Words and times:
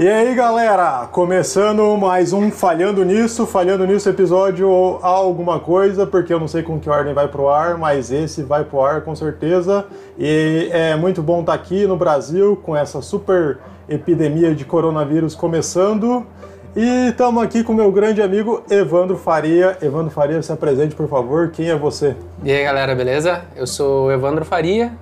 E 0.00 0.06
aí 0.06 0.32
galera, 0.32 1.08
começando 1.10 1.96
mais 1.96 2.32
um 2.32 2.52
Falhando 2.52 3.04
Nisso, 3.04 3.44
Falhando 3.44 3.84
Nisso 3.84 4.08
episódio 4.08 4.70
alguma 5.02 5.58
coisa, 5.58 6.06
porque 6.06 6.32
eu 6.32 6.38
não 6.38 6.46
sei 6.46 6.62
com 6.62 6.78
que 6.78 6.88
ordem 6.88 7.12
vai 7.12 7.26
pro 7.26 7.48
ar, 7.48 7.76
mas 7.76 8.12
esse 8.12 8.44
vai 8.44 8.62
pro 8.62 8.80
ar 8.80 9.00
com 9.00 9.16
certeza. 9.16 9.86
E 10.16 10.68
é 10.70 10.94
muito 10.94 11.20
bom 11.20 11.40
estar 11.40 11.52
aqui 11.52 11.84
no 11.84 11.96
Brasil 11.96 12.56
com 12.62 12.76
essa 12.76 13.02
super 13.02 13.58
epidemia 13.88 14.54
de 14.54 14.64
coronavírus 14.64 15.34
começando. 15.34 16.24
E 16.76 17.08
estamos 17.08 17.42
aqui 17.42 17.64
com 17.64 17.74
meu 17.74 17.90
grande 17.90 18.22
amigo 18.22 18.62
Evandro 18.70 19.16
Faria. 19.16 19.76
Evandro 19.82 20.12
Faria, 20.12 20.40
se 20.40 20.52
apresente, 20.52 20.94
por 20.94 21.08
favor. 21.08 21.50
Quem 21.50 21.70
é 21.70 21.76
você? 21.76 22.14
E 22.44 22.52
aí, 22.52 22.62
galera, 22.62 22.94
beleza? 22.94 23.42
Eu 23.56 23.66
sou 23.66 24.12
Evandro 24.12 24.44
Faria. 24.44 24.92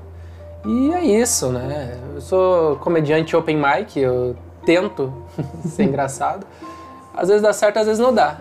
E 0.65 0.91
é 0.95 1.05
isso, 1.05 1.51
né? 1.51 1.99
Eu 2.15 2.21
sou 2.23 2.77
comediante 2.77 3.37
open 3.37 3.59
mic, 3.59 4.01
eu 4.01 4.35
tento 4.67 5.13
ser 5.65 5.85
engraçado. 5.85 6.47
Às 7.17 7.29
vezes 7.29 7.43
dá 7.43 7.53
certo, 7.55 7.79
às 7.79 7.87
vezes 7.87 7.99
não 7.99 8.13
dá. 8.13 8.37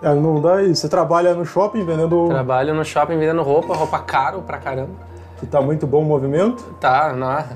É, 0.00 0.14
não 0.14 0.40
dá 0.40 0.62
e 0.62 0.76
você 0.76 0.88
trabalha 0.88 1.34
no 1.34 1.44
shopping 1.44 1.84
vendendo. 1.84 2.28
Trabalho 2.28 2.74
no 2.74 2.84
shopping 2.84 3.18
vendendo 3.18 3.42
roupa, 3.42 3.74
roupa 3.74 3.98
caro 3.98 4.42
pra 4.42 4.58
caramba. 4.58 4.92
Que 5.40 5.46
tá 5.46 5.60
muito 5.60 5.86
bom 5.86 6.02
o 6.02 6.04
movimento. 6.04 6.62
Tá, 6.78 7.12
na, 7.12 7.46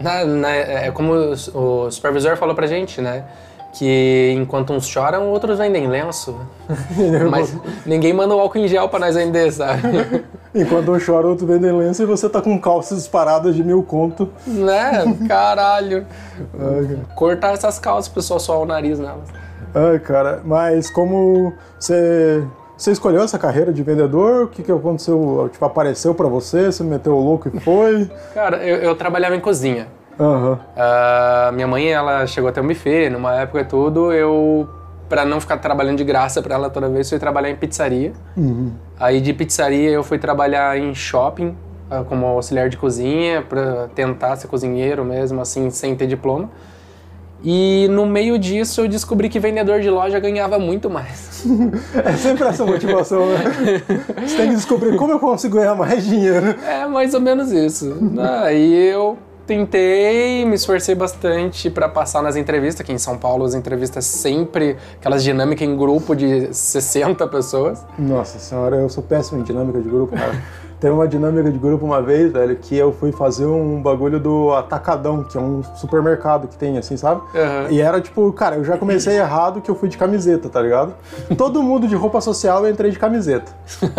na, 0.00 0.24
na, 0.24 0.50
é 0.50 0.90
como 0.90 1.14
o, 1.14 1.86
o 1.86 1.90
supervisor 1.90 2.36
falou 2.36 2.54
pra 2.54 2.66
gente, 2.66 3.00
né? 3.00 3.24
Que 3.72 4.34
enquanto 4.36 4.72
uns 4.72 4.86
choram, 4.86 5.28
outros 5.30 5.58
vendem 5.58 5.86
lenço. 5.86 6.36
Mas 7.30 7.56
ninguém 7.86 8.12
manda 8.12 8.34
o 8.34 8.40
álcool 8.40 8.58
em 8.58 8.68
gel 8.68 8.88
pra 8.88 8.98
nós 8.98 9.14
vender, 9.14 9.50
sabe? 9.50 10.24
Enquanto 10.54 10.92
um 10.92 10.98
chora, 10.98 11.26
outro 11.26 11.46
vende 11.46 11.70
lenço 11.72 12.02
e 12.02 12.06
você 12.06 12.28
tá 12.28 12.42
com 12.42 12.60
calças 12.60 13.08
paradas 13.08 13.54
de 13.54 13.64
mil 13.64 13.82
conto. 13.82 14.28
Né? 14.46 15.16
Caralho. 15.26 16.06
Ai, 16.58 16.98
Cortar 17.16 17.54
essas 17.54 17.78
calças, 17.78 18.10
o 18.10 18.14
pessoal 18.14 18.38
soar 18.38 18.58
o 18.60 18.66
nariz 18.66 18.98
nelas. 18.98 19.28
Ai, 19.74 19.98
cara, 19.98 20.42
mas 20.44 20.90
como 20.90 21.54
você. 21.78 22.44
Você 22.76 22.90
escolheu 22.90 23.22
essa 23.22 23.38
carreira 23.38 23.72
de 23.72 23.82
vendedor? 23.82 24.44
O 24.44 24.48
que, 24.48 24.62
que 24.62 24.72
aconteceu? 24.72 25.48
Tipo, 25.52 25.64
apareceu 25.64 26.14
para 26.14 26.26
você? 26.26 26.66
Você 26.66 26.82
meteu 26.82 27.14
o 27.14 27.20
louco 27.20 27.48
e 27.48 27.60
foi? 27.60 28.10
Cara, 28.34 28.56
eu, 28.56 28.76
eu 28.78 28.94
trabalhava 28.96 29.36
em 29.36 29.40
cozinha. 29.40 29.86
Uhum. 30.18 30.52
Uh, 30.52 31.52
minha 31.52 31.66
mãe, 31.66 31.88
ela 31.88 32.26
chegou 32.26 32.48
até 32.48 32.60
um 32.60 32.66
buffet, 32.66 33.10
numa 33.10 33.34
época 33.34 33.60
e 33.60 33.64
tudo, 33.64 34.12
eu 34.12 34.68
para 35.08 35.26
não 35.26 35.38
ficar 35.38 35.58
trabalhando 35.58 35.98
de 35.98 36.04
graça 36.04 36.40
para 36.40 36.54
ela 36.54 36.70
toda 36.70 36.88
vez, 36.88 37.06
fui 37.06 37.18
trabalhar 37.18 37.50
em 37.50 37.56
pizzaria. 37.56 38.12
Uhum. 38.34 38.72
Aí 38.98 39.20
de 39.20 39.34
pizzaria 39.34 39.90
eu 39.90 40.02
fui 40.02 40.18
trabalhar 40.18 40.78
em 40.78 40.94
shopping 40.94 41.54
uh, 41.90 42.02
como 42.08 42.24
auxiliar 42.24 42.70
de 42.70 42.78
cozinha 42.78 43.42
para 43.42 43.88
tentar 43.94 44.36
ser 44.36 44.48
cozinheiro 44.48 45.04
mesmo, 45.04 45.38
assim, 45.40 45.68
sem 45.68 45.94
ter 45.94 46.06
diploma. 46.06 46.48
E 47.44 47.88
no 47.90 48.06
meio 48.06 48.38
disso 48.38 48.80
eu 48.80 48.88
descobri 48.88 49.28
que 49.28 49.38
vendedor 49.38 49.80
de 49.80 49.90
loja 49.90 50.18
ganhava 50.18 50.58
muito 50.58 50.88
mais. 50.88 51.44
é 52.06 52.12
sempre 52.12 52.44
essa 52.46 52.64
motivação, 52.64 53.26
né? 53.26 53.82
Você 54.26 54.36
tem 54.36 54.48
que 54.48 54.54
descobrir 54.54 54.96
como 54.96 55.12
eu 55.12 55.18
consigo 55.18 55.56
ganhar 55.56 55.74
mais 55.74 56.06
dinheiro. 56.06 56.54
É 56.66 56.86
mais 56.86 57.12
ou 57.12 57.20
menos 57.20 57.52
isso. 57.52 57.94
Aí 58.44 58.88
eu 58.88 59.18
tentei, 59.52 60.46
me 60.46 60.54
esforcei 60.54 60.94
bastante 60.94 61.68
para 61.68 61.86
passar 61.86 62.22
nas 62.22 62.36
entrevistas, 62.36 62.80
aqui 62.80 62.90
em 62.90 62.96
São 62.98 63.18
Paulo 63.18 63.44
as 63.44 63.54
entrevistas 63.54 64.06
sempre 64.06 64.78
aquelas 64.98 65.22
dinâmicas 65.22 65.68
em 65.68 65.76
grupo 65.76 66.16
de 66.16 66.54
60 66.54 67.26
pessoas. 67.26 67.84
Nossa 67.98 68.38
senhora, 68.38 68.76
eu 68.76 68.88
sou 68.88 69.02
péssimo 69.02 69.40
em 69.40 69.42
dinâmica 69.42 69.78
de 69.78 69.88
grupo, 69.90 70.16
cara. 70.16 70.32
Teve 70.82 70.94
uma 70.94 71.06
dinâmica 71.06 71.48
de 71.48 71.60
grupo 71.60 71.86
uma 71.86 72.02
vez, 72.02 72.32
velho, 72.32 72.56
que 72.56 72.76
eu 72.76 72.92
fui 72.92 73.12
fazer 73.12 73.46
um 73.46 73.80
bagulho 73.80 74.18
do 74.18 74.52
Atacadão, 74.52 75.22
que 75.22 75.38
é 75.38 75.40
um 75.40 75.62
supermercado 75.76 76.48
que 76.48 76.56
tem, 76.56 76.76
assim, 76.76 76.96
sabe? 76.96 77.20
Uhum. 77.20 77.70
E 77.70 77.80
era 77.80 78.00
tipo, 78.00 78.32
cara, 78.32 78.56
eu 78.56 78.64
já 78.64 78.76
comecei 78.76 79.16
errado 79.16 79.60
que 79.60 79.70
eu 79.70 79.76
fui 79.76 79.88
de 79.88 79.96
camiseta, 79.96 80.48
tá 80.48 80.60
ligado? 80.60 80.92
Todo 81.38 81.62
mundo 81.62 81.86
de 81.86 81.94
roupa 81.94 82.20
social 82.20 82.66
eu 82.66 82.72
entrei 82.72 82.90
de 82.90 82.98
camiseta. 82.98 83.52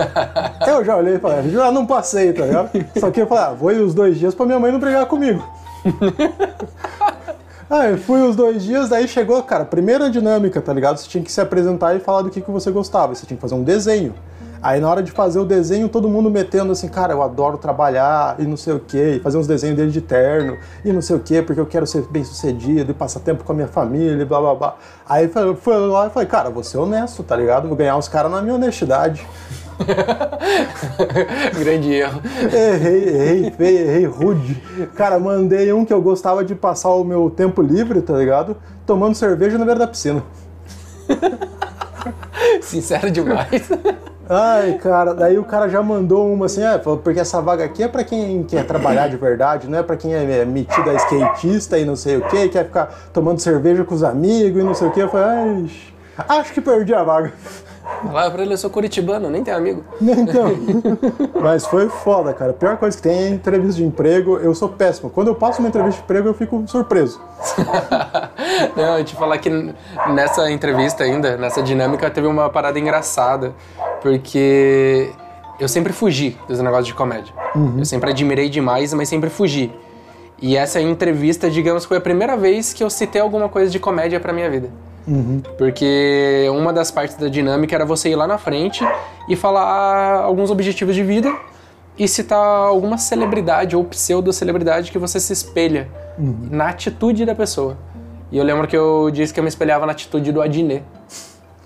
eu 0.67 0.83
já 0.83 0.97
olhei 0.97 1.15
e 1.15 1.19
falei, 1.19 1.49
já 1.51 1.71
não 1.71 1.85
passei, 1.85 2.33
tá 2.33 2.45
ligado? 2.45 2.69
Só 2.99 3.09
que 3.09 3.21
eu 3.21 3.27
falei, 3.27 3.45
ah, 3.45 3.53
vou 3.53 3.71
ir 3.71 3.79
os 3.79 3.93
dois 3.93 4.19
dias 4.19 4.35
pra 4.35 4.45
minha 4.45 4.59
mãe 4.59 4.69
não 4.69 4.79
brigar 4.79 5.05
comigo. 5.05 5.41
Ah, 7.69 7.89
eu 7.89 7.97
fui 7.97 8.21
os 8.21 8.35
dois 8.35 8.61
dias, 8.61 8.89
daí 8.89 9.07
chegou, 9.07 9.41
cara, 9.41 9.65
primeira 9.65 10.07
dinâmica, 10.07 10.61
tá 10.61 10.71
ligado? 10.71 10.97
Você 10.97 11.07
tinha 11.07 11.23
que 11.23 11.31
se 11.31 11.41
apresentar 11.41 11.95
e 11.95 11.99
falar 11.99 12.21
do 12.21 12.29
que, 12.29 12.39
que 12.39 12.51
você 12.51 12.69
gostava. 12.69 13.15
Você 13.15 13.25
tinha 13.25 13.35
que 13.35 13.41
fazer 13.41 13.55
um 13.55 13.63
desenho. 13.63 14.13
Aí 14.63 14.79
na 14.79 14.89
hora 14.89 15.03
de 15.03 15.11
fazer 15.11 15.39
o 15.39 15.45
desenho, 15.45 15.89
todo 15.89 16.07
mundo 16.07 16.31
metendo 16.31 16.71
assim, 16.71 16.87
cara, 16.87 17.11
eu 17.11 17.21
adoro 17.21 17.57
trabalhar 17.57 18.37
e 18.39 18.43
não 18.43 18.55
sei 18.55 18.73
o 18.73 18.79
quê, 18.79 19.19
fazer 19.21 19.37
uns 19.37 19.45
desenhos 19.45 19.75
dele 19.75 19.91
de 19.91 19.99
terno 19.99 20.57
e 20.85 20.93
não 20.93 21.01
sei 21.01 21.17
o 21.17 21.19
quê, 21.19 21.41
porque 21.41 21.59
eu 21.59 21.65
quero 21.65 21.85
ser 21.85 22.03
bem 22.03 22.23
sucedido 22.23 22.91
e 22.91 22.93
passar 22.93 23.19
tempo 23.19 23.43
com 23.43 23.51
a 23.51 23.55
minha 23.55 23.67
família 23.67 24.21
e 24.21 24.25
blá 24.25 24.39
blá 24.39 24.55
blá. 24.55 24.75
Aí 25.05 25.29
eu 25.35 25.53
fui 25.57 25.75
lá 25.75 26.07
e 26.07 26.09
falei, 26.11 26.29
cara, 26.29 26.49
vou 26.49 26.63
ser 26.63 26.77
honesto, 26.77 27.21
tá 27.23 27.35
ligado? 27.35 27.67
Vou 27.67 27.75
ganhar 27.75 27.97
os 27.97 28.07
caras 28.07 28.31
na 28.31 28.41
minha 28.41 28.55
honestidade. 28.55 29.27
Grande 31.59 31.93
erro. 31.93 32.21
Errei, 32.53 33.09
errei 33.09 33.51
feio, 33.51 33.79
errei 33.79 34.05
rude. 34.05 34.63
Cara, 34.95 35.19
mandei 35.19 35.73
um 35.73 35.83
que 35.83 35.91
eu 35.93 36.01
gostava 36.01 36.41
de 36.41 36.55
passar 36.55 36.91
o 36.91 37.03
meu 37.03 37.29
tempo 37.29 37.61
livre, 37.61 38.01
tá 38.01 38.13
ligado? 38.13 38.55
Tomando 38.85 39.15
cerveja 39.15 39.57
na 39.57 39.65
beira 39.65 39.81
da 39.81 39.87
piscina. 39.87 40.23
Sincero 42.61 43.11
demais. 43.11 43.69
Ai, 44.33 44.79
cara, 44.81 45.13
daí 45.13 45.37
o 45.37 45.43
cara 45.43 45.69
já 45.69 45.83
mandou 45.83 46.33
uma 46.33 46.47
assim, 46.47 46.63
é, 46.63 46.77
porque 46.77 47.19
essa 47.19 47.39
vaga 47.39 47.63
aqui 47.63 47.83
é 47.83 47.87
para 47.87 48.03
quem 48.03 48.43
quer 48.43 48.65
trabalhar 48.65 49.07
de 49.07 49.15
verdade, 49.15 49.67
não 49.67 49.77
é 49.77 49.83
para 49.83 49.95
quem 49.95 50.13
é 50.13 50.43
metido 50.43 50.89
a 50.89 50.93
skatista 50.95 51.77
e 51.77 51.85
não 51.85 51.95
sei 51.95 52.17
o 52.17 52.27
que, 52.27 52.49
quer 52.49 52.65
ficar 52.65 52.87
tomando 53.13 53.39
cerveja 53.39 53.83
com 53.83 53.93
os 53.93 54.03
amigos 54.03 54.59
e 54.59 54.65
não 54.65 54.73
sei 54.73 54.87
o 54.87 54.91
que. 54.91 55.01
Eu 55.01 55.09
falei, 55.09 55.27
ai, 56.17 56.39
acho 56.39 56.51
que 56.51 56.61
perdi 56.61 56.95
a 56.95 57.03
vaga. 57.03 57.31
Lá 58.11 58.29
pra 58.29 58.41
ele, 58.41 58.53
eu 58.53 58.57
sou 58.57 58.69
curitibano, 58.69 59.29
nem 59.29 59.43
tenho 59.43 59.57
amigo. 59.57 59.83
Então, 60.23 60.51
mas 61.41 61.65
foi 61.65 61.89
foda, 61.89 62.33
cara. 62.33 62.51
A 62.51 62.53
pior 62.53 62.77
coisa 62.77 62.95
que 62.95 63.03
tem 63.03 63.17
é 63.17 63.29
entrevista 63.29 63.75
de 63.75 63.83
emprego. 63.85 64.37
Eu 64.37 64.53
sou 64.55 64.69
péssimo. 64.69 65.09
Quando 65.09 65.27
eu 65.27 65.35
passo 65.35 65.59
uma 65.59 65.67
entrevista 65.67 65.97
de 65.97 66.03
emprego, 66.03 66.27
eu 66.29 66.33
fico 66.33 66.63
surpreso. 66.67 67.19
Não, 68.75 68.99
eu 68.99 69.03
te 69.03 69.15
falar 69.15 69.37
que 69.37 69.49
nessa 70.09 70.49
entrevista 70.51 71.03
ainda, 71.03 71.37
nessa 71.37 71.61
dinâmica, 71.61 72.09
teve 72.09 72.27
uma 72.27 72.49
parada 72.49 72.79
engraçada. 72.79 73.53
Porque 74.01 75.11
eu 75.59 75.67
sempre 75.67 75.93
fugi 75.93 76.37
dos 76.47 76.59
negócios 76.59 76.87
de 76.87 76.93
comédia. 76.93 77.33
Uhum. 77.55 77.79
Eu 77.79 77.85
sempre 77.85 78.09
admirei 78.11 78.49
demais, 78.49 78.93
mas 78.93 79.09
sempre 79.09 79.29
fugi. 79.29 79.71
E 80.41 80.57
essa 80.57 80.81
entrevista, 80.81 81.49
digamos, 81.49 81.85
foi 81.85 81.97
a 81.97 82.01
primeira 82.01 82.35
vez 82.35 82.73
que 82.73 82.83
eu 82.83 82.89
citei 82.89 83.21
alguma 83.21 83.47
coisa 83.47 83.71
de 83.71 83.79
comédia 83.79 84.19
pra 84.19 84.33
minha 84.33 84.49
vida. 84.49 84.69
Uhum. 85.07 85.41
Porque 85.57 86.47
uma 86.51 86.71
das 86.71 86.91
partes 86.91 87.17
da 87.17 87.27
dinâmica 87.27 87.75
era 87.75 87.85
você 87.85 88.09
ir 88.09 88.15
lá 88.15 88.25
na 88.25 88.37
frente 88.37 88.85
e 89.27 89.35
falar 89.35 90.21
alguns 90.21 90.49
objetivos 90.49 90.95
de 90.95 91.03
vida 91.03 91.33
e 91.97 92.07
citar 92.07 92.39
alguma 92.39 92.97
celebridade 92.97 93.75
ou 93.75 93.83
pseudo-celebridade 93.83 94.91
que 94.91 94.97
você 94.97 95.19
se 95.19 95.33
espelha 95.33 95.89
uhum. 96.17 96.47
na 96.49 96.69
atitude 96.69 97.25
da 97.25 97.35
pessoa. 97.35 97.77
E 98.31 98.37
eu 98.37 98.43
lembro 98.43 98.67
que 98.67 98.75
eu 98.75 99.11
disse 99.11 99.33
que 99.33 99.39
eu 99.39 99.43
me 99.43 99.49
espelhava 99.49 99.85
na 99.85 99.91
atitude 99.91 100.31
do 100.31 100.41
Adnet. 100.41 100.83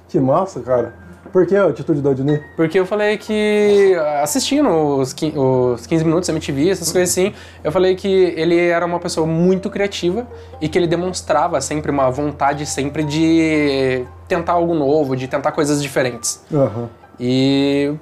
Que 0.10 0.20
massa, 0.20 0.60
cara. 0.60 1.07
Por 1.32 1.46
que 1.46 1.56
a 1.56 1.66
atitude 1.66 2.02
do 2.02 2.10
Adnet? 2.10 2.44
Porque 2.56 2.80
eu 2.80 2.86
falei 2.86 3.18
que, 3.18 3.94
assistindo 4.22 4.70
os 4.98 5.14
15 5.14 6.04
minutos 6.04 6.30
MTV, 6.30 6.70
essas 6.70 6.92
coisas 6.92 7.12
assim, 7.12 7.34
eu 7.64 7.72
falei 7.72 7.96
que 7.96 8.08
ele 8.08 8.58
era 8.58 8.86
uma 8.86 9.00
pessoa 9.00 9.28
muito 9.28 9.70
criativa 9.70 10.28
e 10.62 10.70
que 10.70 10.78
ele 10.78 10.88
demonstrava 10.88 11.60
sempre 11.62 11.92
uma 11.92 12.10
vontade 12.10 12.66
sempre 12.66 13.04
de 13.04 14.06
tentar 14.28 14.54
algo 14.54 14.74
novo, 14.74 15.16
de 15.16 15.28
tentar 15.28 15.52
coisas 15.52 15.82
diferentes. 15.82 16.44
Uhum. 16.52 16.88
E 17.20 17.94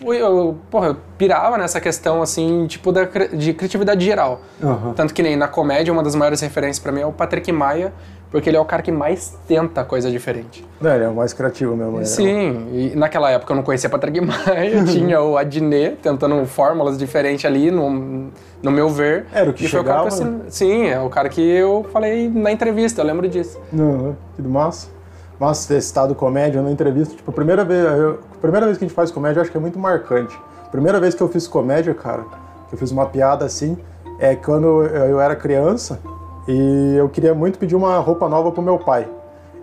eu, 0.00 0.56
porra, 0.70 0.88
eu 0.88 0.96
pirava 1.16 1.56
nessa 1.56 1.80
questão, 1.80 2.22
assim, 2.22 2.66
tipo, 2.66 2.92
da, 2.92 3.04
de 3.04 3.52
criatividade 3.54 4.04
geral. 4.04 4.40
Uhum. 4.62 4.92
Tanto 4.94 5.14
que 5.14 5.22
nem 5.22 5.36
na 5.36 5.48
comédia, 5.48 5.92
uma 5.92 6.02
das 6.02 6.14
maiores 6.14 6.40
referências 6.40 6.78
para 6.78 6.92
mim 6.92 7.00
é 7.00 7.06
o 7.06 7.12
Patrick 7.12 7.50
Maia, 7.50 7.92
porque 8.30 8.50
ele 8.50 8.56
é 8.56 8.60
o 8.60 8.64
cara 8.64 8.82
que 8.82 8.92
mais 8.92 9.38
tenta 9.46 9.84
coisa 9.84 10.10
diferente. 10.10 10.64
É, 10.84 10.94
ele 10.96 11.04
é 11.04 11.08
o 11.08 11.14
mais 11.14 11.32
criativo 11.32 11.76
mesmo. 11.76 12.04
Sim, 12.04 12.68
e 12.72 12.96
naquela 12.96 13.30
época 13.30 13.52
eu 13.52 13.56
não 13.56 13.62
conhecia 13.62 13.88
Patrick 13.88 14.20
Maia, 14.20 14.84
tinha 14.84 15.22
o 15.22 15.38
Adnet 15.38 15.96
tentando 16.02 16.44
fórmulas 16.44 16.98
diferentes 16.98 17.44
ali, 17.44 17.70
no, 17.70 18.30
no 18.62 18.70
meu 18.70 18.88
ver. 18.88 19.26
Era 19.32 19.48
o 19.48 19.54
que 19.54 19.64
e 19.64 19.68
chegava? 19.68 20.10
Foi 20.10 20.20
o 20.20 20.24
cara 20.24 20.34
que 20.38 20.46
eu, 20.46 20.50
sim, 20.50 20.86
é 20.86 21.00
o 21.00 21.08
cara 21.08 21.28
que 21.28 21.40
eu 21.40 21.86
falei 21.92 22.28
na 22.28 22.50
entrevista, 22.50 23.00
eu 23.00 23.06
lembro 23.06 23.28
disso. 23.28 23.58
Uhum, 23.72 24.14
que 24.34 24.42
massa. 24.42 24.95
Massa 25.38 25.68
ter 25.68 25.80
citado 25.80 26.14
comédia 26.14 26.62
na 26.62 26.70
entrevista. 26.70 27.14
Tipo, 27.14 27.30
a 27.30 27.34
primeira 27.34 27.64
vez, 27.64 27.84
eu, 27.84 28.20
primeira 28.40 28.66
vez 28.66 28.78
que 28.78 28.84
a 28.84 28.88
gente 28.88 28.96
faz 28.96 29.10
comédia, 29.10 29.38
eu 29.38 29.42
acho 29.42 29.50
que 29.50 29.56
é 29.56 29.60
muito 29.60 29.78
marcante. 29.78 30.38
Primeira 30.70 30.98
vez 30.98 31.14
que 31.14 31.22
eu 31.22 31.28
fiz 31.28 31.46
comédia, 31.46 31.94
cara, 31.94 32.24
que 32.68 32.74
eu 32.74 32.78
fiz 32.78 32.90
uma 32.90 33.06
piada 33.06 33.44
assim, 33.44 33.76
é 34.18 34.34
quando 34.34 34.82
eu 34.84 35.20
era 35.20 35.36
criança, 35.36 36.00
e 36.48 36.96
eu 36.96 37.08
queria 37.08 37.34
muito 37.34 37.58
pedir 37.58 37.74
uma 37.74 37.98
roupa 37.98 38.28
nova 38.28 38.50
pro 38.50 38.62
meu 38.62 38.78
pai. 38.78 39.08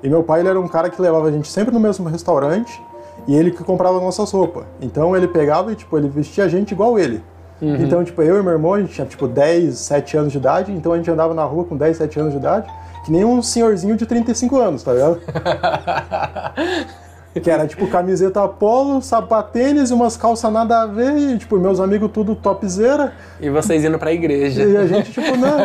E 0.02 0.10
meu 0.10 0.24
pai 0.24 0.42
ele 0.42 0.50
era 0.50 0.60
um 0.60 0.68
cara 0.68 0.90
que 0.90 1.02
levava 1.02 1.28
a 1.28 1.32
gente 1.32 1.50
sempre 1.50 1.74
no 1.74 1.80
mesmo 1.80 2.08
restaurante 2.10 2.82
e 3.26 3.36
ele 3.36 3.52
que 3.52 3.64
comprava 3.64 4.00
nossas 4.00 4.32
roupas. 4.32 4.66
Então 4.82 5.16
ele 5.16 5.28
pegava 5.28 5.72
e 5.72 5.76
tipo, 5.76 5.98
ele 5.98 6.10
vestia 6.10 6.44
a 6.44 6.48
gente 6.48 6.72
igual 6.74 7.00
ele. 7.00 7.24
Então, 7.62 8.04
tipo, 8.04 8.22
eu 8.22 8.38
e 8.38 8.44
meu 8.44 8.52
irmão, 8.52 8.74
a 8.74 8.82
gente 8.82 8.94
tinha, 8.94 9.08
tipo, 9.08 9.26
10, 9.26 9.78
7 9.78 10.18
anos 10.18 10.32
de 10.34 10.38
idade, 10.38 10.74
então 10.74 10.92
a 10.92 10.98
gente 10.98 11.10
andava 11.10 11.34
na 11.34 11.46
rua 11.46 11.64
com 11.64 11.78
10, 11.78 11.96
7 11.96 12.20
anos 12.20 12.34
de 12.34 12.40
idade, 12.40 12.70
que 13.04 13.12
nem 13.12 13.26
um 13.26 13.42
senhorzinho 13.42 13.96
de 13.98 14.06
35 14.06 14.60
anos, 14.60 14.84
tá 14.84 14.94
ligado? 14.94 15.22
que 17.42 17.50
era, 17.50 17.66
tipo, 17.68 17.88
camiseta 17.88 18.48
polo, 18.48 19.02
sapatênis 19.02 19.90
e 19.90 19.94
umas 19.94 20.16
calças 20.16 20.52
nada 20.52 20.84
a 20.84 20.86
ver, 20.86 21.18
e, 21.18 21.38
tipo, 21.38 21.58
meus 21.58 21.80
amigos 21.80 22.12
tudo 22.14 22.36
topzera. 22.36 23.14
E 23.40 23.50
vocês 23.50 23.84
indo 23.84 23.98
pra 23.98 24.14
igreja. 24.14 24.64
E 24.64 24.78
a 24.78 24.86
gente, 24.86 25.12
tipo, 25.12 25.36
não. 25.36 25.60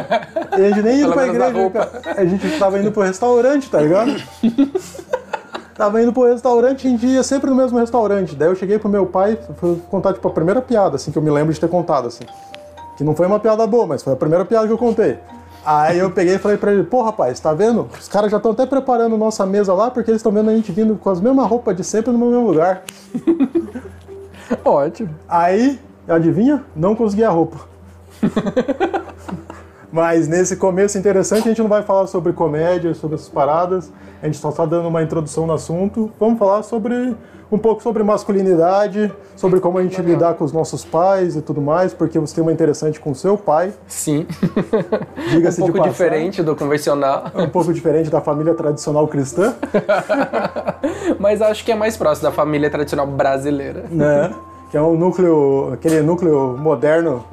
E 0.58 0.64
a 0.64 0.68
gente 0.70 0.82
nem 0.82 1.00
indo 1.00 1.12
Pelo 1.12 1.12
pra 1.12 1.26
igreja, 1.26 1.70
cara. 1.70 1.90
A 2.16 2.24
gente 2.24 2.58
tava 2.58 2.78
indo 2.78 2.90
pro 2.90 3.02
restaurante, 3.02 3.70
tá 3.70 3.80
ligado? 3.80 4.16
tava 5.76 6.02
indo 6.02 6.12
pro 6.12 6.24
restaurante 6.24 6.88
a 6.88 6.90
gente 6.90 7.06
ia 7.06 7.22
sempre 7.22 7.50
no 7.50 7.56
mesmo 7.56 7.78
restaurante. 7.78 8.34
Daí 8.34 8.48
eu 8.48 8.56
cheguei 8.56 8.78
pro 8.78 8.88
meu 8.88 9.06
pai, 9.06 9.38
fui 9.58 9.80
contar, 9.90 10.14
tipo, 10.14 10.26
a 10.26 10.30
primeira 10.30 10.62
piada, 10.62 10.96
assim, 10.96 11.12
que 11.12 11.18
eu 11.18 11.22
me 11.22 11.30
lembro 11.30 11.52
de 11.52 11.60
ter 11.60 11.68
contado, 11.68 12.08
assim. 12.08 12.24
Que 12.96 13.04
não 13.04 13.14
foi 13.14 13.26
uma 13.26 13.38
piada 13.38 13.64
boa, 13.66 13.86
mas 13.86 14.02
foi 14.02 14.14
a 14.14 14.16
primeira 14.16 14.44
piada 14.44 14.66
que 14.66 14.72
eu 14.72 14.78
contei. 14.78 15.18
Aí 15.70 15.98
eu 15.98 16.10
peguei 16.10 16.36
e 16.36 16.38
falei 16.38 16.56
pra 16.56 16.72
ele, 16.72 16.82
pô, 16.82 17.02
rapaz, 17.02 17.38
tá 17.38 17.52
vendo? 17.52 17.86
Os 18.00 18.08
caras 18.08 18.30
já 18.30 18.38
estão 18.38 18.52
até 18.52 18.64
preparando 18.64 19.18
nossa 19.18 19.44
mesa 19.44 19.74
lá, 19.74 19.90
porque 19.90 20.10
eles 20.10 20.20
estão 20.20 20.32
vendo 20.32 20.48
a 20.48 20.56
gente 20.56 20.72
vindo 20.72 20.96
com 20.96 21.10
as 21.10 21.20
mesmas 21.20 21.46
roupas 21.46 21.76
de 21.76 21.84
sempre 21.84 22.10
no 22.10 22.18
mesmo 22.18 22.46
lugar. 22.46 22.84
Ótimo. 24.64 25.14
Aí, 25.28 25.78
adivinha? 26.08 26.64
Não 26.74 26.96
consegui 26.96 27.22
a 27.22 27.28
roupa. 27.28 27.58
Mas 29.90 30.28
nesse 30.28 30.56
começo 30.56 30.98
interessante, 30.98 31.44
a 31.44 31.48
gente 31.48 31.62
não 31.62 31.68
vai 31.68 31.82
falar 31.82 32.06
sobre 32.06 32.32
comédia, 32.32 32.94
sobre 32.94 33.16
essas 33.16 33.28
paradas. 33.28 33.90
A 34.22 34.26
gente 34.26 34.38
só 34.38 34.50
está 34.50 34.66
dando 34.66 34.88
uma 34.88 35.02
introdução 35.02 35.46
no 35.46 35.52
assunto. 35.54 36.10
Vamos 36.20 36.38
falar 36.38 36.62
sobre 36.62 37.16
um 37.50 37.56
pouco 37.56 37.82
sobre 37.82 38.02
masculinidade, 38.02 39.10
sobre 39.34 39.58
como 39.60 39.78
a 39.78 39.82
gente 39.82 40.00
lidar 40.02 40.34
com 40.34 40.44
os 40.44 40.52
nossos 40.52 40.84
pais 40.84 41.34
e 41.34 41.40
tudo 41.40 41.62
mais, 41.62 41.94
porque 41.94 42.18
você 42.18 42.34
tem 42.34 42.42
uma 42.42 42.52
interessante 42.52 43.00
com 43.00 43.12
o 43.12 43.14
seu 43.14 43.38
pai, 43.38 43.72
Sim. 43.86 44.26
um 45.16 45.30
diga-se 45.30 45.56
de 45.56 45.72
pouco 45.72 45.78
passagem. 45.78 45.92
diferente 45.92 46.42
do 46.42 46.54
convencional, 46.54 47.24
um 47.34 47.48
pouco 47.48 47.72
diferente 47.72 48.10
da 48.10 48.20
família 48.20 48.54
tradicional 48.54 49.08
cristã, 49.08 49.54
mas 51.18 51.40
acho 51.40 51.64
que 51.64 51.72
é 51.72 51.74
mais 51.74 51.96
próximo 51.96 52.28
da 52.28 52.34
família 52.34 52.68
tradicional 52.70 53.06
brasileira. 53.06 53.84
né? 53.90 54.34
Que 54.70 54.76
é 54.76 54.82
um 54.82 54.96
núcleo, 54.96 55.70
aquele 55.72 56.02
núcleo 56.02 56.54
moderno 56.58 57.24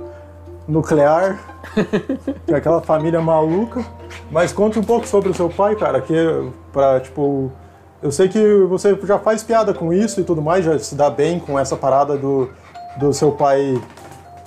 nuclear, 0.68 1.40
que 2.46 2.54
aquela 2.54 2.82
família 2.82 3.22
maluca. 3.22 3.86
Mas 4.32 4.52
conte 4.52 4.80
um 4.80 4.84
pouco 4.84 5.08
sobre 5.08 5.30
o 5.30 5.34
seu 5.34 5.50
pai, 5.50 5.76
cara, 5.76 6.02
que 6.02 6.16
para 6.72 7.00
tipo, 7.00 7.52
eu 8.02 8.12
sei 8.12 8.28
que 8.28 8.64
você 8.68 8.98
já 9.04 9.20
faz 9.20 9.44
piada 9.44 9.74
com 9.74 9.94
isso 9.94 10.20
e 10.20 10.24
tudo 10.24 10.42
mais, 10.42 10.66
já 10.66 10.78
se 10.80 10.96
dá 10.96 11.10
bem 11.10 11.40
com 11.40 11.58
essa 11.58 11.76
parada 11.76 12.18
do, 12.18 12.50
do 12.98 13.14
seu 13.14 13.32
pai, 13.32 13.82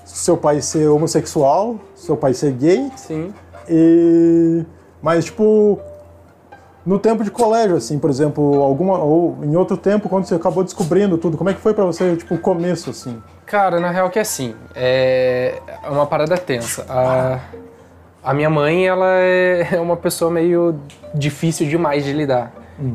seu 0.05 0.37
pai 0.37 0.61
ser 0.61 0.89
homossexual, 0.89 1.77
seu 1.95 2.17
pai 2.17 2.35
ser 2.35 2.53
gay. 2.53 2.91
Sim. 2.97 3.33
E 3.69 4.65
mas 5.03 5.27
tipo 5.27 5.79
no 6.89 6.99
tempo 6.99 7.23
de 7.23 7.31
colégio 7.31 7.77
assim, 7.77 7.99
por 7.99 8.09
exemplo, 8.09 8.63
alguma 8.63 8.97
ou 8.97 9.37
em 9.43 9.55
outro 9.55 9.77
tempo 9.77 10.09
quando 10.09 10.25
você 10.25 10.35
acabou 10.35 10.65
descobrindo 10.65 11.19
tudo, 11.19 11.37
como 11.37 11.51
é 11.51 11.53
que 11.53 11.61
foi 11.61 11.75
pra 11.75 11.85
você, 11.85 12.17
tipo, 12.17 12.35
o 12.35 12.39
começo 12.39 12.89
assim? 12.89 13.23
Cara, 13.45 13.79
na 13.79 13.91
real 13.91 14.09
que 14.09 14.19
é 14.19 14.23
assim, 14.23 14.55
é 14.75 15.61
uma 15.87 16.07
parada 16.07 16.39
tensa. 16.39 16.87
A, 16.89 17.41
a 18.25 18.33
minha 18.33 18.49
mãe, 18.49 18.87
ela 18.87 19.07
é 19.19 19.69
é 19.77 19.79
uma 19.79 19.99
pessoa 19.99 20.31
meio 20.31 20.77
difícil 21.15 21.69
demais 21.69 22.05
de 22.05 22.13
lidar. 22.15 22.53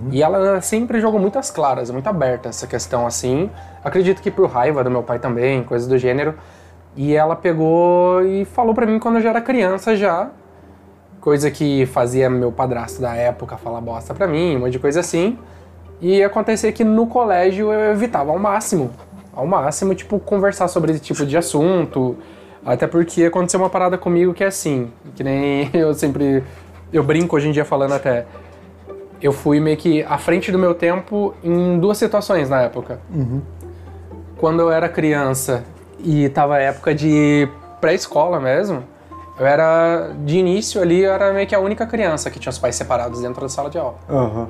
E 0.10 0.24
ela 0.24 0.60
sempre 0.62 1.00
jogou 1.00 1.19
muitas 1.19 1.51
claras, 1.51 1.92
muito 1.92 2.07
aberta 2.07 2.50
essa 2.50 2.66
questão 2.66 3.06
assim. 3.06 3.50
Acredito 3.84 4.24
que 4.24 4.31
por 4.31 4.50
raiva 4.50 4.84
do 4.84 4.90
meu 4.90 5.04
pai 5.04 5.19
também, 5.19 5.63
coisas 5.63 5.88
do 5.88 6.00
gênero. 6.00 6.34
E 6.95 7.13
ela 7.13 7.36
pegou 7.36 8.25
e 8.25 8.44
falou 8.45 8.74
pra 8.74 8.88
mim 8.88 8.98
quando 8.98 9.16
eu 9.16 9.22
já 9.22 9.30
era 9.30 9.42
criança 9.42 9.95
já, 9.95 10.31
coisa 11.23 11.49
que 11.49 11.85
fazia 11.85 12.29
meu 12.29 12.51
padrasto 12.51 13.01
da 13.01 13.15
época 13.15 13.55
falar 13.55 13.79
bosta 13.79 14.13
pra 14.13 14.27
mim, 14.27 14.57
um 14.57 14.59
monte 14.59 14.73
de 14.73 14.79
coisa 14.79 14.99
assim. 14.99 15.39
E 16.01 16.21
acontecia 16.21 16.69
que 16.73 16.83
no 16.83 17.07
colégio 17.07 17.71
eu 17.71 17.93
evitava 17.93 18.29
ao 18.31 18.37
máximo, 18.37 18.91
ao 19.33 19.47
máximo, 19.47 19.95
tipo, 19.95 20.19
conversar 20.19 20.67
sobre 20.67 20.91
esse 20.91 20.99
tipo 20.99 21.25
de 21.25 21.37
assunto. 21.37 22.17
Até 22.65 22.87
porque 22.87 23.23
aconteceu 23.23 23.57
uma 23.61 23.69
parada 23.69 23.97
comigo 23.97 24.33
que 24.33 24.43
é 24.43 24.47
assim, 24.47 24.91
que 25.15 25.23
nem 25.23 25.69
eu 25.73 25.93
sempre. 25.93 26.43
Eu 26.91 27.03
brinco 27.03 27.37
hoje 27.37 27.47
em 27.47 27.51
dia 27.53 27.63
falando 27.63 27.93
até. 27.93 28.25
Eu 29.21 29.31
fui 29.31 29.61
meio 29.61 29.77
que 29.77 30.03
à 30.03 30.17
frente 30.17 30.51
do 30.51 30.59
meu 30.59 30.75
tempo 30.75 31.33
em 31.41 31.79
duas 31.79 31.97
situações 31.97 32.49
na 32.49 32.63
época. 32.63 32.99
Quando 34.35 34.59
eu 34.59 34.69
era 34.69 34.89
criança 34.89 35.63
e 36.03 36.27
tava 36.27 36.59
época 36.59 36.93
de 36.93 37.47
pré-escola 37.79 38.41
mesmo, 38.41 38.83
eu 39.44 39.48
era, 39.48 40.12
de 40.24 40.38
início 40.38 40.81
ali, 40.81 41.01
eu 41.04 41.12
era 41.12 41.34
meio 41.34 41.45
que 41.45 41.54
a 41.54 41.60
única 41.60 41.86
criança 41.86 42.30
que 42.30 42.40
tinha 42.40 42.50
os 42.50 42.57
pais 42.57 42.75
separados 42.75 43.22
dentro 43.22 43.42
da 43.42 43.50
sala 43.50 43.69
de 43.69 43.78
aula. 43.78 43.95
Aham. 44.10 44.48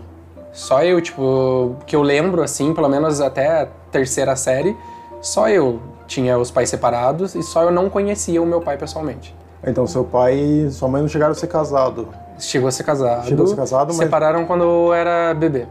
Só 0.52 0.84
eu, 0.84 1.02
tipo, 1.02 1.76
que 1.88 1.96
eu 1.96 2.04
lembro, 2.04 2.44
assim, 2.44 2.76
pelo 2.76 2.88
menos 2.88 3.20
até 3.20 3.62
a 3.64 3.68
terceira 3.92 4.36
série, 4.36 4.78
só 5.20 5.50
eu 5.50 5.80
tinha 6.06 6.38
os 6.38 6.52
pais 6.52 6.70
separados 6.70 7.34
e 7.34 7.42
só 7.42 7.64
eu 7.64 7.72
não 7.72 7.90
conhecia 7.90 8.40
o 8.40 8.46
meu 8.46 8.62
pai 8.62 8.78
pessoalmente. 8.78 9.36
Então 9.66 9.88
seu 9.88 10.04
pai 10.04 10.36
e 10.36 10.70
sua 10.72 10.88
mãe 10.88 11.02
não 11.02 11.10
chegaram 11.10 11.32
a 11.32 11.36
ser 11.36 11.48
casados. 11.48 12.06
Chegou 12.38 12.68
a 12.68 12.72
ser 12.72 12.84
casado. 12.84 13.26
Chegou 13.28 13.46
a 13.46 13.48
ser 13.48 13.56
casado, 13.56 13.88
mas- 13.88 13.98
Separaram 13.98 14.46
quando 14.46 14.64
eu 14.64 14.94
era 14.94 15.34
bebê. 15.34 15.66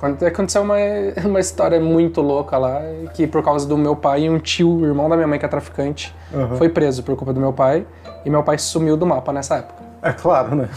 Quando 0.00 0.24
aconteceu 0.24 0.62
uma, 0.62 0.76
uma 1.24 1.40
história 1.40 1.78
muito 1.80 2.20
louca 2.20 2.56
lá, 2.56 2.80
que 3.14 3.26
por 3.26 3.42
causa 3.42 3.66
do 3.66 3.76
meu 3.76 3.94
pai 3.94 4.22
e 4.22 4.30
um 4.30 4.38
tio, 4.38 4.84
irmão 4.84 5.08
da 5.08 5.16
minha 5.16 5.28
mãe 5.28 5.38
que 5.38 5.44
é 5.44 5.48
traficante, 5.48 6.14
Aham. 6.34 6.56
foi 6.56 6.68
preso 6.68 7.02
por 7.02 7.16
culpa 7.16 7.32
do 7.32 7.40
meu 7.40 7.52
pai. 7.52 7.86
E 8.24 8.30
meu 8.30 8.42
pai 8.42 8.58
sumiu 8.58 8.96
do 8.96 9.06
mapa 9.06 9.32
nessa 9.32 9.56
época. 9.56 9.84
É 10.02 10.12
claro, 10.12 10.56
né? 10.56 10.68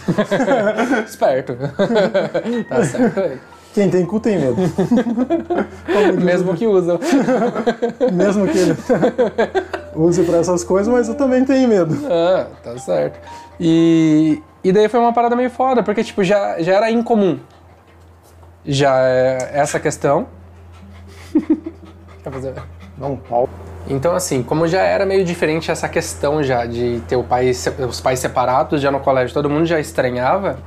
Esperto. 1.06 1.56
tá 2.70 2.84
certo 2.84 3.20
aí. 3.20 3.40
Quem 3.74 3.90
tem 3.90 4.06
cu 4.06 4.20
tem 4.20 4.40
medo. 4.40 4.58
Mesmo 6.24 6.56
que 6.56 6.66
usam. 6.66 7.00
Mesmo 8.12 8.48
que 8.48 8.58
ele 8.58 8.76
use 9.96 10.24
pra 10.24 10.38
essas 10.38 10.64
coisas, 10.64 10.92
mas 10.92 11.08
eu 11.08 11.16
também 11.16 11.46
tenho 11.46 11.68
medo. 11.68 11.96
Ah, 12.10 12.48
tá 12.64 12.78
certo. 12.78 13.20
E, 13.60 14.42
e 14.64 14.72
daí 14.72 14.90
foi 14.90 15.00
uma 15.00 15.14
parada 15.14 15.36
meio 15.36 15.50
foda, 15.52 15.84
porque 15.84 16.04
tipo, 16.04 16.24
já, 16.24 16.60
já 16.62 16.74
era 16.74 16.90
incomum. 16.90 17.38
Já 18.72 19.00
é 19.00 19.50
essa 19.54 19.80
questão. 19.80 20.28
Quer 22.24 22.32
fazer? 22.32 22.54
Não, 22.98 23.16
pau. 23.18 23.50
Então, 23.88 24.14
assim, 24.14 24.44
como 24.44 24.68
já 24.68 24.82
era 24.84 25.06
meio 25.06 25.26
diferente 25.26 25.72
essa 25.72 25.90
questão 25.90 26.44
já 26.44 26.66
de 26.68 27.02
ter 27.08 27.16
o 27.16 27.24
pai, 27.24 27.50
os 27.50 28.00
pais 28.00 28.20
separados, 28.20 28.80
já 28.80 28.92
no 28.92 29.00
colégio 29.00 29.34
todo 29.34 29.50
mundo 29.50 29.66
já 29.66 29.80
estranhava, 29.80 30.60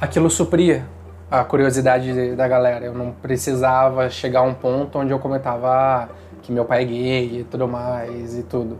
aquilo 0.00 0.30
supria 0.30 0.84
a 1.30 1.42
curiosidade 1.42 2.12
de- 2.12 2.36
da 2.36 2.46
galera. 2.46 2.84
Eu 2.84 2.94
não 2.94 3.10
precisava 3.10 4.08
chegar 4.08 4.40
a 4.40 4.42
um 4.42 4.54
ponto 4.54 4.98
onde 5.00 5.12
eu 5.12 5.18
comentava 5.18 5.68
ah, 5.68 6.08
que 6.42 6.52
meu 6.52 6.64
pai 6.64 6.82
é 6.82 6.84
gay 6.84 7.40
e 7.40 7.44
tudo 7.50 7.66
mais 7.66 8.38
e 8.38 8.42
tudo. 8.44 8.78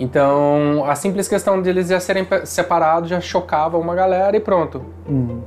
Então, 0.00 0.84
a 0.88 0.94
simples 0.94 1.28
questão 1.28 1.60
de 1.60 1.68
eles 1.68 1.88
já 1.88 2.00
serem 2.00 2.26
separados 2.44 3.10
já 3.10 3.20
chocava 3.20 3.76
uma 3.76 3.94
galera 3.94 4.34
e 4.36 4.40
pronto. 4.40 4.82
Uhum. 5.06 5.42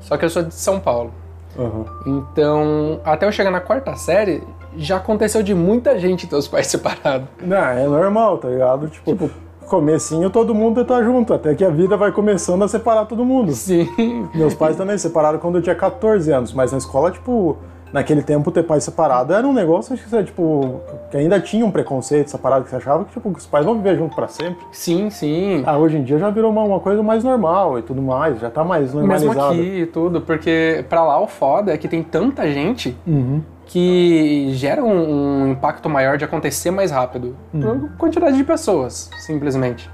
Só 0.00 0.16
que 0.16 0.24
eu 0.24 0.30
sou 0.30 0.42
de 0.44 0.54
São 0.54 0.78
Paulo. 0.78 1.12
Aham. 1.58 1.84
Então, 2.06 3.00
até 3.04 3.26
eu 3.26 3.32
chegar 3.32 3.50
na 3.50 3.60
quarta 3.60 3.94
série, 3.96 4.42
já 4.76 4.96
aconteceu 4.96 5.42
de 5.42 5.54
muita 5.54 5.98
gente 5.98 6.26
ter 6.26 6.36
os 6.36 6.48
pais 6.48 6.66
separados. 6.68 7.28
Não, 7.40 7.56
é 7.56 7.86
normal, 7.86 8.38
tá 8.38 8.48
ligado? 8.48 8.88
Tipo, 8.88 9.30
comecinho 9.66 10.30
todo 10.30 10.54
mundo 10.54 10.84
tá 10.84 11.02
junto, 11.02 11.32
até 11.32 11.54
que 11.54 11.64
a 11.64 11.70
vida 11.70 11.96
vai 11.96 12.12
começando 12.12 12.62
a 12.62 12.68
separar 12.68 13.06
todo 13.06 13.24
mundo. 13.24 13.52
Sim. 13.52 14.28
Meus 14.34 14.54
pais 14.54 14.76
também 14.76 14.96
se 14.96 15.04
separaram 15.04 15.38
quando 15.38 15.56
eu 15.56 15.62
tinha 15.62 15.74
14 15.74 16.30
anos, 16.30 16.52
mas 16.52 16.72
na 16.72 16.78
escola, 16.78 17.10
tipo, 17.10 17.56
naquele 17.94 18.22
tempo 18.24 18.50
ter 18.50 18.64
pai 18.64 18.80
separado 18.80 19.32
era 19.32 19.46
um 19.46 19.52
negócio 19.52 19.96
que, 19.96 20.08
você, 20.08 20.24
tipo, 20.24 20.80
que 21.12 21.16
ainda 21.16 21.38
tinha 21.38 21.64
um 21.64 21.70
preconceito, 21.70 22.26
essa 22.26 22.36
parada 22.36 22.64
que 22.64 22.70
você 22.70 22.74
achava 22.76 23.04
que, 23.04 23.12
tipo, 23.12 23.30
que 23.32 23.38
os 23.38 23.46
pais 23.46 23.64
vão 23.64 23.76
viver 23.76 23.96
junto 23.96 24.16
pra 24.16 24.26
sempre. 24.26 24.66
Sim, 24.72 25.08
sim. 25.10 25.62
Ah, 25.64 25.78
hoje 25.78 25.96
em 25.96 26.02
dia 26.02 26.18
já 26.18 26.28
virou 26.28 26.50
uma, 26.50 26.62
uma 26.64 26.80
coisa 26.80 27.04
mais 27.04 27.22
normal 27.22 27.78
e 27.78 27.82
tudo 27.82 28.02
mais, 28.02 28.40
já 28.40 28.50
tá 28.50 28.64
mais 28.64 28.92
Mesmo 28.92 29.00
normalizado. 29.06 29.52
aqui 29.52 29.62
e 29.82 29.86
tudo, 29.86 30.20
porque 30.20 30.84
pra 30.88 31.04
lá 31.04 31.20
o 31.20 31.28
foda 31.28 31.72
é 31.72 31.78
que 31.78 31.86
tem 31.86 32.02
tanta 32.02 32.50
gente 32.50 32.96
Uhum. 33.06 33.40
que 33.64 34.48
gera 34.54 34.82
um, 34.82 35.42
um 35.44 35.48
impacto 35.52 35.88
maior 35.88 36.18
de 36.18 36.24
acontecer 36.24 36.72
mais 36.72 36.90
rápido. 36.90 37.36
Por 37.52 37.90
quantidade 37.96 38.36
de 38.36 38.42
pessoas, 38.42 39.08
simplesmente. 39.18 39.88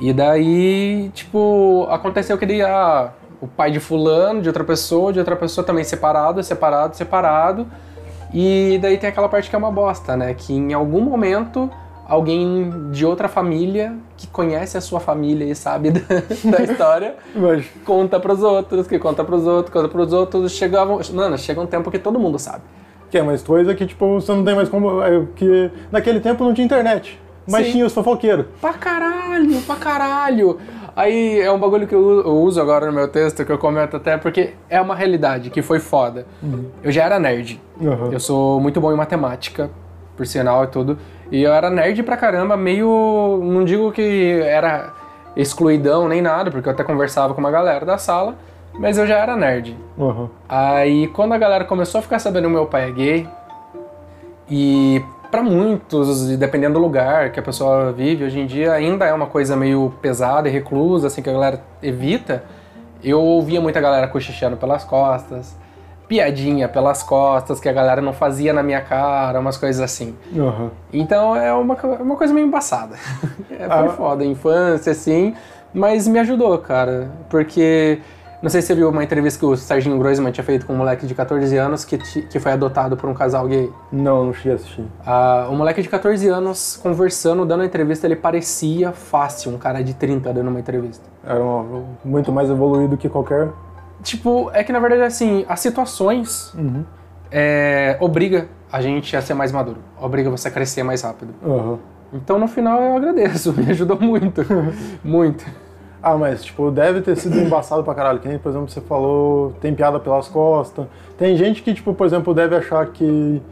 E 0.00 0.12
daí, 0.14 1.10
tipo, 1.12 1.86
aconteceu 1.90 2.38
que 2.38 2.46
daí, 2.46 2.62
ah, 2.62 3.10
o 3.40 3.46
pai 3.46 3.70
de 3.70 3.80
fulano, 3.80 4.40
de 4.40 4.48
outra 4.48 4.64
pessoa, 4.64 5.12
de 5.12 5.18
outra 5.18 5.36
pessoa 5.36 5.64
também 5.64 5.84
separado, 5.84 6.42
separado, 6.42 6.96
separado. 6.96 7.66
E 8.32 8.78
daí 8.82 8.98
tem 8.98 9.08
aquela 9.08 9.28
parte 9.28 9.48
que 9.48 9.56
é 9.56 9.58
uma 9.58 9.70
bosta, 9.70 10.16
né? 10.16 10.34
Que 10.34 10.52
em 10.52 10.72
algum 10.72 11.00
momento 11.00 11.70
alguém 12.06 12.90
de 12.90 13.04
outra 13.04 13.28
família 13.28 13.94
que 14.16 14.26
conhece 14.26 14.78
a 14.78 14.80
sua 14.80 14.98
família 14.98 15.44
e 15.44 15.54
sabe 15.54 15.90
da, 15.92 16.00
da 16.50 16.62
história 16.64 17.16
conta 17.84 18.18
pros 18.18 18.42
outros, 18.42 18.86
que 18.86 18.98
conta 18.98 19.22
pros 19.22 19.46
outros, 19.46 19.72
conta 19.72 19.88
pros 19.88 20.12
outros. 20.12 20.52
Chegava, 20.52 20.98
mano, 21.12 21.38
chega 21.38 21.60
um 21.60 21.66
tempo 21.66 21.90
que 21.90 21.98
todo 21.98 22.18
mundo 22.18 22.38
sabe. 22.38 22.62
que 23.10 23.18
é 23.18 23.22
mais 23.22 23.42
coisa 23.42 23.74
que, 23.74 23.86
tipo, 23.86 24.20
você 24.20 24.32
não 24.32 24.44
tem 24.44 24.54
mais 24.54 24.68
como. 24.68 25.02
é, 25.02 25.24
que 25.36 25.70
naquele 25.92 26.20
tempo 26.20 26.44
não 26.44 26.52
tinha 26.52 26.64
internet. 26.64 27.20
Mas 27.50 27.66
Sim. 27.66 27.72
tinha 27.72 27.86
os 27.86 27.94
fofoqueiros. 27.94 28.44
Pra 28.60 28.74
caralho, 28.74 29.62
pra 29.62 29.76
caralho. 29.76 30.58
Aí 30.98 31.38
é 31.40 31.52
um 31.52 31.60
bagulho 31.60 31.86
que 31.86 31.94
eu 31.94 32.26
uso 32.42 32.60
agora 32.60 32.86
no 32.86 32.92
meu 32.92 33.06
texto, 33.06 33.44
que 33.44 33.52
eu 33.52 33.56
comento 33.56 33.96
até, 33.96 34.16
porque 34.16 34.54
é 34.68 34.80
uma 34.80 34.96
realidade 34.96 35.48
que 35.48 35.62
foi 35.62 35.78
foda. 35.78 36.26
Eu 36.82 36.90
já 36.90 37.04
era 37.04 37.20
nerd. 37.20 37.60
Aham. 37.80 38.10
Eu 38.10 38.18
sou 38.18 38.58
muito 38.58 38.80
bom 38.80 38.92
em 38.92 38.96
matemática, 38.96 39.70
por 40.16 40.26
sinal 40.26 40.64
e 40.64 40.66
tudo. 40.66 40.98
E 41.30 41.40
eu 41.40 41.52
era 41.52 41.70
nerd 41.70 42.02
pra 42.02 42.16
caramba, 42.16 42.56
meio. 42.56 43.38
Não 43.44 43.64
digo 43.64 43.92
que 43.92 44.40
era 44.42 44.92
excluidão 45.36 46.08
nem 46.08 46.20
nada, 46.20 46.50
porque 46.50 46.68
eu 46.68 46.72
até 46.72 46.82
conversava 46.82 47.32
com 47.32 47.38
uma 47.38 47.52
galera 47.52 47.86
da 47.86 47.96
sala, 47.96 48.34
mas 48.74 48.98
eu 48.98 49.06
já 49.06 49.18
era 49.18 49.36
nerd. 49.36 49.76
Aham. 49.96 50.28
Aí 50.48 51.06
quando 51.06 51.32
a 51.32 51.38
galera 51.38 51.64
começou 51.64 52.00
a 52.00 52.02
ficar 52.02 52.18
sabendo 52.18 52.48
que 52.48 52.54
meu 52.54 52.66
pai 52.66 52.88
é 52.88 52.90
gay, 52.90 53.28
e 54.50 55.00
pra 55.30 55.42
muitos, 55.42 56.28
dependendo 56.36 56.74
do 56.74 56.80
lugar 56.80 57.30
que 57.32 57.38
a 57.40 57.42
pessoa 57.42 57.92
vive, 57.92 58.24
hoje 58.24 58.40
em 58.40 58.46
dia 58.46 58.72
ainda 58.72 59.04
é 59.04 59.12
uma 59.12 59.26
coisa 59.26 59.56
meio 59.56 59.92
pesada 60.00 60.48
e 60.48 60.52
reclusa, 60.52 61.06
assim, 61.08 61.20
que 61.22 61.28
a 61.30 61.32
galera 61.32 61.60
evita, 61.82 62.42
eu 63.02 63.20
ouvia 63.20 63.60
muita 63.60 63.80
galera 63.80 64.08
cochichando 64.08 64.56
pelas 64.56 64.84
costas, 64.84 65.56
piadinha 66.08 66.68
pelas 66.68 67.02
costas 67.02 67.60
que 67.60 67.68
a 67.68 67.72
galera 67.72 68.00
não 68.00 68.14
fazia 68.14 68.52
na 68.52 68.62
minha 68.62 68.80
cara, 68.80 69.38
umas 69.38 69.56
coisas 69.58 69.80
assim. 69.82 70.16
Aham. 70.36 70.70
Então 70.92 71.36
é 71.36 71.52
uma, 71.52 71.76
co- 71.76 71.86
uma 72.00 72.16
coisa 72.16 72.32
meio 72.32 72.46
embaçada. 72.46 72.96
É, 73.50 73.66
foi 73.68 73.86
Ah. 73.86 73.88
foda, 73.90 74.24
infância, 74.24 74.92
assim, 74.92 75.34
mas 75.74 76.06
me 76.08 76.18
ajudou, 76.20 76.56
cara. 76.58 77.10
Porque, 77.28 77.98
não 78.42 78.48
sei 78.50 78.60
se 78.60 78.68
você 78.68 78.74
viu 78.74 78.88
uma 78.90 79.02
entrevista 79.02 79.38
que 79.38 79.44
o 79.46 79.56
Serginho 79.56 79.98
Groisman 79.98 80.30
tinha 80.30 80.44
feito 80.44 80.64
com 80.66 80.72
um 80.72 80.76
moleque 80.76 81.06
de 81.06 81.14
14 81.14 81.56
anos 81.56 81.84
que, 81.84 81.98
que 81.98 82.38
foi 82.38 82.52
adotado 82.52 82.96
por 82.96 83.08
um 83.10 83.14
casal 83.14 83.46
gay. 83.48 83.70
Não, 83.90 84.26
não 84.26 84.32
cheguei 84.32 84.52
a 84.52 84.54
assistir. 84.56 84.84
Ah, 85.04 85.48
o 85.50 85.54
moleque 85.56 85.82
de 85.82 85.88
14 85.88 86.28
anos, 86.28 86.78
conversando, 86.82 87.44
dando 87.44 87.62
a 87.62 87.66
entrevista, 87.66 88.06
ele 88.06 88.16
parecia 88.16 88.92
fácil, 88.92 89.52
um 89.52 89.58
cara 89.58 89.82
de 89.82 89.94
30 89.94 90.32
dando 90.32 90.48
uma 90.48 90.60
entrevista. 90.60 91.04
Era 91.24 91.42
um- 91.42 91.84
muito 92.04 92.30
mais 92.32 92.48
evoluído 92.48 92.96
que 92.96 93.08
qualquer. 93.08 93.48
Tipo, 94.02 94.50
é 94.54 94.62
que 94.62 94.72
na 94.72 94.78
verdade, 94.78 95.02
assim, 95.02 95.44
as 95.48 95.58
situações 95.60 96.54
Uhum. 96.54 96.84
é, 97.30 97.96
obriga 98.00 98.48
a 98.70 98.80
gente 98.80 99.16
a 99.16 99.20
ser 99.22 99.34
mais 99.34 99.50
maduro, 99.50 99.78
obriga 100.00 100.30
você 100.30 100.48
a 100.48 100.50
crescer 100.50 100.82
mais 100.82 101.02
rápido. 101.02 101.34
Aham. 101.44 101.78
Então, 102.12 102.38
no 102.38 102.46
final, 102.48 102.80
eu 102.80 102.96
agradeço, 102.96 103.52
me 103.58 103.70
ajudou 103.70 103.98
muito, 104.00 104.42
muito. 105.04 105.44
Ah, 106.02 106.16
mas, 106.16 106.44
tipo, 106.44 106.70
deve 106.70 107.00
ter 107.00 107.16
sido 107.16 107.36
embaçado 107.38 107.82
pra 107.82 107.94
caralho. 107.94 108.18
Que 108.20 108.28
nem, 108.28 108.38
por 108.38 108.50
exemplo, 108.50 108.68
você 108.68 108.80
falou, 108.80 109.52
tem 109.60 109.74
piada 109.74 109.98
pelas 109.98 110.28
costas. 110.28 110.86
Tem 111.16 111.36
gente 111.36 111.62
que, 111.62 111.74
tipo, 111.74 111.92
por 111.92 112.06
exemplo, 112.06 112.32
deve 112.32 112.56
achar 112.56 112.86
que. 112.86 113.42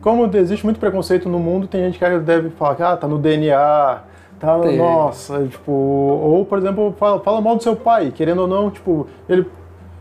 Como 0.00 0.34
existe 0.34 0.64
muito 0.64 0.80
preconceito 0.80 1.28
no 1.28 1.38
mundo, 1.38 1.66
tem 1.66 1.82
gente 1.84 1.98
que 1.98 2.18
deve 2.20 2.48
falar 2.50 2.74
que, 2.74 2.82
ah, 2.82 2.96
tá 2.96 3.06
no 3.06 3.18
DNA, 3.18 4.00
tá. 4.38 4.58
Tem. 4.60 4.78
Nossa, 4.78 5.46
tipo. 5.46 5.70
Ou, 5.70 6.44
por 6.46 6.58
exemplo, 6.58 6.94
fala, 6.98 7.20
fala 7.20 7.40
mal 7.40 7.56
do 7.56 7.62
seu 7.62 7.76
pai, 7.76 8.10
querendo 8.10 8.40
ou 8.40 8.48
não, 8.48 8.70
tipo, 8.70 9.06
ele 9.28 9.46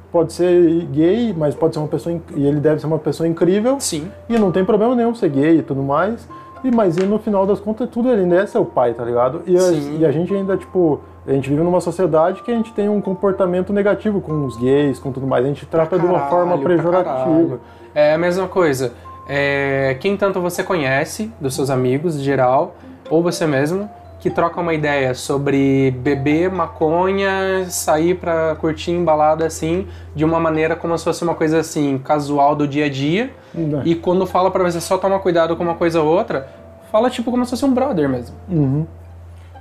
pode 0.10 0.32
ser 0.32 0.86
gay, 0.86 1.34
mas 1.38 1.53
pode 1.53 1.74
ser 1.74 1.79
uma 1.79 1.88
pessoa. 1.89 2.20
E 2.34 2.46
ele 2.46 2.62
deve 2.62 2.79
ser 2.79 2.88
uma 2.88 3.00
pessoa 3.00 3.27
incrível. 3.27 3.77
Sim. 3.79 4.10
E 4.29 4.38
não 4.39 4.51
tem 4.53 4.63
problema 4.63 4.96
nenhum 4.96 5.13
ser 5.13 5.29
gay 5.29 5.58
e 5.58 5.62
tudo 5.62 5.84
mais. 5.84 6.27
E, 6.63 6.72
mas 6.72 6.98
e 6.98 7.03
no 7.03 7.20
final 7.20 7.46
das 7.46 7.60
contas, 7.60 7.89
tudo 7.89 8.10
ele 8.10 8.22
ainda 8.22 8.36
é 8.36 8.46
seu 8.46 8.65
pai, 8.65 8.94
tá 8.94 9.03
ligado? 9.03 9.41
E 9.46 9.56
a, 9.56 9.62
Sim. 9.62 10.00
e 10.00 10.06
a 10.06 10.12
gente 10.12 10.34
ainda, 10.34 10.58
tipo, 10.58 11.00
a 11.27 11.31
gente 11.33 11.49
vive 11.49 11.61
numa 11.61 11.81
sociedade 11.81 12.41
que 12.41 12.51
a 12.51 12.55
gente 12.55 12.71
tem 12.73 12.89
um 12.89 13.01
comportamento 13.01 13.71
negativo 13.73 14.21
com 14.21 14.45
os 14.45 14.57
gays, 14.57 14.99
com 14.99 15.11
tudo 15.11 15.27
mais. 15.27 15.45
A 15.45 15.47
gente 15.47 15.65
trata 15.65 15.97
de 15.99 16.05
uma 16.05 16.19
Caralho, 16.19 16.29
forma 16.31 16.57
pejorativa. 16.57 17.03
caralho. 17.03 17.61
É 17.93 18.13
a 18.13 18.17
mesma 18.17 18.47
coisa. 18.47 18.93
É, 19.27 19.95
quem 19.99 20.17
tanto 20.17 20.41
você 20.41 20.63
conhece, 20.63 21.31
dos 21.39 21.53
seus 21.53 21.69
amigos 21.69 22.15
em 22.15 22.23
geral, 22.23 22.75
ou 23.09 23.21
você 23.21 23.45
mesmo, 23.45 23.89
que 24.19 24.29
troca 24.29 24.59
uma 24.59 24.73
ideia 24.73 25.13
sobre 25.13 25.91
beber 25.99 26.51
maconha, 26.51 27.65
sair 27.69 28.15
pra 28.15 28.55
curtir 28.59 28.91
embalada 28.91 29.45
assim, 29.45 29.88
de 30.15 30.25
uma 30.25 30.39
maneira 30.39 30.75
como 30.75 30.97
se 30.97 31.03
fosse 31.03 31.23
uma 31.23 31.35
coisa 31.35 31.59
assim, 31.59 31.97
casual 31.99 32.55
do 32.55 32.67
dia 32.67 32.85
a 32.85 32.89
dia. 32.89 33.29
Né? 33.53 33.81
E 33.85 33.95
quando 33.95 34.25
fala 34.25 34.51
pra 34.51 34.63
você 34.63 34.81
só 34.81 34.97
tomar 34.97 35.19
cuidado 35.19 35.55
com 35.55 35.63
uma 35.63 35.75
coisa 35.75 36.01
ou 36.01 36.07
outra, 36.07 36.47
fala 36.91 37.09
tipo 37.09 37.31
como 37.31 37.45
se 37.45 37.51
fosse 37.51 37.63
um 37.65 37.73
brother 37.73 38.09
mesmo. 38.09 38.35
Uhum. 38.49 38.85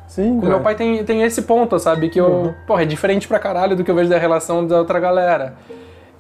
Sim, 0.09 0.41
meu 0.43 0.61
pai 0.61 0.75
tem, 0.75 1.05
tem 1.05 1.23
esse 1.23 1.43
ponto, 1.43 1.79
sabe? 1.79 2.09
Que 2.09 2.19
eu, 2.21 2.27
Uhum. 2.27 2.55
porra, 2.67 2.83
é 2.83 2.87
diferente 2.87 3.29
pra 3.29 3.39
caralho 3.39 3.77
do 3.77 3.85
que 3.85 3.91
eu 3.91 3.95
vejo 3.95 4.09
da 4.11 4.19
relação 4.19 4.67
da 4.67 4.79
outra 4.79 4.99
galera. 4.99 5.55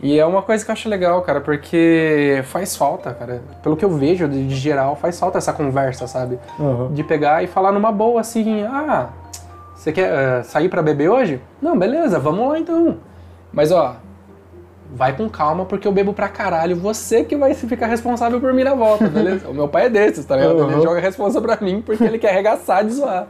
E 0.00 0.16
é 0.16 0.25
uma 0.25 0.42
coisa 0.42 0.64
que 0.64 0.71
eu 0.71 0.73
acho 0.75 0.88
legal, 0.88 1.21
cara, 1.23 1.40
porque 1.40 2.40
faz 2.45 2.76
falta, 2.76 3.12
cara. 3.12 3.42
Pelo 3.62 3.76
que 3.76 3.85
eu 3.85 3.90
vejo 3.90 4.28
de, 4.28 4.47
de 4.47 4.54
geral, 4.54 4.95
faz 4.95 5.18
falta 5.18 5.38
essa 5.38 5.52
conversa, 5.52 6.07
sabe? 6.07 6.38
Aham. 6.61 6.92
De 6.92 7.02
pegar 7.02 7.42
e 7.42 7.49
falar 7.49 7.73
numa 7.73 7.90
boa 7.90 8.21
assim: 8.21 8.62
ah, 8.62 9.09
você 9.75 9.90
quer 9.90 10.12
eh, 10.12 10.42
sair 10.45 10.68
pra 10.68 10.83
beber 10.83 11.09
hoje? 11.09 11.40
Não, 11.61 11.76
beleza, 11.76 12.18
vamos 12.21 12.47
lá 12.49 12.59
então. 12.61 12.99
Mas 13.52 13.73
ó, 13.73 13.97
vai 14.95 15.16
com 15.16 15.28
calma 15.28 15.64
porque 15.64 15.88
eu 15.88 15.92
bebo 15.92 16.12
pra 16.12 16.28
caralho. 16.28 16.76
Você 16.76 17.25
que 17.25 17.37
vai 17.37 17.52
ficar 17.54 17.87
responsável 17.87 18.40
por 18.40 18.52
mim 18.52 18.62
na 18.62 18.75
volta, 18.75 19.09
beleza? 19.09 19.49
o 19.50 19.54
meu 19.54 19.66
pai 19.66 19.87
é 19.87 19.88
desses, 19.88 20.25
tá 20.25 20.37
ligado? 20.37 20.62
Ele 20.62 20.75
Uhum. 20.75 20.83
joga 20.83 20.99
a 20.99 21.02
responsa 21.02 21.40
pra 21.40 21.59
mim 21.61 21.83
porque 21.85 22.04
ele 22.04 22.18
quer 22.21 22.30
arregaçar 22.30 22.85
de 22.85 22.92
zoar. 22.92 23.26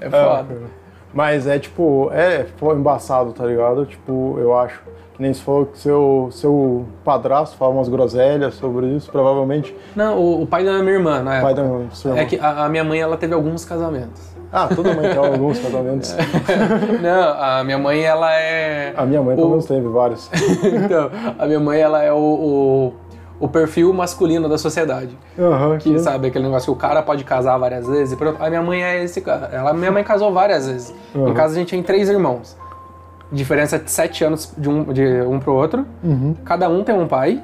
É 0.00 0.06
É, 0.06 0.10
foda. 0.10 0.44
cara. 0.44 0.80
Mas 1.12 1.46
é 1.46 1.58
tipo, 1.58 2.08
é 2.12 2.46
foi 2.56 2.76
embaçado, 2.76 3.32
tá 3.32 3.44
ligado? 3.44 3.84
Tipo, 3.86 4.36
eu 4.38 4.56
acho. 4.56 4.80
Que 5.14 5.22
nem 5.22 5.34
se 5.34 5.42
for 5.42 5.66
que 5.66 5.78
seu, 5.78 6.28
seu 6.32 6.86
padrasto 7.04 7.56
fala 7.56 7.72
umas 7.74 7.88
groselhas 7.88 8.54
sobre 8.54 8.86
isso, 8.86 9.10
provavelmente. 9.10 9.74
Não, 9.94 10.16
o, 10.18 10.42
o 10.42 10.46
pai 10.46 10.64
da 10.64 10.78
minha 10.78 10.94
irmã, 10.94 11.20
na 11.20 11.42
Pai 11.42 11.52
época. 11.52 11.54
da 11.54 11.62
É 11.62 12.12
irmã. 12.14 12.24
que 12.26 12.38
a, 12.38 12.64
a 12.64 12.68
minha 12.70 12.84
mãe, 12.84 13.00
ela 13.00 13.16
teve 13.18 13.34
alguns 13.34 13.64
casamentos. 13.64 14.30
Ah, 14.52 14.68
toda 14.74 14.94
mãe 14.94 15.10
tem 15.10 15.18
alguns 15.18 15.58
casamentos. 15.58 16.16
Não, 17.02 17.32
a 17.42 17.62
minha 17.64 17.78
mãe, 17.78 18.02
ela 18.02 18.32
é... 18.34 18.94
A 18.96 19.04
minha 19.04 19.20
mãe 19.22 19.36
pelo 19.36 19.48
O- 19.48 19.50
menos 19.50 19.66
teve 19.66 19.86
vários. 19.88 20.30
então, 20.64 21.10
a 21.38 21.46
minha 21.46 21.60
mãe, 21.60 21.80
ela 21.80 22.02
é 22.02 22.12
o, 22.12 22.16
o, 22.16 22.92
o 23.40 23.48
perfil 23.48 23.92
masculino 23.92 24.48
da 24.48 24.58
sociedade. 24.58 25.16
Aham, 25.38 25.78
Que 25.78 25.98
sabe 25.98 26.28
aquele 26.28 26.44
negócio 26.44 26.66
que 26.66 26.78
o 26.78 26.80
cara 26.80 27.02
pode 27.02 27.24
casar 27.24 27.56
várias 27.56 27.88
vezes. 27.88 28.16
A 28.38 28.48
minha 28.50 28.62
mãe 28.62 28.82
é 28.84 29.02
esse 29.02 29.20
cara. 29.22 29.48
Ela, 29.50 29.72
minha 29.72 29.90
mãe 29.90 30.04
casou 30.04 30.32
várias 30.32 30.68
vezes. 30.68 30.94
Uhum. 31.14 31.30
Em 31.30 31.34
casa 31.34 31.54
a 31.54 31.58
gente 31.58 31.70
tem 31.70 31.82
três 31.82 32.08
irmãos. 32.08 32.56
Diferença 33.32 33.78
de 33.78 33.90
sete 33.90 34.22
anos 34.24 34.52
de 34.58 34.68
um, 34.68 34.92
de 34.92 35.22
um 35.22 35.40
pro 35.40 35.54
outro. 35.54 35.86
Uhum. 36.04 36.36
Cada 36.44 36.68
um 36.68 36.84
tem 36.84 36.94
um 36.94 37.08
pai 37.08 37.42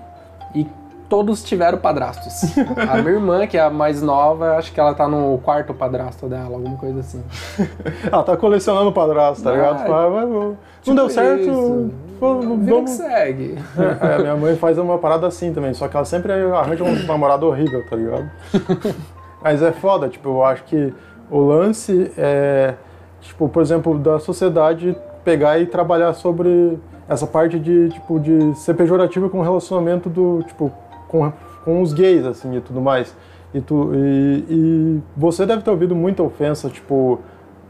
e 0.55 0.67
todos 1.09 1.43
tiveram 1.43 1.79
padrastos. 1.79 2.57
a 2.77 2.97
minha 3.03 3.15
irmã, 3.15 3.47
que 3.47 3.57
é 3.57 3.61
a 3.63 3.71
mais 3.71 4.03
nova, 4.03 4.57
acho 4.57 4.73
que 4.73 4.81
ela 4.81 4.95
tá 4.95 5.07
no 5.09 5.39
quarto 5.39 5.73
padrasto 5.75 6.27
dela, 6.29 6.55
alguma 6.55 6.77
coisa 6.77 7.01
assim. 7.01 7.23
Ah, 8.13 8.23
tá 8.23 8.37
colecionando 8.37 8.93
padrasto, 8.93 9.43
tá 9.43 9.51
Vai. 9.51 9.59
ligado? 9.59 9.89
Vai, 9.89 10.11
vai, 10.11 10.27
vai. 10.27 10.27
Não 10.27 10.57
Tipo 10.83 10.97
deu 10.97 11.11
certo, 11.11 11.41
isso. 11.43 11.91
vamos. 12.21 12.65
Vida 12.65 12.83
que 12.83 12.91
segue. 12.91 13.59
É, 14.01 14.19
minha 14.19 14.37
mãe 14.37 14.57
faz 14.57 14.79
uma 14.79 14.99
parada 14.99 15.27
assim 15.27 15.53
também, 15.53 15.75
só 15.75 15.89
que 15.89 15.97
ela 15.97 16.05
sempre 16.07 16.33
arranja 16.33 16.85
um 16.85 17.07
namorado 17.07 17.47
horrível, 17.47 17.85
tá 17.89 17.97
ligado? 17.97 18.31
Mas 19.43 19.63
é 19.63 19.73
foda, 19.73 20.09
tipo, 20.09 20.29
eu 20.29 20.45
acho 20.45 20.65
que 20.65 20.93
o 21.31 21.41
lance 21.41 22.11
é, 22.17 22.75
tipo, 23.21 23.49
por 23.49 23.63
exemplo, 23.63 23.99
da 23.99 24.19
sociedade 24.19 24.97
pegar 25.25 25.59
e 25.59 25.67
trabalhar 25.67 26.13
sobre 26.15 26.79
essa 27.09 27.27
parte 27.27 27.59
de, 27.59 27.89
tipo, 27.91 28.19
de 28.21 28.55
ser 28.57 28.75
pejorativo 28.75 29.29
com 29.29 29.39
o 29.39 29.43
relacionamento 29.43 30.09
do, 30.09 30.43
tipo, 30.45 30.73
com, 31.09 31.33
com 31.65 31.83
os 31.83 31.93
gays, 31.93 32.25
assim, 32.25 32.57
e 32.57 32.61
tudo 32.61 32.81
mais. 32.81 33.15
E, 33.55 33.61
tu, 33.61 33.91
e, 33.95 34.45
e 34.49 35.03
você 35.17 35.47
deve 35.47 35.63
ter 35.63 35.71
ouvido 35.71 35.95
muita 35.95 36.23
ofensa, 36.23 36.69
tipo, 36.69 37.21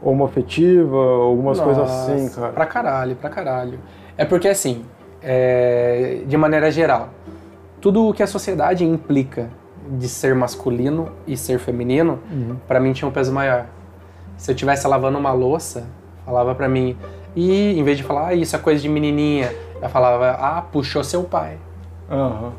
homoafetiva, 0.01 0.97
algumas 0.97 1.59
coisas 1.59 1.83
Nossa, 1.87 2.13
assim, 2.13 2.29
cara. 2.29 2.51
Pra 2.53 2.65
caralho, 2.65 3.15
pra 3.15 3.29
caralho. 3.29 3.79
É 4.17 4.25
porque 4.25 4.47
assim, 4.47 4.83
é, 5.21 6.21
de 6.25 6.35
maneira 6.37 6.71
geral, 6.71 7.09
tudo 7.79 8.07
o 8.09 8.13
que 8.13 8.23
a 8.23 8.27
sociedade 8.27 8.83
implica 8.83 9.49
de 9.89 10.09
ser 10.09 10.35
masculino 10.35 11.09
e 11.25 11.37
ser 11.37 11.59
feminino, 11.59 12.19
Uhum. 12.29 12.57
pra 12.67 12.79
mim 12.79 12.91
tinha 12.93 13.07
um 13.07 13.11
peso 13.11 13.31
maior. 13.31 13.65
Se 14.35 14.51
eu 14.51 14.53
estivesse 14.55 14.87
lavando 14.87 15.17
uma 15.17 15.31
louça, 15.31 15.85
falava 16.25 16.53
pra 16.53 16.67
mim, 16.67 16.97
e 17.35 17.79
em 17.79 17.83
vez 17.83 17.97
de 17.97 18.03
falar, 18.03 18.27
ah, 18.27 18.33
isso 18.33 18.55
é 18.55 18.59
coisa 18.59 18.81
de 18.81 18.89
menininha, 18.89 19.51
eu 19.81 19.89
falava, 19.89 20.31
ah, 20.31 20.61
puxou 20.61 21.03
seu 21.03 21.23
pai. 21.23 21.57
Aham. 22.09 22.51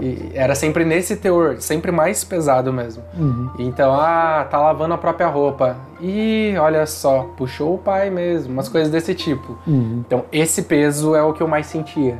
E 0.00 0.30
era 0.34 0.54
sempre 0.54 0.84
nesse 0.84 1.16
teor, 1.16 1.56
sempre 1.60 1.90
mais 1.90 2.22
pesado 2.22 2.72
mesmo. 2.72 3.02
Uhum. 3.18 3.50
Então, 3.58 3.92
ah, 3.92 4.46
tá 4.48 4.58
lavando 4.58 4.94
a 4.94 4.98
própria 4.98 5.26
roupa. 5.26 5.76
Ih, 6.00 6.56
olha 6.56 6.86
só, 6.86 7.28
puxou 7.36 7.74
o 7.74 7.78
pai 7.78 8.08
mesmo, 8.08 8.52
umas 8.52 8.68
coisas 8.68 8.90
desse 8.90 9.14
tipo. 9.14 9.58
Uhum. 9.66 10.02
Então, 10.06 10.24
esse 10.32 10.62
peso 10.62 11.14
é 11.14 11.22
o 11.22 11.32
que 11.32 11.42
eu 11.42 11.48
mais 11.48 11.66
sentia. 11.66 12.16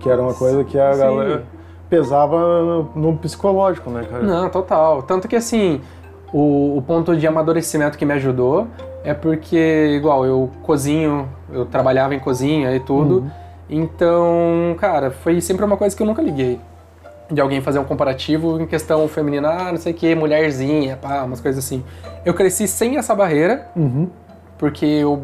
Que 0.00 0.10
era 0.10 0.20
uma 0.20 0.34
coisa 0.34 0.62
que 0.64 0.78
a 0.78 0.92
Sim. 0.92 0.98
galera 0.98 1.44
pesava 1.88 2.38
no, 2.38 2.90
no 2.94 3.16
psicológico, 3.18 3.88
né, 3.90 4.04
cara? 4.10 4.22
Não, 4.22 4.48
total. 4.50 5.02
Tanto 5.02 5.26
que 5.26 5.36
assim, 5.36 5.80
o, 6.32 6.76
o 6.76 6.82
ponto 6.82 7.16
de 7.16 7.26
amadurecimento 7.26 7.96
que 7.96 8.04
me 8.04 8.12
ajudou 8.14 8.66
é 9.04 9.14
porque, 9.14 9.94
igual, 9.96 10.26
eu 10.26 10.50
cozinho, 10.62 11.28
eu 11.52 11.64
trabalhava 11.64 12.14
em 12.14 12.18
cozinha 12.18 12.74
e 12.74 12.80
tudo. 12.80 13.30
Então, 13.68 14.76
cara, 14.78 15.10
foi 15.10 15.40
sempre 15.40 15.64
uma 15.64 15.76
coisa 15.76 15.96
que 15.96 16.02
eu 16.02 16.06
nunca 16.06 16.22
liguei. 16.22 16.60
de 17.30 17.40
alguém 17.40 17.62
fazer 17.62 17.78
um 17.78 17.84
comparativo 17.84 18.60
em 18.60 18.66
questão 18.66 19.08
feminina, 19.08 19.48
ah, 19.48 19.72
não 19.72 19.78
sei 19.78 19.92
o 19.92 19.96
que, 19.96 20.14
mulherzinha, 20.14 20.94
pá, 20.96 21.22
umas 21.22 21.40
coisas 21.40 21.64
assim. 21.64 21.82
Eu 22.22 22.34
cresci 22.34 22.68
sem 22.68 22.98
essa 22.98 23.14
barreira, 23.14 23.66
Uhum. 23.74 24.10
porque 24.58 24.84
eu 24.84 25.22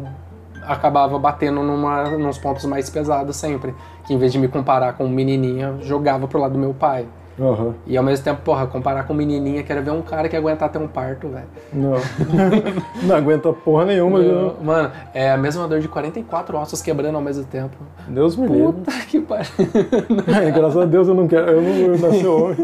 acabava 0.63 1.17
batendo 1.19 1.61
numa, 1.61 2.09
nos 2.17 2.39
pontos 2.39 2.65
mais 2.65 2.89
pesados 2.89 3.35
sempre. 3.35 3.75
Que 4.07 4.15
em 4.15 4.17
vez 4.17 4.31
de 4.31 4.39
me 4.39 4.47
comparar 4.47 4.93
com 4.93 5.07
menininha, 5.07 5.75
eu 5.79 5.83
jogava 5.83 6.27
pro 6.27 6.39
lado 6.39 6.53
do 6.53 6.59
meu 6.59 6.73
pai. 6.73 7.05
Aham. 7.39 7.73
E 7.87 7.97
ao 7.97 8.03
mesmo 8.03 8.23
tempo, 8.23 8.41
porra, 8.43 8.67
comparar 8.67 9.03
com 9.03 9.13
menininha, 9.13 9.63
quero 9.63 9.81
ver 9.81 9.91
um 9.91 10.01
cara 10.01 10.27
que 10.27 10.35
aguentar 10.35 10.69
ter 10.69 10.77
um 10.79 10.87
parto, 10.87 11.27
velho. 11.27 11.45
Não. 11.73 11.93
não 13.03 13.15
aguenta 13.15 13.51
porra 13.53 13.85
nenhuma. 13.85 14.19
viu? 14.19 14.53
Mano, 14.61 14.91
é 15.13 15.31
a 15.31 15.37
mesma 15.37 15.67
dor 15.67 15.79
de 15.79 15.87
44 15.87 16.57
ossos 16.57 16.81
quebrando 16.81 17.15
ao 17.15 17.21
mesmo 17.21 17.43
tempo. 17.45 17.75
Deus 18.07 18.35
me 18.35 18.47
livre. 18.47 18.73
Puta 18.73 18.91
que 19.07 19.19
pariu. 19.19 19.45
É, 20.41 20.51
graças 20.51 20.77
a 20.77 20.85
Deus 20.85 21.07
eu 21.07 21.13
não 21.13 21.27
quero. 21.27 21.51
Eu 21.51 21.61
não 21.61 21.69
eu 21.69 21.97
nasci 21.97 22.25
homem. 22.25 22.57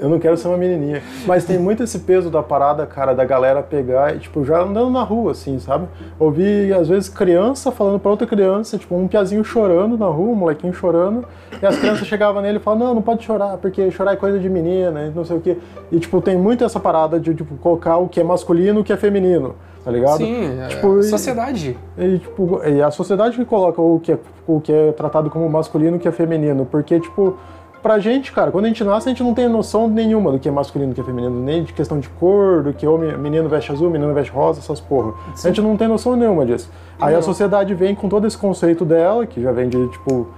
Eu 0.00 0.08
não 0.08 0.18
quero 0.18 0.36
ser 0.36 0.48
uma 0.48 0.56
menininha. 0.56 1.02
Mas 1.26 1.44
tem 1.44 1.58
muito 1.58 1.82
esse 1.82 1.98
peso 2.00 2.30
da 2.30 2.42
parada, 2.42 2.84
cara, 2.86 3.14
da 3.14 3.24
galera 3.24 3.62
pegar 3.62 4.14
e, 4.14 4.18
tipo, 4.18 4.44
já 4.44 4.60
andando 4.62 4.90
na 4.90 5.02
rua, 5.02 5.32
assim, 5.32 5.58
sabe? 5.58 5.86
Ouvi, 6.18 6.72
às 6.72 6.88
vezes, 6.88 7.08
criança 7.08 7.70
falando 7.72 7.98
pra 7.98 8.10
outra 8.10 8.26
criança, 8.26 8.76
tipo, 8.78 8.94
um 8.94 9.08
piazinho 9.08 9.42
chorando 9.44 9.96
na 9.96 10.06
rua, 10.06 10.32
um 10.32 10.34
molequinho 10.34 10.72
chorando, 10.72 11.24
e 11.60 11.64
as 11.66 11.76
crianças 11.78 12.06
chegavam 12.06 12.42
nele 12.42 12.58
e 12.58 12.60
falavam, 12.60 12.86
não, 12.88 12.94
não 12.96 13.02
pode 13.02 13.24
chorar, 13.24 13.56
porque 13.58 13.90
chorar 13.90 14.12
é 14.12 14.16
coisa 14.16 14.38
de 14.38 14.48
menina, 14.48 15.12
não 15.14 15.24
sei 15.24 15.36
o 15.36 15.40
quê. 15.40 15.56
E, 15.90 15.98
tipo, 15.98 16.20
tem 16.20 16.36
muito 16.36 16.64
essa 16.64 16.78
parada 16.80 17.18
de, 17.18 17.34
tipo, 17.34 17.54
colocar 17.56 17.96
o 17.96 18.08
que 18.08 18.20
é 18.20 18.24
masculino 18.24 18.80
e 18.80 18.82
o 18.82 18.84
que 18.84 18.92
é 18.92 18.96
feminino, 18.96 19.54
tá 19.84 19.90
ligado? 19.90 20.18
Sim, 20.18 20.60
é 20.60 20.68
Tipo, 20.68 20.98
e- 20.98 21.04
sociedade. 21.04 21.78
E, 21.96 22.18
tipo, 22.18 22.60
e 22.66 22.82
a 22.82 22.90
sociedade 22.90 23.36
que 23.36 23.44
coloca 23.44 23.80
o 23.80 23.98
que, 24.00 24.12
é, 24.12 24.18
o 24.46 24.60
que 24.60 24.72
é 24.72 24.92
tratado 24.92 25.30
como 25.30 25.48
masculino 25.48 25.96
e 25.96 25.98
o 25.98 26.00
que 26.00 26.08
é 26.08 26.12
feminino. 26.12 26.66
Porque, 26.66 26.98
tipo, 27.00 27.36
pra 27.82 27.98
gente, 27.98 28.32
cara, 28.32 28.50
quando 28.50 28.64
a 28.64 28.68
gente 28.68 28.82
nasce, 28.82 29.08
a 29.08 29.10
gente 29.10 29.22
não 29.22 29.34
tem 29.34 29.48
noção 29.48 29.88
nenhuma 29.88 30.32
do 30.32 30.38
que 30.38 30.48
é 30.48 30.52
masculino 30.52 30.92
do 30.92 30.94
que 30.94 31.00
é 31.00 31.04
feminino. 31.04 31.38
Nem 31.38 31.62
de 31.64 31.72
questão 31.72 31.98
de 31.98 32.08
cor, 32.08 32.62
do 32.62 32.72
que 32.72 32.86
homem, 32.86 33.16
menino 33.16 33.48
veste 33.48 33.70
azul, 33.72 33.88
menino 33.90 34.12
veste 34.12 34.32
rosa, 34.32 34.60
essas 34.60 34.80
porra. 34.80 35.12
A 35.32 35.48
gente 35.48 35.60
não 35.60 35.76
tem 35.76 35.88
noção 35.88 36.16
nenhuma 36.16 36.44
disso. 36.44 36.70
Aí 37.00 37.14
a 37.14 37.18
Não. 37.18 37.22
sociedade 37.22 37.74
vem 37.74 37.94
com 37.94 38.08
todo 38.08 38.26
esse 38.26 38.36
conceito 38.36 38.84
dela, 38.84 39.26
que 39.26 39.40
já 39.40 39.52
vem 39.52 39.68
de, 39.68 39.88
tipo, 39.88 40.28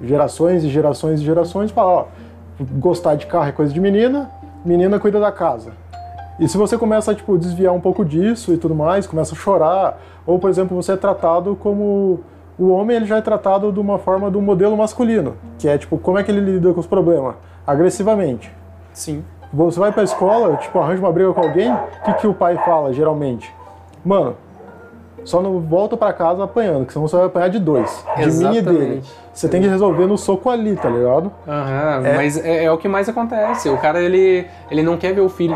gerações 0.00 0.64
e 0.64 0.68
gerações 0.68 1.20
e 1.20 1.24
gerações, 1.24 1.70
fala, 1.70 1.90
ó, 1.90 2.04
gostar 2.78 3.14
de 3.16 3.26
carro 3.26 3.48
é 3.48 3.52
coisa 3.52 3.72
de 3.72 3.80
menina, 3.80 4.30
menina 4.64 4.98
cuida 4.98 5.20
da 5.20 5.32
casa. 5.32 5.72
E 6.38 6.48
se 6.48 6.56
você 6.56 6.76
começa 6.76 7.12
a 7.12 7.14
tipo, 7.14 7.38
desviar 7.38 7.72
um 7.72 7.80
pouco 7.80 8.04
disso 8.04 8.52
e 8.52 8.56
tudo 8.56 8.74
mais, 8.74 9.06
começa 9.06 9.34
a 9.34 9.38
chorar, 9.38 10.00
ou 10.26 10.38
por 10.38 10.50
exemplo, 10.50 10.76
você 10.76 10.92
é 10.92 10.96
tratado 10.96 11.56
como. 11.56 12.20
O 12.58 12.68
homem 12.70 12.96
ele 12.96 13.06
já 13.06 13.16
é 13.16 13.20
tratado 13.20 13.72
de 13.72 13.80
uma 13.80 13.98
forma 13.98 14.30
do 14.30 14.40
modelo 14.40 14.76
masculino, 14.76 15.36
que 15.58 15.68
é 15.68 15.76
tipo, 15.76 15.98
como 15.98 16.18
é 16.18 16.22
que 16.22 16.30
ele 16.30 16.40
lida 16.40 16.72
com 16.72 16.80
os 16.80 16.86
problemas? 16.86 17.34
Agressivamente. 17.66 18.52
Sim. 18.92 19.24
Você 19.52 19.78
vai 19.78 19.92
pra 19.92 20.02
escola, 20.02 20.56
tipo, 20.56 20.78
arranja 20.78 21.00
uma 21.00 21.12
briga 21.12 21.32
com 21.32 21.40
alguém, 21.40 21.72
o 21.72 22.04
que, 22.04 22.14
que 22.14 22.26
o 22.26 22.34
pai 22.34 22.56
fala 22.64 22.92
geralmente? 22.92 23.52
Mano, 24.04 24.36
só 25.24 25.40
não 25.40 25.58
volta 25.60 25.96
pra 25.96 26.12
casa 26.12 26.44
apanhando, 26.44 26.86
que 26.86 26.92
senão 26.92 27.08
você 27.08 27.16
vai 27.16 27.26
apanhar 27.26 27.48
de 27.48 27.58
dois. 27.58 28.04
De 28.16 28.30
mim 28.30 28.56
e 28.56 28.62
dele. 28.62 29.02
Você 29.34 29.48
tem 29.48 29.60
que 29.60 29.66
resolver 29.66 30.06
no 30.06 30.16
soco 30.16 30.48
ali, 30.48 30.76
tá 30.76 30.88
ligado? 30.88 31.32
Aham, 31.46 32.02
mas 32.16 32.38
é, 32.38 32.64
é 32.64 32.70
o 32.70 32.78
que 32.78 32.86
mais 32.86 33.08
acontece. 33.08 33.68
O 33.68 33.76
cara, 33.76 34.00
ele, 34.00 34.46
ele 34.70 34.80
não 34.82 34.96
quer 34.96 35.12
ver 35.12 35.22
o 35.22 35.28
filho, 35.28 35.54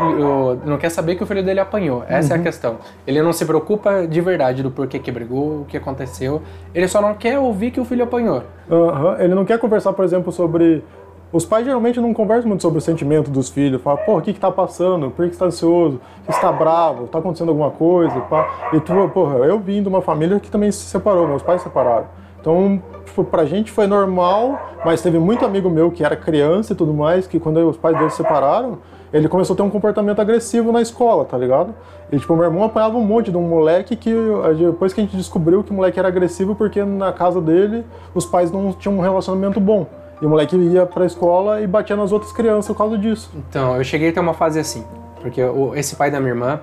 não 0.65 0.77
quer 0.77 0.89
saber 0.89 1.15
que 1.15 1.23
o 1.23 1.25
filho 1.25 1.41
dele 1.41 1.61
apanhou. 1.61 2.03
Essa 2.07 2.33
é 2.33 2.37
a 2.37 2.41
questão. 2.41 2.75
Ele 3.07 3.21
não 3.21 3.31
se 3.31 3.45
preocupa 3.45 4.05
de 4.05 4.19
verdade 4.19 4.61
do 4.61 4.69
porquê 4.69 4.99
que 4.99 5.09
brigou, 5.09 5.61
o 5.61 5.65
que 5.65 5.77
aconteceu. 5.77 6.41
Ele 6.75 6.89
só 6.89 7.01
não 7.01 7.13
quer 7.13 7.39
ouvir 7.39 7.71
que 7.71 7.79
o 7.79 7.85
filho 7.85 8.03
apanhou. 8.03 8.43
Aham, 8.69 9.15
Ele 9.19 9.33
não 9.33 9.45
quer 9.45 9.57
conversar, 9.57 9.93
por 9.93 10.03
exemplo, 10.03 10.31
sobre. 10.31 10.83
Os 11.31 11.45
pais 11.45 11.63
geralmente 11.63 12.01
não 12.01 12.11
conversam 12.13 12.49
muito 12.49 12.61
sobre 12.61 12.79
o 12.79 12.81
sentimento 12.81 13.29
dos 13.29 13.49
filhos. 13.49 13.81
Fala, 13.81 13.97
pô, 13.97 14.17
o 14.17 14.21
que 14.21 14.33
que 14.33 14.39
tá 14.39 14.51
passando? 14.51 15.11
Por 15.11 15.23
que 15.23 15.29
que 15.29 15.35
você 15.35 15.39
tá 15.39 15.45
ansioso? 15.45 16.01
Por 16.25 16.25
que 16.25 16.33
você 16.33 16.41
tá 16.41 16.51
bravo? 16.51 17.07
Tá 17.07 17.19
acontecendo 17.19 17.49
alguma 17.49 17.69
coisa? 17.69 18.19
Pá. 18.21 18.69
E 18.73 18.79
tu, 18.79 18.93
porra, 19.13 19.35
eu 19.45 19.59
vim 19.59 19.81
de 19.83 19.87
uma 19.87 20.01
família 20.01 20.39
que 20.39 20.49
também 20.49 20.71
se 20.71 20.79
separou, 20.85 21.27
meus 21.27 21.43
pais 21.43 21.61
se 21.61 21.67
separaram. 21.67 22.07
Então, 22.49 22.81
tipo, 23.05 23.23
pra 23.23 23.45
gente 23.45 23.71
foi 23.71 23.85
normal, 23.85 24.59
mas 24.83 25.03
teve 25.03 25.19
muito 25.19 25.45
amigo 25.45 25.69
meu 25.69 25.91
que 25.91 26.03
era 26.03 26.15
criança 26.15 26.73
e 26.73 26.75
tudo 26.75 26.91
mais, 26.93 27.27
que 27.27 27.39
quando 27.39 27.57
os 27.69 27.77
pais 27.77 27.95
dele 27.95 28.09
se 28.09 28.17
separaram, 28.17 28.79
ele 29.13 29.27
começou 29.27 29.53
a 29.53 29.57
ter 29.57 29.61
um 29.61 29.69
comportamento 29.69 30.19
agressivo 30.19 30.71
na 30.71 30.81
escola, 30.81 31.25
tá 31.25 31.37
ligado? 31.37 31.75
E, 32.11 32.17
tipo, 32.17 32.35
meu 32.35 32.45
irmão 32.45 32.63
apanhava 32.63 32.97
um 32.97 33.03
monte 33.03 33.29
de 33.29 33.37
um 33.37 33.41
moleque 33.43 33.95
que, 33.95 34.11
depois 34.57 34.93
que 34.93 35.01
a 35.01 35.03
gente 35.03 35.15
descobriu 35.15 35.63
que 35.63 35.69
o 35.69 35.73
moleque 35.75 35.99
era 35.99 36.07
agressivo, 36.07 36.55
porque 36.55 36.83
na 36.83 37.13
casa 37.13 37.39
dele 37.39 37.85
os 38.15 38.25
pais 38.25 38.51
não 38.51 38.73
tinham 38.73 38.97
um 38.97 39.01
relacionamento 39.01 39.59
bom. 39.59 39.85
E 40.19 40.25
o 40.25 40.29
moleque 40.29 40.55
ia 40.55 40.85
pra 40.87 41.05
escola 41.05 41.61
e 41.61 41.67
batia 41.67 41.95
nas 41.95 42.11
outras 42.11 42.31
crianças 42.31 42.67
por 42.67 42.77
causa 42.77 42.97
disso. 42.97 43.31
Então, 43.35 43.77
eu 43.77 43.83
cheguei 43.83 44.09
a 44.09 44.13
ter 44.13 44.19
uma 44.19 44.33
fase 44.33 44.59
assim. 44.59 44.83
Porque 45.21 45.41
esse 45.75 45.95
pai 45.95 46.09
da 46.09 46.19
minha 46.19 46.31
irmã, 46.31 46.59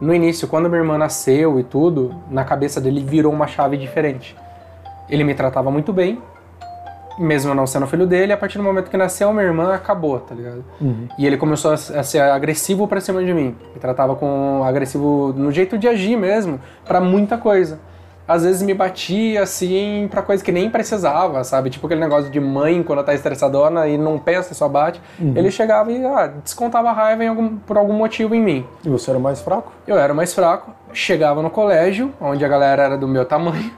no 0.00 0.14
início, 0.14 0.46
quando 0.46 0.68
minha 0.68 0.80
irmã 0.80 0.96
nasceu 0.96 1.58
e 1.58 1.64
tudo, 1.64 2.14
na 2.30 2.44
cabeça 2.44 2.80
dele 2.80 3.02
virou 3.02 3.32
uma 3.32 3.46
chave 3.46 3.76
diferente. 3.76 4.36
Ele 5.08 5.24
me 5.24 5.34
tratava 5.34 5.70
muito 5.70 5.92
bem, 5.92 6.20
mesmo 7.18 7.50
eu 7.50 7.54
não 7.54 7.66
sendo 7.66 7.86
filho 7.86 8.06
dele, 8.06 8.32
a 8.32 8.36
partir 8.36 8.58
do 8.58 8.64
momento 8.64 8.90
que 8.90 8.96
nasceu 8.96 9.32
minha 9.32 9.44
irmã, 9.44 9.74
acabou, 9.74 10.20
tá 10.20 10.34
ligado? 10.34 10.64
E 11.18 11.26
ele 11.26 11.36
começou 11.36 11.72
a 11.72 11.74
a 11.74 12.02
ser 12.02 12.20
agressivo 12.20 12.86
pra 12.86 13.00
cima 13.00 13.24
de 13.24 13.34
mim. 13.34 13.56
Me 13.74 13.80
tratava 13.80 14.14
com 14.14 14.62
agressivo 14.64 15.34
no 15.36 15.50
jeito 15.50 15.76
de 15.76 15.88
agir 15.88 16.16
mesmo, 16.16 16.60
pra 16.84 17.00
muita 17.00 17.36
coisa. 17.36 17.80
Às 18.28 18.44
vezes 18.44 18.60
me 18.60 18.74
batia 18.74 19.42
assim 19.42 20.06
pra 20.10 20.20
coisa 20.20 20.44
que 20.44 20.52
nem 20.52 20.68
precisava, 20.68 21.42
sabe? 21.44 21.70
Tipo 21.70 21.86
aquele 21.86 22.00
negócio 22.02 22.30
de 22.30 22.38
mãe 22.38 22.82
quando 22.82 23.02
tá 23.02 23.14
estressadona 23.14 23.88
e 23.88 23.96
não 23.96 24.18
pensa, 24.18 24.52
só 24.52 24.68
bate. 24.68 25.00
Ele 25.18 25.50
chegava 25.50 25.90
e 25.90 26.04
ah, 26.04 26.26
descontava 26.44 26.90
a 26.90 26.92
raiva 26.92 27.26
algum- 27.26 27.56
por 27.56 27.78
algum 27.78 27.94
motivo 27.94 28.34
em 28.34 28.42
mim. 28.42 28.66
E 28.84 28.88
você 28.90 29.10
era 29.10 29.18
o 29.18 29.22
mais 29.22 29.40
fraco? 29.40 29.72
Eu 29.86 29.96
era 29.98 30.12
mais 30.12 30.34
fraco, 30.34 30.70
chegava 30.92 31.42
no 31.42 31.48
colégio, 31.48 32.12
onde 32.20 32.44
a 32.44 32.48
galera 32.48 32.82
era 32.82 32.98
do 32.98 33.08
meu 33.08 33.24
tamanho. 33.24 33.72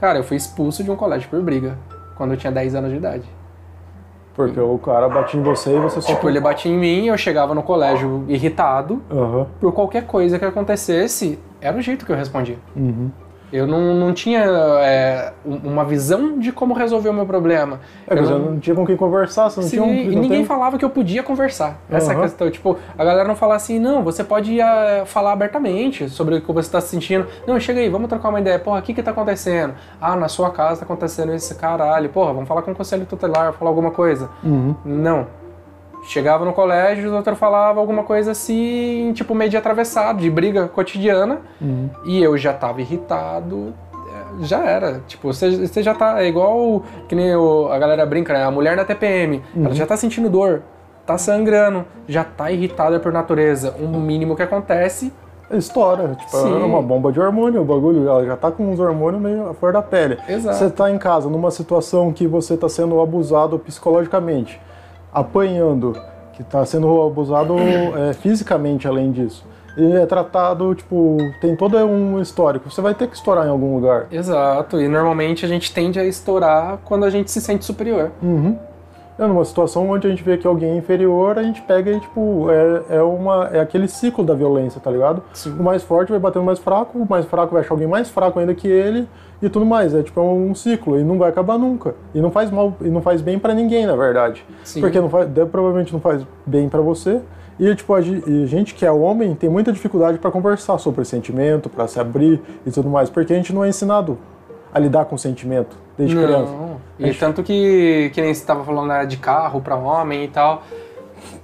Cara, 0.00 0.18
eu 0.20 0.22
fui 0.24 0.36
expulso 0.36 0.84
de 0.84 0.90
um 0.90 0.94
colégio 0.96 1.28
por 1.28 1.42
briga, 1.42 1.76
quando 2.16 2.30
eu 2.34 2.36
tinha 2.36 2.52
10 2.52 2.76
anos 2.76 2.90
de 2.90 2.96
idade. 2.98 3.24
Porque 4.34 4.58
o 4.58 4.78
cara 4.78 5.08
batia 5.08 5.38
em 5.38 5.42
você 5.42 5.76
e 5.76 5.78
você 5.80 6.00
só... 6.00 6.14
Tipo, 6.14 6.28
ele 6.28 6.40
batia 6.40 6.72
em 6.72 6.78
mim, 6.78 7.06
eu 7.08 7.18
chegava 7.18 7.52
no 7.54 7.62
colégio 7.62 8.24
irritado, 8.28 9.02
Aham. 9.10 9.46
por 9.60 9.72
qualquer 9.72 10.06
coisa 10.06 10.38
que 10.38 10.44
acontecesse, 10.44 11.38
era 11.60 11.76
o 11.76 11.82
jeito 11.82 12.06
que 12.06 12.12
eu 12.12 12.16
respondia. 12.16 12.56
Uhum. 12.74 13.10
Eu 13.52 13.66
não, 13.66 13.94
não 13.94 14.12
tinha 14.14 14.40
é, 14.40 15.32
um- 15.44 15.72
uma 15.72 15.84
visão 15.84 16.38
de 16.38 16.50
como 16.52 16.72
resolver 16.74 17.08
o 17.10 17.12
meu 17.12 17.26
problema. 17.26 17.80
É, 18.08 18.14
Eu 18.18 18.22
não- 18.22 18.38
não 18.52 18.58
tinha 18.58 18.74
com 18.74 18.86
quem 18.86 18.96
conversar, 18.96 19.50
você 19.50 19.60
não 19.60 19.68
Sim, 19.68 19.76
tinha 19.76 19.82
um... 19.84 19.94
e 19.94 20.08
ninguém 20.16 20.38
tem- 20.38 20.44
falava 20.46 20.78
que 20.78 20.84
eu 20.84 20.90
podia 20.90 21.22
conversar. 21.22 21.78
Essa 21.90 22.12
é 22.12 22.16
a 22.16 22.20
questão. 22.20 22.50
Tipo, 22.50 22.78
a 22.96 23.04
galera 23.04 23.28
não 23.28 23.36
fala 23.36 23.54
assim, 23.54 23.78
não, 23.78 24.02
você 24.02 24.24
pode 24.24 24.58
eh, 24.58 25.02
falar 25.04 25.32
abertamente 25.32 26.08
sobre 26.08 26.36
o 26.36 26.40
que 26.40 26.52
você 26.52 26.70
tá 26.70 26.80
sentindo. 26.80 27.26
Não, 27.46 27.60
chega 27.60 27.80
aí, 27.80 27.88
vamos 27.88 28.08
trocar 28.08 28.30
uma 28.30 28.40
ideia. 28.40 28.58
Porra, 28.58 28.78
o 28.78 28.82
que 28.82 28.94
que 28.94 29.02
tá 29.02 29.10
acontecendo? 29.10 29.74
Ah, 30.00 30.16
na 30.16 30.28
sua 30.28 30.50
casa 30.50 30.80
tá 30.80 30.84
acontecendo 30.86 31.32
esse 31.34 31.54
caralho. 31.54 32.08
Porra, 32.08 32.32
vamos 32.32 32.48
falar 32.48 32.62
com 32.62 32.70
o 32.72 32.74
conselho 32.74 33.04
tutelar, 33.04 33.52
falar 33.52 33.70
alguma 33.70 33.90
coisa. 33.90 34.30
Uhum. 34.42 34.74
Não. 34.84 35.26
Chegava 36.02 36.44
no 36.44 36.52
colégio, 36.52 37.08
o 37.08 37.12
doutor 37.12 37.34
falava 37.36 37.78
alguma 37.78 38.02
coisa 38.02 38.32
assim, 38.32 39.12
tipo, 39.14 39.34
meio 39.34 39.50
de 39.50 39.56
atravessado, 39.56 40.18
de 40.20 40.28
briga 40.28 40.66
cotidiana. 40.68 41.40
Uhum. 41.60 41.88
E 42.04 42.20
eu 42.22 42.36
já 42.36 42.52
tava 42.52 42.80
irritado, 42.80 43.72
é, 44.40 44.44
já 44.44 44.64
era. 44.64 45.00
Tipo, 45.06 45.32
você, 45.32 45.66
você 45.66 45.82
já 45.82 45.94
tá. 45.94 46.20
É 46.22 46.26
igual 46.26 46.82
que 47.08 47.14
nem 47.14 47.34
o- 47.36 47.68
a 47.70 47.78
galera 47.78 48.04
brinca, 48.04 48.32
né? 48.32 48.44
A 48.44 48.50
mulher 48.50 48.76
na 48.76 48.84
TPM, 48.84 49.42
ela 49.56 49.74
já 49.74 49.86
tá 49.86 49.96
sentindo 49.96 50.28
dor, 50.28 50.62
tá 51.06 51.16
sangrando, 51.16 51.84
já 52.08 52.24
tá 52.24 52.50
irritada 52.50 52.98
por 52.98 53.12
natureza. 53.12 53.74
O 53.80 53.86
mínimo 53.98 54.34
que 54.34 54.42
acontece. 54.42 55.12
Estoura, 55.50 56.14
tipo, 56.18 56.30
Sim. 56.34 56.50
é 56.62 56.64
uma 56.64 56.80
bomba 56.80 57.12
de 57.12 57.20
hormônio, 57.20 57.60
o 57.60 57.64
bagulho, 57.64 58.08
ela 58.08 58.24
já 58.24 58.36
tá 58.38 58.50
com 58.50 58.70
uns 58.72 58.80
hormônios 58.80 59.20
meio 59.20 59.50
à 59.50 59.54
flor 59.54 59.70
da 59.74 59.82
pele. 59.82 60.16
Exato. 60.26 60.56
Você 60.56 60.70
tá 60.70 60.90
em 60.90 60.96
casa 60.96 61.28
numa 61.28 61.50
situação 61.50 62.10
que 62.10 62.26
você 62.26 62.56
tá 62.56 62.70
sendo 62.70 62.98
abusado 63.02 63.58
psicologicamente, 63.58 64.58
apanhando, 65.12 65.96
que 66.32 66.42
tá 66.42 66.64
sendo 66.64 67.02
abusado 67.02 67.56
é, 67.58 68.12
fisicamente 68.14 68.88
além 68.88 69.12
disso. 69.12 69.44
E 69.76 69.92
é 69.92 70.04
tratado, 70.04 70.74
tipo, 70.74 71.16
tem 71.40 71.56
todo 71.56 71.76
um 71.78 72.20
histórico. 72.20 72.70
Você 72.70 72.80
vai 72.80 72.94
ter 72.94 73.08
que 73.08 73.16
estourar 73.16 73.46
em 73.46 73.50
algum 73.50 73.74
lugar. 73.74 74.06
Exato. 74.10 74.80
E 74.80 74.86
normalmente 74.86 75.44
a 75.46 75.48
gente 75.48 75.72
tende 75.72 75.98
a 75.98 76.04
estourar 76.04 76.78
quando 76.84 77.04
a 77.04 77.10
gente 77.10 77.30
se 77.30 77.40
sente 77.40 77.64
superior. 77.64 78.10
Uhum. 78.22 78.58
É 79.18 79.26
numa 79.26 79.44
situação 79.44 79.88
onde 79.90 80.06
a 80.06 80.10
gente 80.10 80.22
vê 80.22 80.36
que 80.38 80.46
alguém 80.46 80.70
é 80.70 80.76
inferior, 80.76 81.38
a 81.38 81.42
gente 81.42 81.60
pega 81.62 81.90
e, 81.90 82.00
tipo, 82.00 82.46
é, 82.50 82.96
é, 82.96 83.02
uma, 83.02 83.50
é 83.52 83.60
aquele 83.60 83.86
ciclo 83.86 84.24
da 84.24 84.34
violência, 84.34 84.80
tá 84.80 84.90
ligado? 84.90 85.22
Sim. 85.34 85.54
O 85.58 85.62
mais 85.62 85.82
forte 85.82 86.10
vai 86.10 86.18
bater 86.18 86.38
no 86.38 86.44
mais 86.46 86.58
fraco, 86.58 86.98
o 86.98 87.06
mais 87.08 87.26
fraco 87.26 87.52
vai 87.52 87.60
achar 87.62 87.74
alguém 87.74 87.86
mais 87.86 88.08
fraco 88.08 88.38
ainda 88.38 88.54
que 88.54 88.66
ele 88.66 89.06
e 89.42 89.48
tudo 89.50 89.66
mais. 89.66 89.94
É 89.94 90.02
tipo 90.02 90.18
é 90.18 90.22
um 90.22 90.54
ciclo 90.54 90.98
e 90.98 91.04
não 91.04 91.18
vai 91.18 91.28
acabar 91.28 91.58
nunca. 91.58 91.94
E 92.14 92.20
não 92.20 92.30
faz 92.30 92.50
mal, 92.50 92.74
e 92.80 92.88
não 92.88 93.02
faz 93.02 93.20
bem 93.20 93.38
pra 93.38 93.52
ninguém, 93.54 93.86
na 93.86 93.94
verdade. 93.94 94.44
Sim. 94.64 94.80
Porque 94.80 94.98
não 95.00 95.10
faz, 95.10 95.28
provavelmente 95.50 95.92
não 95.92 96.00
faz 96.00 96.26
bem 96.46 96.68
pra 96.68 96.80
você. 96.80 97.20
E 97.60 97.72
tipo, 97.74 97.92
a, 97.94 98.00
ge- 98.00 98.22
a 98.26 98.46
gente 98.46 98.74
que 98.74 98.84
é 98.84 98.90
homem 98.90 99.34
tem 99.34 99.48
muita 99.50 99.70
dificuldade 99.72 100.18
pra 100.18 100.30
conversar 100.30 100.78
sobre 100.78 101.04
sentimento, 101.04 101.68
pra 101.68 101.86
se 101.86 102.00
abrir 102.00 102.40
e 102.66 102.70
tudo 102.70 102.88
mais, 102.88 103.10
porque 103.10 103.32
a 103.34 103.36
gente 103.36 103.52
não 103.54 103.62
é 103.62 103.68
ensinado 103.68 104.16
a 104.72 104.78
lidar 104.78 105.04
com 105.04 105.18
sentimento 105.18 105.76
desde 105.98 106.16
criança. 106.16 106.50
E 107.08 107.14
tanto 107.14 107.42
que, 107.42 108.10
que 108.12 108.20
nem 108.20 108.32
você 108.32 108.40
estava 108.40 108.64
falando 108.64 108.88
né, 108.88 109.06
de 109.06 109.16
carro 109.16 109.60
para 109.60 109.76
homem 109.76 110.24
e 110.24 110.28
tal. 110.28 110.62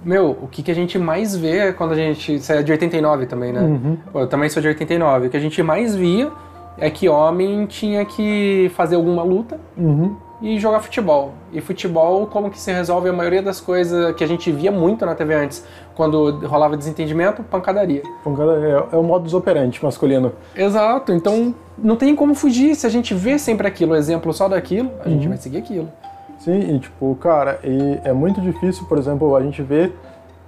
Meu, 0.04 0.30
o 0.42 0.48
que, 0.48 0.62
que 0.62 0.70
a 0.70 0.74
gente 0.74 0.98
mais 0.98 1.36
vê 1.36 1.72
quando 1.72 1.92
a 1.92 1.96
gente. 1.96 2.38
Você 2.38 2.54
é 2.54 2.62
de 2.62 2.72
89 2.72 3.26
também, 3.26 3.52
né? 3.52 3.60
Uhum. 3.60 3.98
Eu 4.14 4.26
também 4.26 4.48
sou 4.48 4.60
de 4.60 4.68
89. 4.68 5.26
O 5.26 5.30
que 5.30 5.36
a 5.36 5.40
gente 5.40 5.62
mais 5.62 5.94
via 5.94 6.30
é 6.78 6.90
que 6.90 7.08
homem 7.08 7.66
tinha 7.66 8.04
que 8.04 8.70
fazer 8.74 8.96
alguma 8.96 9.22
luta 9.22 9.58
Uhum. 9.76 10.16
E 10.40 10.58
jogar 10.58 10.80
futebol. 10.80 11.32
E 11.52 11.60
futebol, 11.60 12.26
como 12.26 12.50
que 12.50 12.58
se 12.58 12.72
resolve 12.72 13.08
a 13.08 13.12
maioria 13.12 13.42
das 13.42 13.60
coisas 13.60 14.14
que 14.14 14.22
a 14.22 14.26
gente 14.26 14.50
via 14.52 14.70
muito 14.70 15.04
na 15.04 15.14
TV 15.14 15.34
antes, 15.34 15.64
quando 15.94 16.46
rolava 16.46 16.76
desentendimento, 16.76 17.42
pancadaria. 17.42 18.02
Pancada 18.22 18.52
É, 18.92 18.94
é 18.94 18.96
o 18.96 19.02
modus 19.02 19.34
operandi 19.34 19.82
masculino. 19.82 20.32
Exato, 20.54 21.12
então 21.12 21.54
não 21.76 21.96
tem 21.96 22.14
como 22.14 22.34
fugir. 22.34 22.74
Se 22.74 22.86
a 22.86 22.90
gente 22.90 23.14
vê 23.14 23.38
sempre 23.38 23.66
aquilo, 23.66 23.96
exemplo 23.96 24.32
só 24.32 24.48
daquilo, 24.48 24.90
a 25.04 25.08
gente 25.08 25.26
vai 25.26 25.36
seguir 25.36 25.58
aquilo. 25.58 25.88
Sim, 26.38 26.76
e 26.76 26.78
tipo, 26.78 27.16
cara, 27.16 27.58
e 27.64 27.98
é 28.04 28.12
muito 28.12 28.40
difícil, 28.40 28.86
por 28.86 28.96
exemplo, 28.96 29.34
a 29.34 29.42
gente 29.42 29.60
vê 29.60 29.90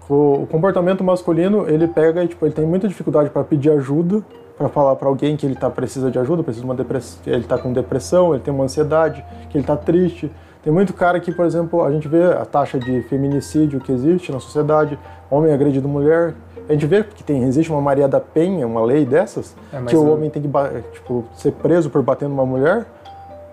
o, 0.08 0.46
comportamento 0.50 1.04
masculino, 1.04 1.68
ele 1.68 1.86
pega 1.86 2.24
e 2.24 2.28
tipo, 2.28 2.44
ele 2.44 2.54
tem 2.54 2.66
muita 2.66 2.88
dificuldade 2.88 3.30
para 3.30 3.44
pedir 3.44 3.70
ajuda, 3.70 4.24
para 4.60 4.68
falar 4.68 4.94
para 4.96 5.08
alguém 5.08 5.38
que 5.38 5.46
ele 5.46 5.54
tá 5.54 5.70
precisa 5.70 6.10
de 6.10 6.18
ajuda, 6.18 6.42
precisa 6.42 6.62
de 6.62 6.70
uma 6.70 6.76
depressão, 6.76 7.18
ele 7.24 7.44
tá 7.44 7.56
com 7.56 7.72
depressão, 7.72 8.34
ele 8.34 8.42
tem 8.42 8.52
uma 8.52 8.64
ansiedade, 8.64 9.24
que 9.48 9.56
ele 9.56 9.64
tá 9.64 9.74
triste. 9.74 10.30
Tem 10.62 10.70
muito 10.70 10.92
cara 10.92 11.18
que, 11.18 11.32
por 11.32 11.46
exemplo, 11.46 11.82
a 11.82 11.90
gente 11.90 12.06
vê 12.06 12.24
a 12.24 12.44
taxa 12.44 12.78
de 12.78 13.00
feminicídio 13.04 13.80
que 13.80 13.90
existe 13.90 14.30
na 14.30 14.38
sociedade, 14.38 14.98
homem 15.30 15.50
agredido 15.50 15.88
mulher. 15.88 16.34
A 16.68 16.74
gente 16.74 16.84
vê 16.84 17.02
que 17.02 17.24
tem, 17.24 17.42
existe 17.44 17.72
uma 17.72 17.80
Maria 17.80 18.06
da 18.06 18.20
Penha, 18.20 18.66
uma 18.66 18.84
lei 18.84 19.06
dessas, 19.06 19.56
É, 19.72 19.80
que 19.80 19.96
o 19.96 20.12
homem 20.12 20.28
tem 20.28 20.42
que 20.42 20.50
tipo, 20.92 21.24
ser 21.32 21.52
preso 21.52 21.88
por 21.88 22.02
bater 22.02 22.28
numa 22.28 22.44
mulher, 22.44 22.84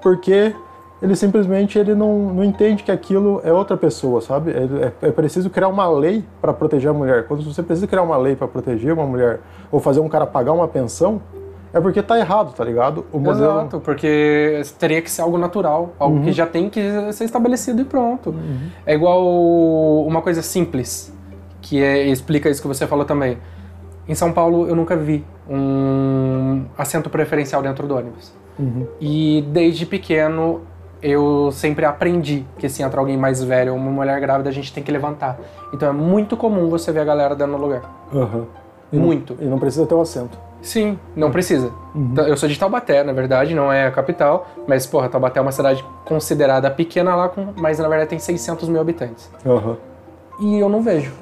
porque 0.02 0.54
ele 1.02 1.16
simplesmente 1.16 1.78
ele 1.78 1.94
não, 1.94 2.34
não 2.34 2.44
entende 2.44 2.84
que 2.84 2.92
aquilo 2.92 3.40
é 3.44 3.54
outra 3.54 3.78
pessoa, 3.78 4.22
sabe? 4.22 4.52
É, 4.52 5.08
é- 5.08 5.12
preciso 5.12 5.50
criar 5.50 5.68
uma 5.68 5.88
lei 5.88 6.24
para 6.42 6.54
proteger 6.54 6.90
a 6.90 6.94
mulher. 6.94 7.28
Quando 7.28 7.44
você 7.44 7.62
precisa 7.62 7.86
criar 7.88 8.02
uma 8.02 8.18
lei 8.18 8.36
para 8.36 8.48
proteger 8.48 8.94
uma 8.94 9.06
mulher 9.06 9.40
ou 9.72 9.80
fazer 9.80 10.00
um 10.00 10.10
cara 10.10 10.26
pagar 10.26 10.54
uma 10.54 10.68
pensão, 10.68 11.22
é 11.74 11.80
porque 11.80 12.02
tá 12.02 12.18
errado, 12.18 12.54
tá 12.54 12.64
ligado? 12.64 13.06
O 13.12 13.20
modelo. 13.20 13.60
Exato, 13.60 13.80
porque 13.80 14.62
teria 14.80 15.02
que 15.02 15.12
ser 15.12 15.22
algo 15.22 15.38
natural, 15.38 15.94
algo 16.00 16.24
que 16.24 16.32
já 16.32 16.48
tem 16.48 16.70
que 16.70 16.82
ser 17.12 17.26
estabelecido 17.26 17.82
e 17.82 17.86
pronto. 17.86 18.34
É 18.86 18.96
igual 18.96 19.24
uma 20.06 20.22
coisa 20.22 20.42
simples, 20.42 21.14
que 21.62 21.82
é, 21.82 22.08
explica 22.08 22.50
isso 22.50 22.62
que 22.62 22.68
você 22.68 22.88
falou 22.88 23.06
também. 23.06 23.38
Em 24.08 24.16
São 24.16 24.32
Paulo 24.32 24.68
eu 24.68 24.76
nunca 24.76 24.96
vi 24.96 25.24
um 25.50 26.66
assento 26.78 27.10
preferencial 27.10 27.62
dentro 27.62 27.86
do 27.86 27.96
ônibus. 27.96 28.34
Uhum. 28.58 28.88
E 29.00 29.46
desde 29.50 29.86
pequeno 29.86 30.62
eu 31.02 31.50
sempre 31.52 31.86
aprendi 31.86 32.46
que 32.58 32.68
se 32.70 32.82
entra 32.84 33.00
alguém 33.00 33.18
mais 33.18 33.44
velho 33.44 33.74
ou 33.74 33.78
uma 33.78 33.92
mulher 33.92 34.20
grávida 34.20 34.50
a 34.50 34.54
gente 34.54 34.74
tem 34.74 34.84
que 34.84 34.92
levantar. 34.92 35.38
Então 35.74 35.90
é 35.90 35.92
muito 35.92 36.36
comum 36.38 36.70
você 36.70 36.92
ver 36.92 37.02
a 37.02 37.06
galera 37.06 37.36
dando 37.36 37.58
lugar. 37.58 37.82
Aham. 38.14 38.46
E 38.92 38.96
não- 38.98 39.06
Muito. 39.06 39.38
e 39.40 39.46
não 39.46 39.60
precisa 39.60 39.86
ter 39.86 39.94
o 39.96 40.02
assento. 40.02 40.38
Sim, 40.62 40.98
não 41.16 41.30
precisa. 41.30 41.72
Então, 41.96 42.26
Eu 42.28 42.36
sou 42.36 42.50
de 42.50 42.58
Taubaté, 42.58 43.04
na 43.04 43.14
verdade, 43.14 43.54
não 43.54 43.72
é 43.72 43.86
a 43.86 43.92
capital, 43.92 44.48
mas, 44.68 44.86
porra, 44.88 45.08
Taubaté 45.08 45.40
é 45.40 45.42
uma 45.42 45.52
cidade 45.52 45.86
considerada 46.06 46.70
pequena 46.72 47.14
lá, 47.16 47.30
com, 47.30 47.50
mas 47.58 47.78
na 47.80 47.88
verdade 47.88 48.10
tem 48.10 48.18
600 48.20 48.68
mil 48.68 48.82
habitantes. 48.82 49.30
Aham. 49.46 49.78
E 50.42 50.58
eu 50.60 50.68
não 50.70 50.82
vejo 50.82 51.14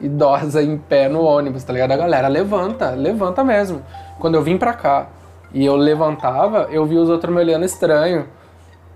idosa 0.00 0.62
em 0.62 0.76
pé 0.76 1.08
no 1.08 1.22
ônibus, 1.22 1.64
tá 1.64 1.72
ligado? 1.72 1.92
A 1.92 1.96
galera 1.96 2.28
levanta, 2.28 2.90
levanta 2.90 3.42
mesmo. 3.44 3.82
Quando 4.18 4.34
eu 4.36 4.42
vim 4.42 4.56
pra 4.58 4.72
cá 4.72 5.06
e 5.52 5.64
eu 5.64 5.76
levantava, 5.76 6.68
eu 6.70 6.84
vi 6.84 6.96
os 6.96 7.08
outros 7.08 7.32
me 7.34 7.40
olhando 7.40 7.64
estranho. 7.64 8.26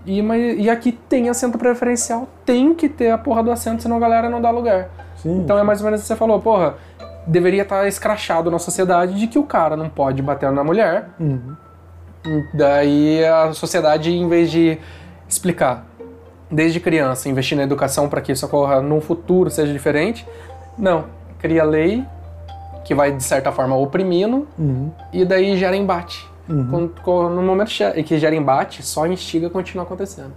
E, 0.05 0.21
mas, 0.21 0.57
e 0.57 0.69
aqui 0.69 0.91
tem 0.91 1.29
assento 1.29 1.57
preferencial, 1.57 2.27
tem 2.45 2.73
que 2.73 2.87
ter 2.89 3.11
a 3.11 3.17
porra 3.17 3.43
do 3.43 3.51
assento, 3.51 3.81
senão 3.83 3.97
a 3.97 3.99
galera 3.99 4.29
não 4.29 4.41
dá 4.41 4.49
lugar. 4.49 4.89
Sim. 5.17 5.41
Então 5.41 5.57
é 5.57 5.63
mais 5.63 5.79
ou 5.81 5.85
menos 5.85 5.99
o 5.99 6.03
que 6.03 6.07
você 6.07 6.15
falou, 6.15 6.39
porra, 6.39 6.75
deveria 7.27 7.63
estar 7.63 7.87
escrachado 7.87 8.49
na 8.49 8.57
sociedade 8.59 9.13
de 9.15 9.27
que 9.27 9.37
o 9.37 9.43
cara 9.43 9.75
não 9.75 9.89
pode 9.89 10.21
bater 10.21 10.51
na 10.51 10.63
mulher. 10.63 11.09
Uhum. 11.19 11.55
Daí 12.53 13.23
a 13.25 13.53
sociedade, 13.53 14.11
em 14.11 14.27
vez 14.27 14.49
de 14.51 14.77
explicar 15.27 15.85
desde 16.49 16.79
criança, 16.79 17.29
investir 17.29 17.55
na 17.57 17.63
educação 17.63 18.09
para 18.09 18.21
que 18.21 18.31
isso 18.31 18.45
ocorra 18.45 18.81
no 18.81 18.99
futuro, 18.99 19.49
seja 19.49 19.71
diferente, 19.71 20.25
não. 20.77 21.05
Cria 21.37 21.63
lei 21.63 22.03
que 22.83 22.95
vai, 22.95 23.11
de 23.11 23.23
certa 23.23 23.51
forma, 23.51 23.75
oprimindo 23.75 24.47
Uhum. 24.57 24.91
e 25.13 25.23
daí 25.23 25.55
gera 25.57 25.75
embate. 25.75 26.27
Uhum. 26.49 26.67
Quando- 26.69 26.91
quando- 27.03 27.35
no 27.35 27.43
momento 27.43 27.69
que 28.05 28.17
gera 28.17 28.35
embate, 28.35 28.81
só 28.83 29.05
instiga 29.05 29.47
e 29.47 29.49
continua 29.49 29.83
acontecendo. 29.83 30.31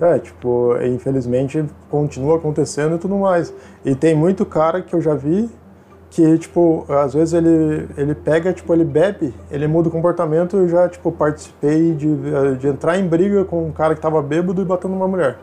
É, 0.00 0.18
tipo, 0.18 0.74
infelizmente 0.82 1.62
continua 1.90 2.36
acontecendo 2.36 2.96
e 2.96 2.98
tudo 2.98 3.16
mais. 3.16 3.52
E 3.84 3.94
tem 3.94 4.14
muito 4.14 4.46
cara 4.46 4.80
que 4.80 4.94
eu 4.94 5.00
já 5.02 5.14
vi 5.14 5.50
que, 6.08 6.38
tipo, 6.38 6.86
às 6.88 7.12
vezes 7.12 7.34
ele, 7.34 7.86
ele 7.98 8.14
pega, 8.14 8.52
tipo, 8.52 8.72
ele 8.72 8.84
bebe, 8.84 9.34
ele 9.50 9.66
muda 9.68 9.88
o 9.88 9.92
comportamento. 9.92 10.56
Eu 10.56 10.66
já, 10.68 10.88
tipo, 10.88 11.12
participei 11.12 11.94
de, 11.94 12.08
de 12.58 12.66
entrar 12.68 12.98
em 12.98 13.06
briga 13.06 13.44
com 13.44 13.66
um 13.66 13.72
cara 13.72 13.94
que 13.94 14.00
tava 14.00 14.22
bêbado 14.22 14.62
e 14.62 14.64
batendo 14.64 14.92
numa 14.94 15.06
mulher. 15.06 15.36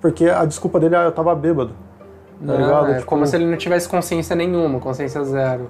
Porque 0.00 0.26
a 0.26 0.44
desculpa 0.44 0.78
dele 0.78 0.94
é 0.94 1.04
eu 1.06 1.12
tava 1.12 1.34
bêbado. 1.34 1.70
Tá 1.70 2.52
Não, 2.52 2.56
ligado? 2.56 2.90
é 2.92 2.94
Tipo, 2.94 3.06
como 3.06 3.26
se 3.26 3.34
ele 3.36 3.46
não 3.46 3.56
tivesse 3.56 3.88
consciência 3.88 4.36
nenhuma, 4.36 4.78
consciência 4.78 5.24
zero. 5.24 5.68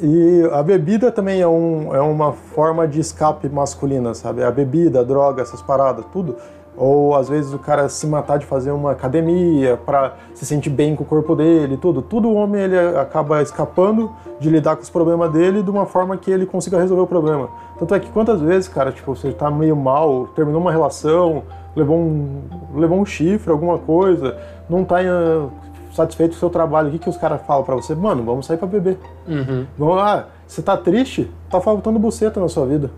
E 0.00 0.48
a 0.52 0.62
bebida 0.62 1.12
também 1.12 1.40
é, 1.40 1.46
um, 1.46 1.94
é 1.94 2.00
uma 2.00 2.32
forma 2.32 2.86
de 2.88 2.98
escape 2.98 3.48
masculina, 3.48 4.12
sabe? 4.12 4.42
A 4.42 4.50
bebida, 4.50 5.00
a 5.00 5.02
droga, 5.04 5.42
essas 5.42 5.62
paradas, 5.62 6.04
tudo. 6.12 6.36
Ou 6.76 7.14
às 7.14 7.28
vezes 7.28 7.52
o 7.52 7.58
cara 7.58 7.88
se 7.88 8.06
matar 8.06 8.38
de 8.38 8.46
fazer 8.46 8.72
uma 8.72 8.92
academia 8.92 9.76
pra 9.76 10.14
se 10.34 10.44
sentir 10.46 10.70
bem 10.70 10.96
com 10.96 11.04
o 11.04 11.06
corpo 11.06 11.36
dele, 11.36 11.76
tudo. 11.76 12.02
Tudo 12.02 12.28
o 12.28 12.34
homem 12.34 12.62
ele 12.62 12.78
acaba 12.96 13.42
escapando 13.42 14.10
de 14.40 14.48
lidar 14.48 14.74
com 14.76 14.82
os 14.82 14.90
problemas 14.90 15.30
dele 15.30 15.62
de 15.62 15.70
uma 15.70 15.86
forma 15.86 16.16
que 16.16 16.30
ele 16.30 16.46
consiga 16.46 16.78
resolver 16.78 17.02
o 17.02 17.06
problema. 17.06 17.48
Tanto 17.78 17.94
é 17.94 18.00
que 18.00 18.10
quantas 18.10 18.40
vezes, 18.40 18.68
cara, 18.68 18.90
tipo, 18.90 19.14
você 19.14 19.32
tá 19.32 19.50
meio 19.50 19.76
mal, 19.76 20.26
terminou 20.34 20.60
uma 20.60 20.72
relação, 20.72 21.44
levou 21.76 21.98
um, 21.98 22.42
levou 22.74 22.98
um 22.98 23.04
chifre, 23.04 23.52
alguma 23.52 23.78
coisa, 23.78 24.36
não 24.68 24.84
tá 24.84 25.02
eh, 25.02 25.46
satisfeito 25.94 26.30
com 26.32 26.36
o 26.36 26.40
seu 26.40 26.50
trabalho, 26.50 26.88
o 26.88 26.90
que, 26.92 26.98
que 26.98 27.08
os 27.08 27.16
caras 27.16 27.40
falam 27.46 27.64
pra 27.64 27.74
você? 27.74 27.94
Mano, 27.94 28.22
vamos 28.22 28.46
sair 28.46 28.56
pra 28.56 28.66
beber. 28.66 28.98
Uhum. 29.26 29.66
Vamos 29.78 29.96
lá, 29.96 30.28
você 30.46 30.62
tá 30.62 30.76
triste? 30.76 31.30
Tá 31.50 31.60
faltando 31.60 31.98
buceta 31.98 32.40
na 32.40 32.48
sua 32.48 32.66
vida. 32.66 32.90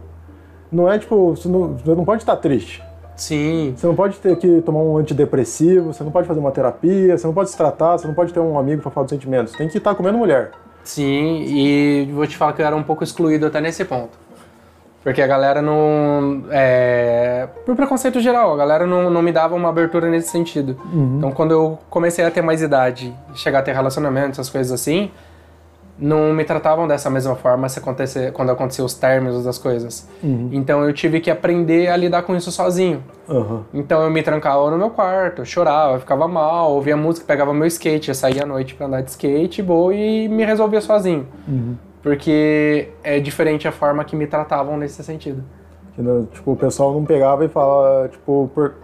Não 0.71 0.91
é 0.91 0.99
tipo, 0.99 1.31
você 1.37 1.49
não, 1.49 1.75
você 1.75 1.95
não 1.95 2.05
pode 2.05 2.23
estar 2.23 2.37
triste. 2.37 2.83
Sim, 3.17 3.75
Você 3.77 3.87
não 3.87 3.95
pode 3.95 4.17
ter 4.19 4.37
que 4.37 4.61
tomar 4.63 4.81
um 4.81 4.97
antidepressivo, 4.97 5.93
você 5.93 6.03
não 6.03 6.11
pode 6.11 6.27
fazer 6.27 6.41
uma 6.41 6.51
terapia, 6.51 7.17
você 7.17 7.25
não 7.25 7.33
pode 7.33 7.49
se 7.49 7.57
tratar, 7.57 7.97
você 7.97 8.09
não 8.09 8.15
pode 8.15 8.33
ter 8.33 8.41
um 8.41 8.59
amigo 8.59 8.83
pra 8.83 8.91
falar 8.91 9.05
dos 9.05 9.11
sentimentos. 9.13 9.53
Tem 9.55 9.69
que 9.69 9.79
estar 9.79 9.95
comendo 9.95 10.19
mulher. 10.19 10.51
sim, 10.83 11.45
e 11.47 12.11
vou 12.13 12.27
te 12.27 12.37
falar 12.37 12.53
que 12.55 12.61
eu 12.63 12.67
era 12.67 12.75
um 12.75 12.83
pouco 12.83 13.05
excluído 13.05 13.47
até 13.47 13.61
nesse 13.61 13.85
ponto. 13.85 14.19
Porque 15.05 15.21
a 15.21 15.27
galera 15.27 15.61
não. 15.61 16.45
É, 16.51 17.47
por 17.67 17.77
preconceito 17.77 18.21
geral, 18.21 18.55
a 18.55 18.57
galera 18.57 18.87
não, 18.87 19.11
não 19.11 19.21
me 19.21 19.31
dava 19.31 19.55
uma 19.55 19.69
abertura 19.69 20.09
nesse 20.09 20.31
sentido. 20.31 20.79
Então, 21.19 21.31
quando 21.31 21.51
eu 21.51 21.79
comecei 21.91 22.25
a 22.25 22.31
ter 22.31 22.41
mais 22.41 22.63
idade, 22.63 23.15
chegar 23.35 23.59
a 23.59 23.63
ter 23.63 23.75
relacionamentos, 23.75 24.39
essas 24.39 24.49
coisas 24.49 24.73
assim, 24.73 25.11
não 25.99 26.33
me 26.33 26.43
tratavam 26.43 26.89
dessa 26.89 27.11
mesma 27.11 27.35
forma 27.37 27.69
se 27.69 27.79
acontecer, 27.79 28.33
quando 28.33 28.51
aconteciam 28.51 28.87
os 28.87 28.95
términos 28.95 29.45
das 29.45 29.59
coisas. 29.59 30.09
Então, 30.51 30.83
eu 30.83 30.93
tive 30.95 31.21
que 31.21 31.31
aprender 31.31 31.89
a 31.89 31.97
lidar 31.99 32.23
com 32.23 32.35
isso 32.35 32.51
sozinho. 32.51 33.05
Aham. 33.29 33.63
Então 33.75 34.03
eu 34.03 34.11
me 34.11 34.23
trancava 34.23 34.71
no 34.71 34.79
meu 34.79 34.89
quarto, 34.91 35.45
chorava, 35.45 35.99
ficava 35.99 36.27
mal, 36.27 36.73
ouvia 36.73 36.97
música, 36.97 37.27
pegava 37.27 37.53
meu 37.53 37.67
skate, 37.67 38.09
eu 38.09 38.15
saía 38.15 38.43
à 38.43 38.47
noite 38.47 38.75
pra 38.75 38.87
andar 38.87 39.03
de 39.03 39.11
skate, 39.11 39.63
boa, 39.63 39.95
e 39.95 40.29
me 40.29 40.45
resolvia 40.45 40.81
sozinho. 40.81 41.27
Porque 42.05 42.91
é 43.03 43.19
diferente 43.19 43.67
a 43.67 43.73
forma 43.73 44.05
que 44.05 44.15
me 44.15 44.27
tratavam 44.27 44.77
nesse 44.77 45.03
sentido. 45.03 45.43
Tipo, 46.33 46.53
o 46.53 46.57
pessoal 46.57 46.93
não 46.93 47.03
pegava 47.03 47.47
e 47.47 47.49
falava, 47.49 48.09
tipo, 48.09 48.51
por, 48.55 48.75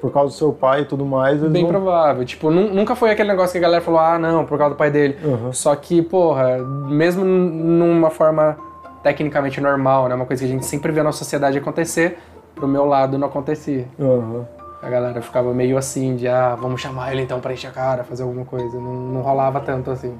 por 0.00 0.10
causa 0.10 0.32
do 0.32 0.38
seu 0.38 0.50
pai 0.50 0.80
e 0.80 0.84
tudo 0.86 1.04
mais. 1.04 1.38
Bem 1.42 1.62
não... 1.64 1.68
provável. 1.70 2.24
Tipo, 2.24 2.50
nu- 2.50 2.72
nunca 2.72 2.96
foi 2.96 3.10
aquele 3.10 3.28
negócio 3.28 3.52
que 3.52 3.58
a 3.58 3.60
galera 3.60 3.82
falou, 3.82 4.00
ah, 4.00 4.18
não, 4.18 4.46
por 4.46 4.56
causa 4.56 4.74
do 4.74 4.78
pai 4.78 4.90
dele. 4.90 5.18
Uhum. 5.22 5.52
Só 5.52 5.76
que, 5.76 6.00
porra, 6.00 6.56
mesmo 6.58 7.22
numa 7.22 8.08
forma 8.08 8.56
tecnicamente 9.02 9.60
normal, 9.60 10.08
né? 10.08 10.14
Uma 10.14 10.24
coisa 10.24 10.42
que 10.42 10.48
a 10.48 10.52
gente 10.52 10.64
sempre 10.64 10.90
vê 10.90 11.02
na 11.02 11.12
sociedade 11.12 11.58
acontecer, 11.58 12.16
pro 12.54 12.66
meu 12.66 12.86
lado 12.86 13.18
não 13.18 13.28
acontecia. 13.28 13.86
Aham. 14.00 14.46
A 14.82 14.88
galera 14.88 15.20
ficava 15.20 15.52
meio 15.52 15.76
assim, 15.76 16.16
de 16.16 16.26
ah, 16.26 16.56
vamos 16.58 16.80
chamar 16.80 17.12
ele 17.12 17.20
então 17.20 17.40
pra 17.40 17.52
encher 17.52 17.68
a 17.68 17.70
cara, 17.70 18.04
fazer 18.04 18.22
alguma 18.22 18.46
coisa. 18.46 18.74
Não, 18.78 18.94
não 18.94 19.20
rolava 19.20 19.60
tanto 19.60 19.90
assim. 19.90 20.14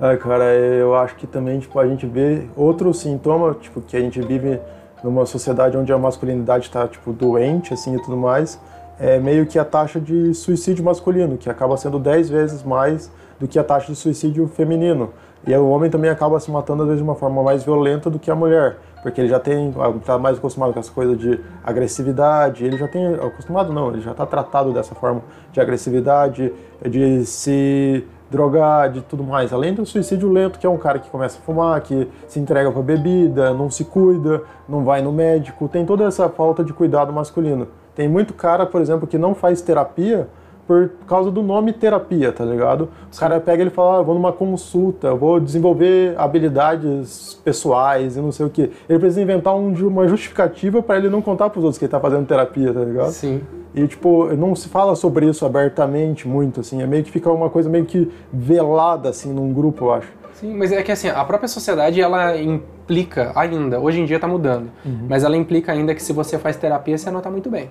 É, 0.00 0.16
cara, 0.16 0.44
eu 0.54 0.94
acho 0.94 1.16
que 1.16 1.26
também, 1.26 1.58
tipo, 1.58 1.76
a 1.78 1.86
gente 1.86 2.06
vê 2.06 2.46
outro 2.56 2.94
sintoma, 2.94 3.56
tipo, 3.60 3.80
que 3.80 3.96
a 3.96 4.00
gente 4.00 4.20
vive 4.20 4.60
numa 5.02 5.26
sociedade 5.26 5.76
onde 5.76 5.92
a 5.92 5.98
masculinidade 5.98 6.66
está, 6.66 6.86
tipo, 6.86 7.12
doente, 7.12 7.74
assim, 7.74 7.96
e 7.96 8.02
tudo 8.02 8.16
mais, 8.16 8.60
é 8.98 9.18
meio 9.18 9.44
que 9.44 9.58
a 9.58 9.64
taxa 9.64 10.00
de 10.00 10.32
suicídio 10.34 10.84
masculino, 10.84 11.36
que 11.36 11.50
acaba 11.50 11.76
sendo 11.76 11.98
10 11.98 12.30
vezes 12.30 12.62
mais 12.62 13.10
do 13.40 13.48
que 13.48 13.58
a 13.58 13.64
taxa 13.64 13.92
de 13.92 13.98
suicídio 13.98 14.46
feminino. 14.46 15.10
E 15.44 15.54
o 15.56 15.68
homem 15.68 15.90
também 15.90 16.10
acaba 16.10 16.38
se 16.38 16.50
matando, 16.50 16.82
às 16.82 16.88
vezes, 16.88 17.02
de 17.02 17.08
uma 17.08 17.16
forma 17.16 17.42
mais 17.42 17.64
violenta 17.64 18.08
do 18.08 18.20
que 18.20 18.30
a 18.30 18.36
mulher. 18.36 18.78
porque 19.02 19.20
ele 19.20 19.28
já 19.28 19.38
tem, 19.38 19.72
tá 20.04 20.18
mais 20.18 20.38
acostumado 20.38 20.72
com 20.72 20.80
essa 20.80 20.92
coisa 20.92 21.16
de 21.16 21.40
agressividade, 21.64 22.64
ele 22.64 22.76
já 22.76 22.88
tem, 22.88 23.14
acostumado 23.14 23.72
não, 23.72 23.90
ele 23.90 24.00
já 24.00 24.12
tá 24.12 24.26
tratado 24.26 24.72
dessa 24.72 24.94
forma 24.94 25.22
de 25.52 25.60
agressividade, 25.60 26.52
de 26.84 27.24
se 27.24 28.04
drogar, 28.30 28.90
de 28.90 29.00
tudo 29.00 29.24
mais. 29.24 29.52
Além 29.52 29.74
do 29.74 29.84
suicídio 29.86 30.30
lento, 30.30 30.58
que 30.58 30.66
é 30.66 30.70
um 30.70 30.76
cara 30.76 30.98
que 30.98 31.10
começa 31.10 31.38
a 31.38 31.40
fumar, 31.42 31.80
que 31.80 32.08
se 32.26 32.38
entrega 32.38 32.70
pra 32.70 32.82
bebida, 32.82 33.52
não 33.54 33.70
se 33.70 33.84
cuida, 33.84 34.42
não 34.68 34.84
vai 34.84 35.02
no 35.02 35.12
médico, 35.12 35.68
tem 35.68 35.84
toda 35.86 36.04
essa 36.04 36.28
falta 36.28 36.62
de 36.62 36.72
cuidado 36.72 37.12
masculino. 37.12 37.68
Tem 37.94 38.08
muito 38.08 38.34
cara, 38.34 38.64
por 38.64 38.80
exemplo, 38.80 39.06
que 39.06 39.18
não 39.18 39.34
faz 39.34 39.60
terapia 39.60 40.28
por 40.68 40.90
causa 41.06 41.30
do 41.30 41.42
nome 41.42 41.72
terapia, 41.72 42.30
tá 42.30 42.44
ligado? 42.44 42.90
O 43.10 43.18
cara 43.18 43.40
pega 43.40 43.64
e 43.64 43.70
fala, 43.70 44.00
ah, 44.00 44.02
vou 44.02 44.14
numa 44.14 44.34
consulta, 44.34 45.14
vou 45.14 45.40
desenvolver 45.40 46.14
habilidades 46.18 47.40
pessoais 47.42 48.18
e 48.18 48.20
não 48.20 48.30
sei 48.30 48.44
o 48.44 48.50
que. 48.50 48.70
Ele 48.86 48.98
precisa 48.98 49.22
inventar 49.22 49.56
um, 49.56 49.72
uma 49.86 50.06
justificativa 50.06 50.82
para 50.82 50.98
ele 50.98 51.08
não 51.08 51.22
contar 51.22 51.48
pros 51.48 51.64
outros 51.64 51.78
que 51.78 51.86
ele 51.86 51.90
tá 51.90 51.98
fazendo 51.98 52.26
terapia, 52.26 52.70
tá 52.74 52.80
ligado? 52.80 53.12
Sim. 53.12 53.40
E, 53.74 53.86
tipo, 53.86 54.26
não 54.36 54.54
se 54.54 54.68
fala 54.68 54.94
sobre 54.94 55.26
isso 55.26 55.46
abertamente 55.46 56.28
muito, 56.28 56.60
assim. 56.60 56.82
É 56.82 56.86
meio 56.86 57.02
que 57.02 57.10
fica 57.10 57.32
uma 57.32 57.48
coisa 57.48 57.70
meio 57.70 57.86
que 57.86 58.12
velada, 58.30 59.08
assim, 59.08 59.32
num 59.32 59.54
grupo, 59.54 59.86
eu 59.86 59.94
acho. 59.94 60.12
Sim, 60.34 60.54
mas 60.54 60.70
é 60.70 60.82
que 60.82 60.92
assim, 60.92 61.08
a 61.08 61.24
própria 61.24 61.48
sociedade, 61.48 61.98
ela 61.98 62.36
implica 62.36 63.32
ainda, 63.34 63.80
hoje 63.80 64.00
em 64.00 64.04
dia 64.04 64.20
tá 64.20 64.28
mudando, 64.28 64.70
uhum. 64.84 65.06
mas 65.08 65.24
ela 65.24 65.36
implica 65.36 65.72
ainda 65.72 65.94
que 65.94 66.02
se 66.02 66.12
você 66.12 66.38
faz 66.38 66.56
terapia, 66.56 66.96
você 66.96 67.10
não 67.10 67.20
tá 67.20 67.28
muito 67.28 67.50
bem 67.50 67.68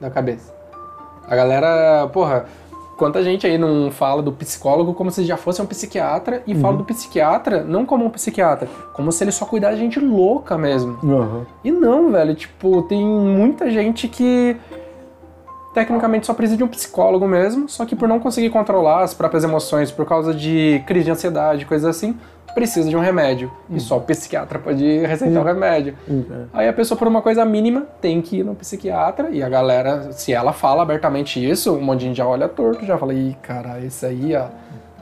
da 0.00 0.10
cabeça. 0.10 0.59
A 1.30 1.36
galera, 1.36 2.08
porra, 2.12 2.46
quanta 2.96 3.22
gente 3.22 3.46
aí 3.46 3.56
não 3.56 3.90
fala 3.90 4.20
do 4.20 4.32
psicólogo 4.32 4.92
como 4.92 5.10
se 5.10 5.24
já 5.24 5.36
fosse 5.36 5.62
um 5.62 5.66
psiquiatra 5.66 6.42
e 6.46 6.52
uhum. 6.52 6.60
fala 6.60 6.76
do 6.76 6.84
psiquiatra 6.84 7.62
não 7.62 7.86
como 7.86 8.04
um 8.04 8.10
psiquiatra, 8.10 8.68
como 8.92 9.10
se 9.12 9.24
ele 9.24 9.32
só 9.32 9.46
cuidasse 9.46 9.76
de 9.76 9.80
gente 9.80 10.00
louca 10.00 10.58
mesmo. 10.58 10.98
Uhum. 11.02 11.46
E 11.64 11.70
não, 11.70 12.10
velho, 12.10 12.34
tipo, 12.34 12.82
tem 12.82 13.02
muita 13.02 13.70
gente 13.70 14.08
que 14.08 14.54
tecnicamente 15.72 16.26
só 16.26 16.34
precisa 16.34 16.58
de 16.58 16.64
um 16.64 16.68
psicólogo 16.68 17.26
mesmo, 17.26 17.68
só 17.68 17.86
que 17.86 17.94
por 17.94 18.08
não 18.08 18.18
conseguir 18.18 18.50
controlar 18.50 19.02
as 19.02 19.14
próprias 19.14 19.44
emoções 19.44 19.90
por 19.90 20.04
causa 20.04 20.34
de 20.34 20.82
crise 20.86 21.04
de 21.04 21.10
ansiedade, 21.12 21.64
coisas 21.64 21.88
assim, 21.88 22.18
precisa 22.54 22.88
de 22.88 22.96
um 22.96 23.00
remédio. 23.00 23.50
Uhum. 23.68 23.76
E 23.76 23.80
só 23.80 23.96
o 23.96 24.00
psiquiatra 24.00 24.58
pode 24.58 24.84
receitar 25.06 25.38
o 25.38 25.44
um 25.44 25.46
remédio. 25.46 25.94
Uhum. 26.08 26.46
Aí 26.52 26.68
a 26.68 26.72
pessoa, 26.72 26.98
por 26.98 27.08
uma 27.08 27.22
coisa 27.22 27.44
mínima, 27.44 27.86
tem 28.00 28.20
que 28.20 28.38
ir 28.38 28.44
no 28.44 28.54
psiquiatra. 28.54 29.30
E 29.30 29.42
a 29.42 29.48
galera, 29.48 30.12
se 30.12 30.32
ela 30.32 30.52
fala 30.52 30.82
abertamente 30.82 31.44
isso, 31.44 31.74
um 31.74 31.80
monte 31.80 32.00
de 32.00 32.06
gente 32.06 32.16
já 32.16 32.26
olha 32.26 32.48
torto, 32.48 32.84
já 32.84 32.98
fala, 32.98 33.14
ih, 33.14 33.36
cara, 33.42 33.80
esse 33.80 34.04
aí, 34.06 34.34
ó. 34.34 34.46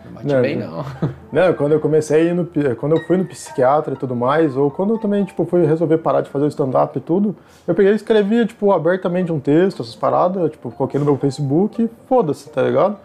Não 0.04 0.12
bate 0.12 0.26
não, 0.26 0.42
bem, 0.42 0.56
não. 0.56 0.84
Não, 1.32 1.52
quando 1.58 1.72
eu 1.72 1.80
comecei 1.80 2.32
no, 2.32 2.48
quando 2.76 2.96
eu 2.96 3.04
fui 3.06 3.16
no 3.16 3.24
psiquiatra 3.24 3.94
e 3.94 3.96
tudo 3.96 4.16
mais, 4.16 4.56
ou 4.56 4.70
quando 4.70 4.94
eu 4.94 4.98
também, 4.98 5.24
tipo, 5.24 5.44
fui 5.44 5.64
resolver 5.66 5.98
parar 5.98 6.20
de 6.20 6.30
fazer 6.30 6.44
o 6.44 6.48
stand-up 6.48 6.96
e 6.96 7.00
tudo, 7.00 7.36
eu 7.66 7.74
peguei 7.74 7.92
e 7.92 7.96
escrevia, 7.96 8.46
tipo, 8.46 8.72
abertamente 8.72 9.30
um 9.32 9.40
texto, 9.40 9.82
essas 9.82 9.94
paradas, 9.94 10.50
tipo, 10.50 10.70
coloquei 10.70 10.98
no 10.98 11.06
meu 11.06 11.16
Facebook 11.16 11.88
foda-se, 12.08 12.48
tá 12.50 12.62
ligado? 12.62 12.98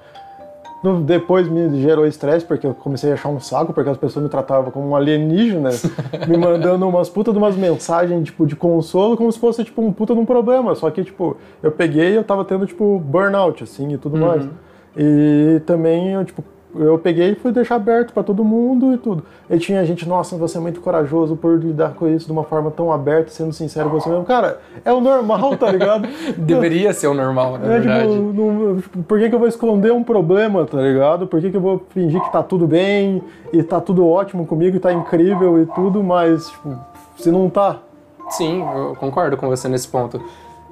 Depois 1.06 1.48
me 1.48 1.82
gerou 1.82 2.06
estresse, 2.06 2.46
porque 2.46 2.68
eu 2.68 2.74
comecei 2.74 3.12
a 3.12 3.14
achar 3.14 3.30
um 3.30 3.40
saco, 3.40 3.72
porque 3.74 3.90
as 3.90 3.98
pessoas 3.98 4.24
me 4.24 4.30
tratavam 4.30 4.70
como 4.70 4.90
um 4.90 4.96
alienígena, 4.96 5.70
me 6.28 6.38
mandando 6.38 6.88
umas 6.88 7.10
puta 7.10 7.32
de 7.32 7.38
umas 7.38 7.56
mensagens, 7.56 8.26
tipo, 8.26 8.46
de 8.46 8.56
consolo, 8.56 9.16
como 9.16 9.32
se 9.32 9.40
fosse, 9.40 9.64
tipo, 9.64 9.82
um 9.82 9.94
puta 9.94 10.14
de 10.14 10.20
um 10.20 10.26
problema. 10.26 10.76
Só 10.76 10.92
que, 10.92 11.04
tipo, 11.04 11.38
eu 11.62 11.72
peguei 11.72 12.12
e 12.12 12.16
eu 12.16 12.24
tava 12.24 12.44
tendo, 12.44 12.66
tipo, 12.66 13.00
burnout, 13.00 13.64
assim, 13.64 13.94
e 13.94 13.98
tudo 13.98 14.18
uhum. 14.18 14.28
mais. 14.28 14.50
E 14.98 15.62
também, 15.66 16.12
eu, 16.12 16.26
tipo, 16.26 16.44
eu 16.76 16.98
peguei 16.98 17.32
e 17.32 17.36
fui 17.36 17.52
deixar 17.52 17.76
aberto 17.76 18.14
para 18.14 18.24
todo 18.24 18.44
mundo 18.44 18.94
e 18.94 18.98
tudo. 18.98 19.24
E 19.50 19.58
tinha 19.58 19.86
gente, 19.86 20.08
nossa, 20.08 20.36
você 20.36 20.58
é 20.58 20.62
muito 20.62 20.82
corajoso 20.82 21.36
por 21.36 21.60
lidar 21.60 21.94
com 21.94 22.08
isso 22.08 22.26
de 22.26 22.32
uma 22.32 22.44
forma 22.44 22.72
tão 22.72 22.92
aberta, 22.92 23.30
sendo 23.30 23.54
sincero 23.54 23.90
com 23.90 24.00
você 24.00 24.10
mesmo. 24.10 24.26
Cara, 24.26 24.60
é 24.84 24.92
o 24.92 25.00
normal, 25.00 25.56
tá 25.58 25.72
ligado? 25.72 26.08
Deveria 26.38 26.94
ser 26.94 27.08
o 27.08 27.14
normal, 27.14 27.58
na 27.58 27.66
é, 27.66 27.80
tipo, 27.80 27.94
verdade. 27.94 28.12
Tipo, 28.12 28.34
não, 28.34 29.04
por 29.04 29.20
que, 29.20 29.30
que 29.30 29.36
eu 29.36 29.40
vou 29.40 29.48
esconder 29.48 29.92
um 29.92 30.04
problema, 30.04 30.66
tá 30.66 30.82
ligado? 30.82 31.28
Por 31.28 31.40
que, 31.40 31.52
que 31.52 31.58
eu 31.58 31.62
vou 31.62 31.84
fingir 31.90 32.22
que 32.22 32.32
tá 32.32 32.42
tudo 32.42 32.68
bem 32.68 33.22
e 33.52 33.62
tá 33.62 33.80
tudo 33.80 34.08
ótimo 34.08 34.46
comigo 34.46 34.76
e 34.76 34.80
tá 34.80 34.92
incrível 34.92 35.62
e 35.62 35.66
tudo, 35.68 36.02
mas, 36.02 36.50
tipo, 36.50 36.78
se 37.18 37.32
não 37.32 37.50
tá. 37.50 37.80
Sim, 38.30 38.66
eu 38.76 38.96
concordo 38.96 39.38
com 39.38 39.48
você 39.48 39.68
nesse 39.68 39.88
ponto. 39.88 40.22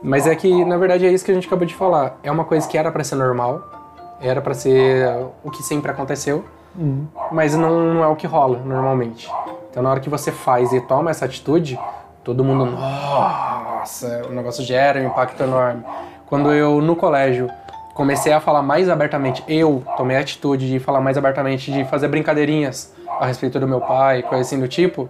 Mas 0.02 0.26
é 0.26 0.36
que, 0.36 0.66
na 0.66 0.78
verdade, 0.78 1.06
é 1.06 1.12
isso 1.12 1.24
que 1.24 1.32
a 1.32 1.34
gente 1.34 1.48
acabou 1.48 1.66
de 1.66 1.76
falar. 1.76 2.18
É 2.24 2.32
uma 2.32 2.44
coisa 2.44 2.68
que 2.68 2.78
era 2.78 2.92
para 2.92 3.04
ser 3.04 3.16
normal, 3.16 3.81
era 4.21 4.41
para 4.41 4.53
ser 4.53 5.07
o 5.43 5.49
que 5.49 5.63
sempre 5.63 5.91
aconteceu, 5.91 6.45
uhum. 6.75 7.07
mas 7.31 7.55
não, 7.55 7.93
não, 7.93 8.03
é 8.03 8.07
o 8.07 8.15
que 8.15 8.27
rola 8.27 8.60
normalmente. 8.60 9.29
Então, 9.69 9.81
na 9.81 9.89
hora 9.89 9.99
que 9.99 10.10
você 10.10 10.31
faz 10.31 10.71
e 10.73 10.81
toma 10.81 11.12
essa 11.12 11.25
atitude, 11.25 11.79
todo 12.23 12.43
mundo, 12.43 12.65
nossa, 12.65 14.25
o 14.29 14.31
negócio 14.31 14.63
gera 14.63 14.99
um 14.99 15.07
impacto 15.07 15.41
enorme. 15.41 15.84
Quando 16.27 16.51
eu, 16.53 16.81
no 16.81 16.95
colégio, 16.95 17.49
comecei 17.93 18.31
a 18.31 18.39
falar 18.39 18.62
mais 18.62 18.89
abertamente, 18.89 19.43
eu 19.47 19.84
tomei 19.97 20.17
a 20.17 20.19
atitude 20.19 20.69
de 20.69 20.79
falar 20.79 21.01
mais 21.01 21.17
abertamente, 21.17 21.71
de 21.71 21.84
fazer 21.86 22.07
brincadeirinhas 22.07 22.93
a 23.19 23.25
respeito 23.25 23.60
do 23.60 23.67
meu 23.67 23.81
pai, 23.81 24.23
coisa 24.23 24.41
assim 24.41 24.60
do 24.60 24.67
tipo, 24.67 25.10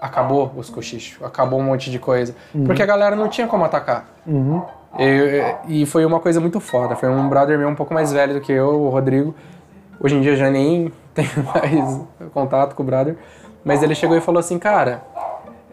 acabou 0.00 0.52
os 0.56 0.68
cochichos, 0.68 1.24
acabou 1.24 1.60
um 1.60 1.62
monte 1.62 1.90
de 1.90 1.98
coisa. 1.98 2.34
Uhum. 2.54 2.64
Porque 2.64 2.82
a 2.82 2.86
galera 2.86 3.16
não 3.16 3.28
tinha 3.28 3.46
como 3.46 3.64
atacar. 3.64 4.06
Uhum. 4.26 4.62
E, 4.98 5.82
e, 5.82 5.86
foi 5.86 6.04
uma 6.04 6.20
coisa 6.20 6.40
muito 6.40 6.60
foda. 6.60 6.96
Foi 6.96 7.08
um 7.08 7.28
brother 7.28 7.58
meu 7.58 7.68
um 7.68 7.74
pouco 7.74 7.92
mais 7.92 8.12
velho 8.12 8.34
do 8.34 8.40
que 8.40 8.52
eu, 8.52 8.68
o 8.68 8.88
Rodrigo. 8.88 9.34
Hoje 10.00 10.14
em 10.16 10.20
dia 10.20 10.36
já 10.36 10.50
nem 10.50 10.92
tenho 11.14 11.44
mais 11.44 12.00
contato 12.32 12.74
com 12.74 12.82
o 12.82 12.86
brother. 12.86 13.16
Mas 13.64 13.82
ele 13.82 13.94
chegou 13.94 14.16
e 14.16 14.20
falou 14.20 14.38
assim, 14.38 14.58
cara, 14.58 15.02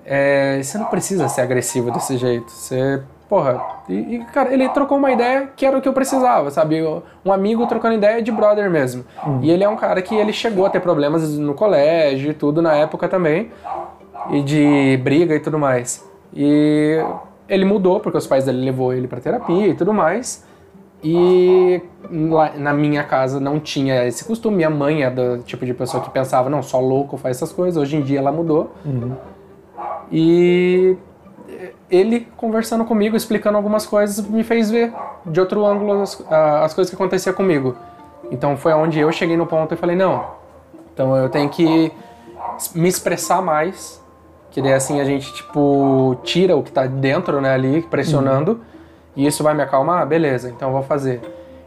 é, 0.06 0.62
você 0.62 0.78
não 0.78 0.86
precisa 0.86 1.28
ser 1.30 1.42
agressivo 1.42 1.92
desse 1.92 2.18
jeito. 2.18 2.52
Você, 2.52 3.02
porra. 3.30 3.62
E, 3.88 4.16
e, 4.16 4.26
cara, 4.34 4.54
ele 4.54 4.68
trocou 4.70 4.98
uma 4.98 5.12
ideia 5.12 5.50
que 5.56 5.66
era 5.66 5.78
o 5.78 5.82
que 5.82 5.88
eu 5.88 5.94
precisava, 5.94 6.50
sabe? 6.52 6.82
Um 7.24 7.32
amigo 7.32 7.66
trocando 7.68 7.96
ideia 7.96 8.22
de 8.22 8.32
brother 8.32 8.70
mesmo. 8.70 9.06
Uhum. 9.26 9.40
E 9.42 9.52
ele 9.52 9.64
é 9.64 9.70
um 9.70 9.76
cara 9.76 10.02
que 10.02 10.16
ele 10.16 10.34
chegou 10.34 10.66
a 10.66 10.70
ter 10.70 10.80
problemas 10.80 11.38
no 11.38 11.54
colégio 11.54 12.32
e 12.32 12.34
tudo 12.34 12.62
na 12.62 12.74
época 12.74 13.08
também. 13.08 13.52
E 14.32 14.42
de 14.42 15.00
briga 15.04 15.36
e 15.36 15.40
tudo 15.40 15.60
mais. 15.60 16.04
E 16.34 16.98
ele 17.54 17.66
mudou 17.66 18.00
porque 18.00 18.18
os 18.18 18.28
pais 18.28 18.46
dele 18.46 18.63
levou 18.66 18.94
ele 18.94 19.08
para 19.08 19.20
terapia 19.20 19.68
e 19.68 19.74
tudo 19.74 19.94
mais. 19.94 20.46
E 21.04 21.82
lá, 22.30 22.54
na 22.58 22.74
minha 22.74 23.04
casa 23.04 23.39
não 23.39 23.60
tinha 23.60 24.06
esse 24.06 24.24
costume. 24.24 24.58
Minha 24.58 24.70
mãe 24.70 25.04
é 25.04 25.10
do 25.10 25.39
tipo 25.44 25.66
de 25.66 25.74
pessoa 25.74 26.02
que 26.02 26.10
pensava, 26.10 26.50
não, 26.50 26.63
só 26.63 26.80
louco 26.80 27.18
faz 27.18 27.38
essas 27.38 27.52
coisas. 27.52 27.82
Hoje 27.82 27.98
em 27.98 28.02
dia 28.02 28.20
ela 28.20 28.32
mudou. 28.32 28.72
Uhum. 28.86 29.16
E 30.12 30.96
ele 31.89 32.28
conversando 32.38 32.86
comigo, 32.86 33.16
explicando 33.16 33.58
algumas 33.58 33.86
coisas, 33.86 34.26
me 34.28 34.44
fez 34.44 34.72
ver 34.72 34.94
de 35.26 35.39
outro 35.39 35.66
ângulo 35.66 36.02
as, 36.02 36.24
as 36.30 36.74
coisas 36.74 36.89
que 36.89 36.96
aconteciam 36.96 37.36
comigo. 37.36 37.76
Então 38.32 38.58
foi 38.58 38.74
onde 38.74 39.00
eu 39.00 39.12
cheguei 39.12 39.38
no 39.38 39.46
ponto 39.46 39.74
e 39.74 39.78
falei, 39.78 39.96
não, 39.96 40.26
então 40.94 41.16
eu 41.16 41.30
tenho 41.30 41.50
que 41.50 41.92
me 42.74 42.88
expressar 42.88 43.42
mais 43.42 44.03
que 44.54 44.62
daí 44.62 44.74
assim 44.74 45.02
a 45.02 45.04
gente, 45.04 45.34
tipo, 45.34 46.16
tira 46.24 46.56
o 46.56 46.62
que 46.62 46.72
tá 46.72 46.86
dentro, 46.86 47.42
né, 47.42 47.52
ali, 47.52 47.82
pressionando. 47.82 48.52
Uhum. 48.52 48.60
E 49.16 49.26
isso 49.26 49.44
vai 49.44 49.56
me 49.56 49.63
acalmar? 49.63 50.06
Beleza, 50.06 50.50
então 50.50 50.70
eu 50.70 50.74
vou 50.74 50.84
fazer. 50.84 51.22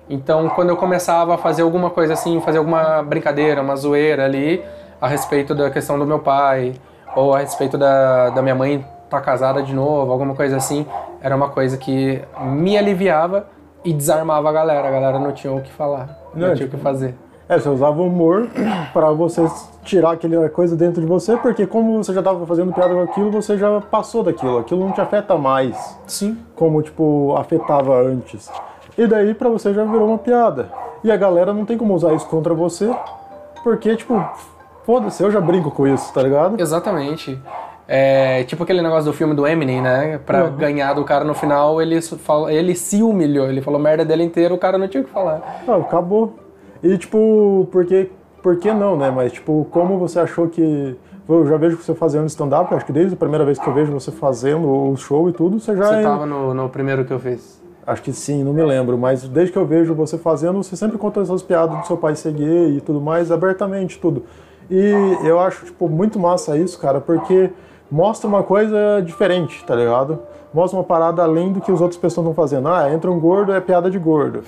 Então, 0.09 0.49
quando 0.51 0.71
eu 0.71 0.77
começava 0.77 1.35
a 1.35 1.39
fazer 1.39 1.63
alguma 1.63 1.91
coisa 1.91 2.13
assim, 2.13 2.41
fazer 2.41 2.59
alguma 2.59 3.03
brincadeira, 3.03 3.61
uma 3.61 3.75
zoeira 3.75 4.25
ali, 4.25 4.63
a 5.01 5.09
respeito 5.09 5.53
da 5.53 5.69
questão 5.69 5.99
do 5.99 6.07
meu 6.07 6.21
pai, 6.21 6.75
ou 7.17 7.35
a 7.35 7.41
respeito 7.41 7.77
da, 7.77 8.31
da 8.31 8.41
minha 8.41 8.55
mãe 8.55 8.77
estar 8.77 9.19
tá 9.19 9.21
casada 9.21 9.65
de 9.65 9.75
novo, 9.75 10.13
alguma 10.13 10.37
coisa 10.37 10.57
assim, 10.57 10.87
era 11.21 11.35
uma 11.35 11.49
coisa 11.49 11.77
que 11.77 12.23
me 12.41 12.79
aliviava 12.79 13.49
e 13.85 13.93
desarmava 13.93 14.49
a 14.49 14.53
galera. 14.53 14.87
A 14.87 14.91
galera 14.93 15.19
não 15.19 15.33
tinha 15.33 15.53
o 15.53 15.61
que 15.61 15.73
falar, 15.73 16.17
não, 16.33 16.49
não 16.49 16.55
tinha 16.55 16.69
o 16.69 16.71
que 16.71 16.77
fazer. 16.77 17.17
É, 17.49 17.59
você 17.59 17.69
usava 17.69 18.03
o 18.03 18.07
humor 18.07 18.49
para 18.93 19.11
você 19.13 19.47
tirar 19.85 20.13
aquela 20.13 20.49
coisa 20.49 20.75
dentro 20.75 21.01
de 21.01 21.07
você, 21.07 21.37
porque 21.37 21.65
como 21.65 22.03
você 22.03 22.13
já 22.13 22.19
estava 22.19 22.45
fazendo 22.45 22.73
piada 22.73 22.93
com 22.93 23.03
aquilo, 23.03 23.31
você 23.31 23.57
já 23.57 23.81
passou 23.81 24.25
daquilo. 24.25 24.59
Aquilo 24.59 24.81
não 24.81 24.93
te 24.93 25.01
afeta 25.01 25.37
mais. 25.39 25.97
Sim. 26.07 26.39
Como, 26.57 26.83
tipo, 26.83 27.37
afetava 27.37 28.01
antes. 28.01 28.51
E 28.99 29.07
daí 29.07 29.33
para 29.33 29.49
você 29.49 29.73
já 29.73 29.85
virou 29.85 30.09
uma 30.09 30.19
piada. 30.19 30.71
E 31.05 31.11
a 31.11 31.17
galera 31.17 31.55
não 31.55 31.65
tem 31.65 31.79
como 31.79 31.95
usar 31.95 32.15
isso 32.15 32.27
contra 32.27 32.53
você, 32.53 32.93
porque, 33.63 33.95
tipo, 33.95 34.25
foda-se, 34.85 35.23
eu 35.23 35.31
já 35.31 35.41
brinco 35.41 35.71
com 35.71 35.87
isso, 35.87 36.13
tá 36.13 36.23
ligado? 36.23 36.61
Exatamente. 36.61 37.39
É, 37.89 38.43
tipo 38.43 38.65
aquele 38.65 38.83
negócio 38.83 39.05
do 39.05 39.13
filme 39.13 39.33
do 39.33 39.47
Eminem, 39.47 39.81
né? 39.81 40.19
Pra 40.27 40.45
uhum. 40.45 40.57
ganhar 40.57 40.95
do 40.95 41.05
cara 41.05 41.25
no 41.25 41.35
final, 41.35 41.81
ele, 41.81 42.03
falou, 42.03 42.51
ele 42.51 42.75
se 42.75 43.03
humilhou. 43.03 43.47
Ele 43.47 43.63
falou 43.63 43.79
merda 43.79 44.05
dele 44.05 44.25
inteiro, 44.25 44.57
o 44.57 44.59
cara 44.59 44.77
não 44.77 44.89
tinha 44.89 45.03
o 45.03 45.07
que 45.07 45.13
falar. 45.13 45.63
Não, 45.65 45.83
acabou. 45.83 46.35
E 46.83 46.97
tipo, 46.99 47.69
porque, 47.71 48.11
por 48.43 48.57
que 48.59 48.73
não, 48.73 48.97
né? 48.97 49.11
Mas 49.11 49.33
tipo, 49.33 49.67
como 49.71 49.99
você 49.99 50.21
achou 50.21 50.49
que. 50.49 50.97
Eu 51.29 51.45
já 51.47 51.57
vejo 51.57 51.77
você 51.77 51.93
fazendo 51.93 52.27
stand-up, 52.27 52.73
acho 52.73 52.87
que 52.87 52.93
desde 52.93 53.15
a 53.15 53.17
primeira 53.17 53.45
vez 53.45 53.59
que 53.59 53.67
eu 53.67 53.75
vejo 53.75 53.93
você 53.93 54.13
fazendo 54.13 54.69
o 54.69 54.97
show 54.97 55.29
e 55.29 55.33
tudo, 55.33 55.59
você 55.59 55.77
já. 55.77 55.85
Você 55.85 56.03
tava 56.03 56.25
no, 56.25 56.55
no 56.55 56.69
primeiro 56.69 57.05
que 57.05 57.13
eu 57.13 57.19
fiz. 57.19 57.61
Acho 57.85 58.03
que 58.03 58.13
sim, 58.13 58.43
não 58.43 58.53
me 58.53 58.65
lembro, 58.65 58.99
mas 58.99 59.29
desde 59.29 59.53
que 59.53 59.59
eu 59.59 59.65
vejo 59.65 59.95
você 59.95 60.19
fazendo, 60.19 60.63
você 60.63 60.77
sempre 60.77 60.99
conta 60.99 61.21
essas 61.21 61.43
piadas 61.43 61.79
do 61.79 61.87
seu 61.87 61.97
pai 61.97 62.17
ser 62.17 62.33
gay 62.33 62.77
e 62.77 62.81
tudo 62.81 63.01
mais, 63.01 63.31
abertamente, 63.31 63.99
tudo. 63.99 64.25
E 64.69 64.93
eu 65.25 65.39
acho, 65.39 65.67
tipo, 65.67 65.89
muito 65.89 66.19
massa 66.19 66.59
isso, 66.59 66.79
cara, 66.81 67.01
porque 67.01 67.51
mostra 67.91 68.29
uma 68.29 68.43
coisa 68.43 69.01
diferente, 69.05 69.65
tá 69.65 69.75
ligado? 69.75 70.19
Mostra 70.55 70.79
uma 70.79 70.85
parada 70.85 71.23
além 71.23 71.53
do 71.53 71.61
que 71.61 71.71
os 71.71 71.81
outros 71.83 72.01
pessoas 72.01 72.27
estão 72.27 72.35
fazendo. 72.35 72.69
Ah, 72.69 72.91
entra 72.91 73.11
um 73.11 73.21
gordo, 73.21 73.53
é 73.53 73.61
piada 73.61 73.91
de 73.91 73.99
gordo. 73.99 74.43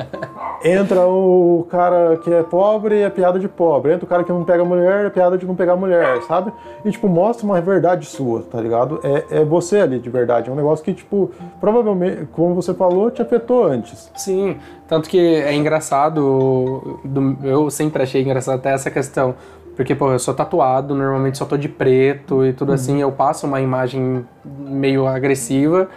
entra 0.64 1.06
o 1.06 1.66
cara 1.70 2.16
que 2.18 2.32
é 2.32 2.42
pobre, 2.42 3.00
é 3.00 3.10
piada 3.10 3.38
de 3.38 3.46
pobre. 3.48 3.92
Entra 3.92 4.04
o 4.04 4.08
cara 4.08 4.24
que 4.24 4.32
não 4.32 4.42
pega 4.44 4.64
mulher, 4.64 5.04
é 5.06 5.10
piada 5.10 5.36
de 5.36 5.46
não 5.46 5.54
pegar 5.54 5.76
mulher, 5.76 6.22
sabe? 6.22 6.50
E, 6.84 6.90
tipo, 6.90 7.08
mostra 7.08 7.44
uma 7.44 7.60
verdade 7.60 8.06
sua, 8.06 8.42
tá 8.42 8.58
ligado? 8.60 9.00
É, 9.02 9.40
é 9.40 9.44
você 9.44 9.80
ali, 9.80 9.98
de 9.98 10.08
verdade. 10.08 10.48
É 10.48 10.52
um 10.52 10.56
negócio 10.56 10.82
que, 10.84 10.94
tipo, 10.94 11.30
provavelmente, 11.60 12.26
como 12.32 12.54
você 12.54 12.72
falou, 12.72 13.10
te 13.10 13.20
afetou 13.20 13.64
antes. 13.66 14.10
Sim, 14.16 14.56
tanto 14.88 15.10
que 15.10 15.18
é 15.18 15.54
engraçado, 15.54 17.00
do- 17.04 17.36
eu 17.44 17.70
sempre 17.70 18.02
achei 18.02 18.22
engraçado 18.22 18.56
até 18.56 18.72
essa 18.72 18.90
questão, 18.90 19.34
porque, 19.76 19.94
pô, 19.94 20.12
eu 20.12 20.18
sou 20.18 20.34
tatuado, 20.34 20.94
normalmente 20.94 21.38
só 21.38 21.44
tô 21.44 21.56
de 21.56 21.68
preto 21.68 22.44
e 22.44 22.52
tudo 22.52 22.72
assim, 22.72 23.00
eu 23.00 23.10
passo 23.12 23.46
uma 23.46 23.60
imagem 23.60 24.24
meio 24.44 25.06
agressiva 25.06 25.88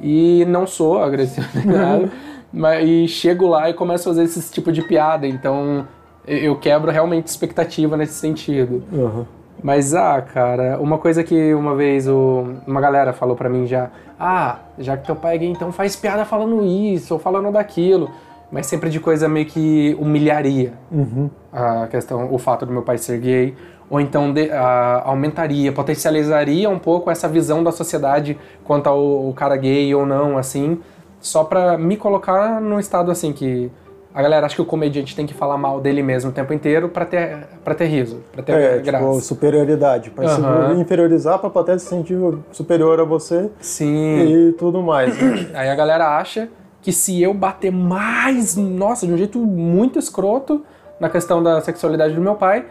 e 0.00 0.44
não 0.46 0.66
sou 0.66 1.02
agressivo 1.02 1.46
nem 1.54 1.66
nada, 1.76 2.10
mas 2.52 2.88
e 2.88 3.06
chego 3.08 3.46
lá 3.48 3.68
e 3.68 3.74
começo 3.74 4.08
a 4.08 4.12
fazer 4.12 4.24
esse 4.24 4.50
tipo 4.52 4.72
de 4.72 4.82
piada, 4.82 5.26
então 5.26 5.86
eu- 6.26 6.56
quebro 6.56 6.90
realmente 6.90 7.26
expectativa 7.26 7.96
nesse 7.96 8.14
sentido. 8.14 8.82
Aham. 8.92 9.26
Mas, 9.62 9.94
ah, 9.94 10.22
cara, 10.22 10.78
uma 10.80 10.96
coisa 10.96 11.22
que 11.22 11.52
uma 11.52 11.74
vez 11.74 12.08
o- 12.08 12.54
uma 12.66 12.80
galera 12.80 13.12
falou 13.12 13.36
pra 13.36 13.46
mim 13.48 13.66
já, 13.66 13.90
ah, 14.18 14.56
já 14.78 14.96
que 14.96 15.04
teu 15.04 15.14
pai 15.14 15.34
é 15.34 15.38
gay, 15.38 15.48
então 15.50 15.70
faz 15.70 15.94
piada 15.94 16.24
falando 16.24 16.64
isso 16.64 17.12
ou 17.12 17.20
falando 17.20 17.52
daquilo. 17.52 18.10
Mas 18.52 18.66
sempre 18.66 18.90
de 18.90 18.98
coisa 18.98 19.28
meio 19.28 19.46
que 19.46 19.96
humilharia 20.00 20.72
Uhum. 20.90 21.30
a 21.52 21.86
questão, 21.86 22.32
o 22.32 22.38
fato 22.38 22.66
do 22.66 22.72
meu 22.72 22.82
pai 22.82 22.98
ser 22.98 23.18
gay. 23.18 23.54
Ou 23.88 24.00
então 24.00 24.32
de- 24.32 24.50
ah, 24.52 25.02
aumentaria, 25.04 25.72
potencializaria 25.72 26.68
um 26.70 26.78
pouco 26.78 27.10
essa 27.10 27.28
visão 27.28 27.62
da 27.62 27.70
sociedade 27.72 28.36
quanto 28.64 28.86
ao, 28.88 29.26
ao 29.26 29.32
cara 29.32 29.56
gay 29.56 29.94
ou 29.94 30.04
não, 30.06 30.36
assim. 30.38 30.80
Só 31.20 31.44
pra 31.44 31.76
me 31.78 31.96
colocar 31.96 32.60
num 32.60 32.78
estado 32.78 33.10
assim 33.10 33.32
que. 33.32 33.70
A 34.12 34.20
galera 34.22 34.44
acha 34.46 34.56
que 34.56 34.62
o 34.62 34.64
comediante 34.64 35.14
tem 35.14 35.24
que 35.24 35.32
falar 35.34 35.56
mal 35.56 35.80
dele 35.80 36.02
mesmo 36.02 36.30
o 36.30 36.32
tempo 36.32 36.52
inteiro 36.52 36.88
pra 36.88 37.04
ter, 37.04 37.46
pra 37.62 37.76
ter 37.76 37.84
riso, 37.86 38.20
pra 38.32 38.42
ter 38.42 38.52
É, 38.54 38.78
graça. 38.80 39.04
tipo, 39.06 39.20
superioridade. 39.20 40.10
Pra 40.10 40.26
se 40.28 40.40
Aham. 40.40 40.74
inferiorizar, 40.80 41.38
pra 41.38 41.48
plateia 41.48 41.78
se 41.78 41.86
sentir 41.86 42.18
superior 42.50 42.98
a 43.00 43.04
você 43.04 43.48
Sim. 43.60 44.48
e 44.48 44.52
tudo 44.54 44.82
mais. 44.82 45.16
né? 45.20 45.50
Aí 45.54 45.68
a 45.68 45.74
galera 45.76 46.16
acha 46.18 46.48
que 46.82 46.92
se 46.92 47.20
eu 47.20 47.34
bater 47.34 47.70
mais, 47.70 48.56
nossa, 48.56 49.06
de 49.06 49.12
um 49.12 49.16
jeito 49.16 49.38
muito 49.38 49.98
escroto 49.98 50.64
na 50.98 51.08
questão 51.08 51.42
da 51.42 51.60
sexualidade 51.60 52.14
do 52.14 52.20
meu 52.20 52.34
pai, 52.34 52.66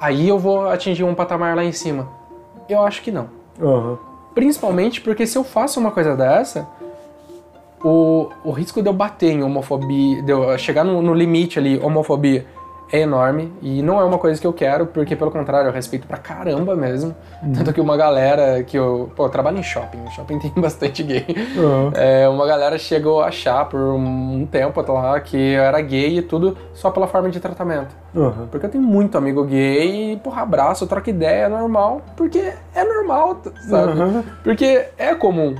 aí 0.00 0.28
eu 0.28 0.38
vou 0.38 0.68
atingir 0.68 1.04
um 1.04 1.14
patamar 1.14 1.54
lá 1.54 1.64
em 1.64 1.72
cima. 1.72 2.08
Eu 2.68 2.82
acho 2.82 3.02
que 3.02 3.10
não. 3.10 3.28
Aham. 3.60 3.98
Principalmente 4.34 5.00
porque 5.00 5.26
se 5.26 5.36
eu 5.36 5.44
faço 5.44 5.78
uma 5.78 5.90
coisa 5.90 6.16
dessa, 6.16 6.66
o, 7.84 8.30
o 8.44 8.50
risco 8.50 8.80
de 8.80 8.88
eu 8.88 8.92
bater 8.92 9.32
em 9.32 9.42
homofobia, 9.42 10.22
de 10.22 10.32
eu 10.32 10.56
chegar 10.56 10.84
no, 10.84 11.02
no 11.02 11.12
limite 11.12 11.58
ali, 11.58 11.78
homofobia, 11.78 12.46
é 12.92 13.00
enorme. 13.00 13.52
E 13.62 13.82
não 13.82 13.98
é 13.98 14.04
uma 14.04 14.18
coisa 14.18 14.38
que 14.38 14.46
eu 14.46 14.52
quero, 14.52 14.86
porque 14.86 15.16
pelo 15.16 15.30
contrário, 15.30 15.68
eu 15.68 15.72
respeito 15.72 16.06
pra 16.06 16.18
caramba 16.18 16.76
mesmo. 16.76 17.16
Tanto 17.54 17.72
que 17.72 17.80
uma 17.80 17.96
galera 17.96 18.62
que 18.62 18.78
eu. 18.78 19.10
Pô, 19.16 19.24
eu 19.24 19.30
trabalho 19.30 19.58
em 19.58 19.62
shopping, 19.62 19.98
shopping 20.10 20.38
tem 20.40 20.52
bastante 20.54 21.02
gay. 21.02 21.24
Aham. 21.56 21.92
É, 21.94 22.28
uma 22.28 22.46
galera 22.46 22.78
chegou 22.78 23.22
a 23.22 23.28
achar 23.28 23.64
por 23.64 23.80
um 23.80 24.46
tempo 24.46 24.80
lá 24.92 25.18
que 25.20 25.36
eu 25.36 25.62
era 25.62 25.80
gay 25.80 26.18
e 26.18 26.22
tudo 26.22 26.56
só 26.74 26.90
pela 26.90 27.06
forma 27.06 27.30
de 27.30 27.40
tratamento. 27.40 27.96
Aham. 28.14 28.46
Porque 28.50 28.66
eu 28.66 28.70
tenho 28.70 28.84
muito 28.84 29.16
amigo 29.16 29.42
gay 29.44 30.12
e, 30.12 30.16
porra, 30.18 30.42
abraço, 30.42 30.86
troca 30.86 31.08
ideia, 31.08 31.46
é 31.46 31.48
normal. 31.48 32.02
Porque 32.14 32.52
é 32.74 32.84
normal, 32.84 33.40
sabe? 33.68 33.92
Aham. 33.92 34.22
Porque 34.44 34.88
é 34.98 35.14
comum. 35.14 35.54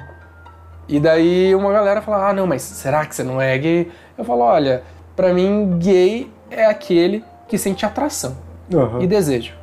E 0.86 1.00
daí 1.00 1.54
uma 1.54 1.72
galera 1.72 2.02
fala, 2.02 2.28
ah, 2.28 2.32
não, 2.34 2.46
mas 2.46 2.60
será 2.60 3.06
que 3.06 3.14
você 3.14 3.22
não 3.22 3.40
é 3.40 3.56
gay? 3.56 3.90
Eu 4.18 4.24
falo, 4.24 4.42
olha, 4.42 4.82
pra 5.16 5.32
mim, 5.32 5.78
gay 5.78 6.30
é 6.54 6.66
aquele 6.66 7.24
que 7.48 7.56
sente 7.58 7.84
atração 7.84 8.36
Aham. 8.72 9.00
e 9.02 9.06
desejo. 9.06 9.54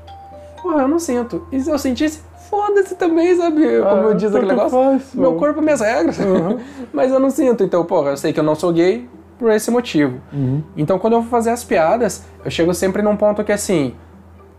Porra, 0.62 0.84
eu 0.84 0.88
não 0.88 1.00
sinto. 1.00 1.48
E 1.52 1.60
se 1.60 1.70
eu 1.70 1.78
sentisse, 1.80 2.22
foda-se 2.50 2.96
também, 2.96 3.36
sabe? 3.36 3.62
Como 3.82 4.10
Ah, 4.10 4.14
diz 4.14 4.34
aquele 4.36 4.54
tanto 4.54 4.64
negócio. 4.76 5.02
Meu 5.20 5.36
corpo, 5.36 5.62
minhas 5.62 5.80
regras. 5.82 6.18
Mas 6.94 7.12
eu 7.12 7.20
não 7.20 7.30
sinto. 7.30 7.64
Então, 7.64 7.84
porra, 7.86 8.12
eu 8.12 8.18
sei 8.18 8.34
que 8.34 8.40
eu 8.40 8.44
não 8.44 8.56
sou 8.56 8.72
gay 8.74 9.08
por 9.38 9.50
esse 9.52 9.72
motivo. 9.72 10.20
Uhum. 10.34 10.62
Então, 10.76 11.00
quando 11.00 11.14
eu 11.14 11.22
vou 11.22 11.30
fazer 11.30 11.52
as 11.52 11.64
piadas, 11.64 12.26
eu 12.44 12.52
chego 12.52 12.74
sempre 12.74 13.02
num 13.02 13.16
ponto 13.16 13.42
que, 13.44 13.52
assim, 13.54 13.94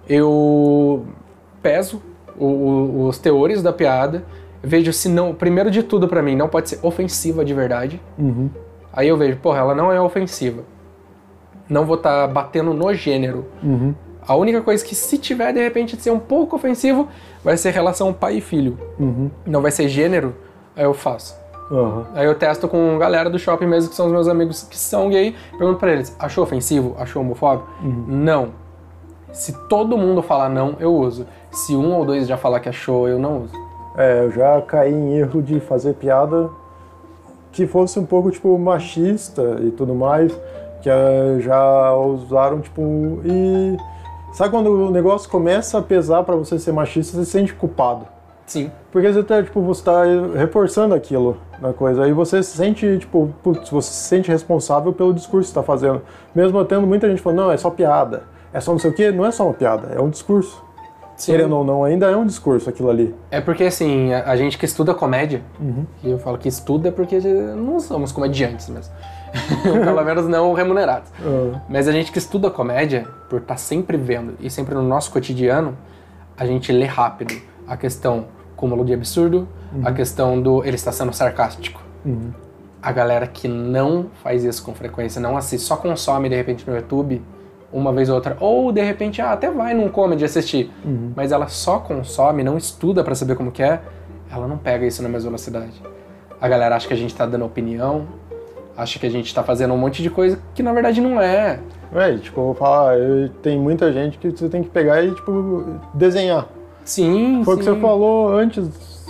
eu 0.08 1.04
peso 1.62 2.00
o- 2.38 2.44
o- 2.46 3.06
os 3.08 3.18
teores 3.18 3.62
da 3.62 3.72
piada, 3.72 4.24
vejo 4.62 4.92
se 4.92 5.08
não... 5.08 5.34
Primeiro 5.34 5.70
de 5.70 5.82
tudo, 5.82 6.08
pra 6.08 6.22
mim, 6.22 6.34
não 6.34 6.48
pode 6.48 6.70
ser 6.70 6.78
ofensiva 6.82 7.44
de 7.44 7.52
verdade. 7.52 8.00
Uhum. 8.18 8.48
Aí 8.92 9.06
eu 9.08 9.16
vejo, 9.16 9.36
porra, 9.38 9.58
ela 9.58 9.74
não 9.74 9.92
é 9.92 10.00
ofensiva. 10.00 10.62
Não 11.70 11.86
vou 11.86 11.96
estar 11.96 12.26
batendo 12.26 12.74
no 12.74 12.92
gênero. 12.92 13.46
Uhum. 13.62 13.94
A 14.26 14.34
única 14.34 14.60
coisa 14.60 14.84
que, 14.84 14.94
se 14.94 15.16
tiver, 15.16 15.52
de 15.52 15.60
repente, 15.60 15.96
de 15.96 16.02
ser 16.02 16.10
um 16.10 16.18
pouco 16.18 16.56
ofensivo, 16.56 17.08
vai 17.42 17.56
ser 17.56 17.70
relação 17.70 18.12
pai 18.12 18.36
e 18.36 18.40
filho. 18.40 18.76
Uhum. 18.98 19.30
Não 19.46 19.62
vai 19.62 19.70
ser 19.70 19.88
gênero, 19.88 20.34
aí 20.76 20.84
eu 20.84 20.92
faço. 20.92 21.38
Aham. 21.70 22.06
Aí 22.14 22.26
eu 22.26 22.34
testo 22.34 22.66
com 22.66 22.98
galera 22.98 23.30
do 23.30 23.38
shopping 23.38 23.66
mesmo, 23.66 23.90
que 23.90 23.96
são 23.96 24.06
os 24.06 24.12
meus 24.12 24.26
amigos 24.26 24.64
que 24.64 24.76
são 24.76 25.08
gay. 25.08 25.34
Pergunto 25.56 25.78
pra 25.78 25.92
eles, 25.92 26.14
achou 26.18 26.42
ofensivo? 26.42 26.96
Achou 26.98 27.22
homofóbico? 27.22 27.68
Não. 27.80 28.48
Se 29.32 29.52
todo 29.68 29.96
mundo 29.96 30.20
falar 30.22 30.48
não, 30.48 30.74
eu 30.80 30.92
uso. 30.92 31.26
Se 31.52 31.76
um 31.76 31.94
ou 31.94 32.04
dois 32.04 32.26
já 32.26 32.36
falar 32.36 32.58
que 32.58 32.68
achou, 32.68 33.08
eu 33.08 33.18
não 33.18 33.42
uso. 33.42 33.54
É, 33.96 34.24
eu 34.24 34.32
já 34.32 34.60
caí 34.62 34.92
em 34.92 35.16
erro 35.16 35.40
de 35.40 35.60
fazer 35.60 35.94
piada 35.94 36.50
que 37.52 37.66
fosse 37.66 37.98
um 37.98 38.06
pouco, 38.06 38.30
tipo, 38.30 38.56
machista 38.58 39.58
e 39.62 39.70
tudo 39.70 39.94
mais, 39.94 40.32
que 40.80 40.88
eh, 40.88 41.38
já 41.40 41.94
usaram, 41.94 42.60
tipo, 42.60 42.82
e... 43.24 43.76
Sabe 44.32 44.50
quando 44.50 44.70
o 44.70 44.90
negócio 44.90 45.28
começa 45.28 45.78
a 45.78 45.82
pesar 45.82 46.22
pra 46.22 46.36
você 46.36 46.58
ser 46.58 46.72
machista, 46.72 47.16
você 47.16 47.24
se 47.24 47.30
sente 47.32 47.52
culpado. 47.52 48.06
Sim. 48.46 48.70
Porque 48.90 49.12
você 49.12 49.22
tá, 49.22 49.42
tipo, 49.42 49.60
você 49.60 49.84
tá 49.84 50.02
reforçando 50.36 50.94
aquilo 50.94 51.36
na 51.60 51.72
coisa. 51.72 52.04
Aí 52.04 52.12
você 52.12 52.42
se 52.42 52.56
sente, 52.56 52.98
tipo, 52.98 53.32
putz, 53.42 53.70
você 53.70 53.92
se 53.92 54.08
sente 54.08 54.30
responsável 54.30 54.92
pelo 54.92 55.14
discurso 55.14 55.48
que 55.48 55.54
você 55.54 55.60
tá 55.60 55.62
fazendo. 55.62 56.02
Mesmo 56.34 56.64
tendo 56.64 56.86
muita 56.86 57.08
gente 57.08 57.22
falando, 57.22 57.38
não, 57.38 57.52
é 57.52 57.56
só 57.56 57.70
piada. 57.70 58.24
É 58.52 58.60
só 58.60 58.72
não 58.72 58.78
sei 58.78 58.90
o 58.90 58.94
quê. 58.94 59.12
Não 59.12 59.24
é 59.24 59.30
só 59.30 59.44
uma 59.44 59.54
piada, 59.54 59.88
é 59.94 60.00
um 60.00 60.10
discurso. 60.10 60.64
Sim. 61.16 61.32
Querendo 61.32 61.54
ou 61.54 61.64
não, 61.64 61.84
ainda 61.84 62.10
é 62.10 62.16
um 62.16 62.24
discurso 62.24 62.68
aquilo 62.68 62.88
ali. 62.88 63.14
É 63.30 63.40
porque, 63.40 63.64
assim, 63.64 64.12
a, 64.12 64.34
gente 64.36 64.56
que 64.56 64.64
estuda 64.64 64.94
comédia, 64.94 65.42
e 66.02 66.10
eu 66.10 66.18
falo 66.18 66.38
que 66.38 66.48
estuda 66.48 66.88
é 66.88 66.90
porque 66.90 67.20
não 67.20 67.78
somos 67.78 68.10
comediantes 68.10 68.68
mesmo. 68.70 68.92
Pelo 69.62 70.04
menos 70.04 70.26
não 70.26 70.52
remunerados. 70.52 71.10
Ah, 71.20 71.60
Mas 71.68 71.88
a 71.88 71.92
gente 71.92 72.10
que 72.12 72.18
estuda 72.18 72.50
comédia, 72.50 73.06
por 73.28 73.40
estar 73.40 73.56
sempre 73.56 73.96
vendo 73.96 74.34
e 74.40 74.50
sempre 74.50 74.74
no 74.74 74.82
nosso 74.82 75.10
cotidiano, 75.10 75.76
a 76.36 76.46
gente 76.46 76.72
lê 76.72 76.86
rápido 76.86 77.34
a 77.66 77.76
questão 77.76 78.26
cúmulo 78.56 78.84
de 78.84 78.92
absurdo, 78.92 79.48
a 79.82 79.92
questão 79.92 80.40
do 80.40 80.62
ele 80.64 80.76
está 80.76 80.92
sendo 80.92 81.12
sarcástico. 81.12 81.80
uhum. 82.04 82.30
A 82.82 82.92
galera 82.92 83.26
que 83.26 83.46
não 83.46 84.06
faz 84.22 84.42
isso 84.42 84.62
com 84.64 84.74
frequência, 84.74 85.20
não 85.20 85.36
assiste, 85.36 85.66
só 85.66 85.76
consome 85.76 86.30
de 86.30 86.34
repente 86.34 86.68
no 86.68 86.74
YouTube, 86.74 87.22
uma 87.70 87.92
vez 87.92 88.08
ou 88.08 88.14
outra, 88.14 88.36
ou 88.40 88.72
de 88.72 88.82
repente 88.82 89.20
ah, 89.20 89.32
até 89.32 89.50
vai 89.50 89.74
num 89.74 89.88
comedy 89.90 90.24
assistir, 90.24 90.70
mas 91.14 91.30
ela 91.30 91.46
só 91.46 91.78
consome, 91.78 92.42
não 92.42 92.56
estuda 92.56 93.04
pra 93.04 93.14
saber 93.14 93.36
como 93.36 93.52
que 93.52 93.62
é, 93.62 93.80
ela 94.32 94.48
não 94.48 94.56
pega 94.56 94.86
isso 94.86 95.02
na 95.02 95.08
mesma 95.10 95.28
velocidade. 95.28 95.80
A 96.40 96.48
galera 96.48 96.74
acha 96.74 96.88
que 96.88 96.94
a 96.94 96.96
gente 96.96 97.14
tá 97.14 97.26
dando 97.26 97.44
opinião, 97.44 98.06
acha 98.80 98.98
que 98.98 99.06
a 99.06 99.10
gente 99.10 99.34
tá 99.34 99.42
fazendo 99.42 99.74
um 99.74 99.78
monte 99.78 100.02
de 100.02 100.10
coisa 100.10 100.38
que 100.54 100.62
na 100.62 100.72
verdade 100.72 101.00
não 101.00 101.20
é. 101.20 101.58
É, 101.94 102.16
tipo, 102.16 102.40
eu 102.40 102.44
vou 102.46 102.54
falar, 102.54 102.96
eu- 102.98 103.28
tem 103.42 103.58
muita 103.58 103.92
gente 103.92 104.16
que 104.18 104.30
você 104.30 104.48
tem 104.48 104.62
que 104.62 104.68
pegar 104.70 105.02
e, 105.02 105.12
tipo, 105.14 105.64
desenhar. 105.94 106.46
Sim, 106.84 107.42
Foi 107.44 107.54
o 107.54 107.58
que 107.58 107.64
você 107.64 107.74
falou 107.80 108.32
antes, 108.32 108.68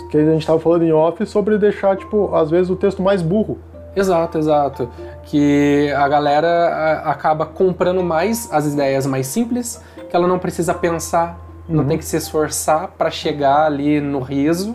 que 0.09 0.17
a 0.17 0.25
gente 0.25 0.45
tava 0.45 0.59
falando 0.59 0.83
em 0.83 0.91
off, 0.91 1.25
sobre 1.25 1.57
deixar, 1.57 1.95
tipo, 1.95 2.33
às 2.35 2.49
vezes 2.49 2.69
o 2.69 2.75
texto 2.75 3.01
mais 3.01 3.21
burro. 3.21 3.57
Exato, 3.95 4.37
exato. 4.37 4.89
Que 5.23 5.91
a 5.95 6.07
galera 6.07 7.01
acaba 7.05 7.45
comprando 7.45 8.01
mais 8.03 8.49
as 8.51 8.65
ideias 8.73 9.05
mais 9.05 9.27
simples, 9.27 9.81
que 10.09 10.15
ela 10.15 10.27
não 10.27 10.39
precisa 10.39 10.73
pensar, 10.73 11.37
não 11.69 11.85
tem 11.85 11.97
que 11.97 12.05
se 12.05 12.17
esforçar 12.17 12.89
pra 12.97 13.09
chegar 13.11 13.65
ali 13.65 14.01
no 14.01 14.19
riso, 14.19 14.73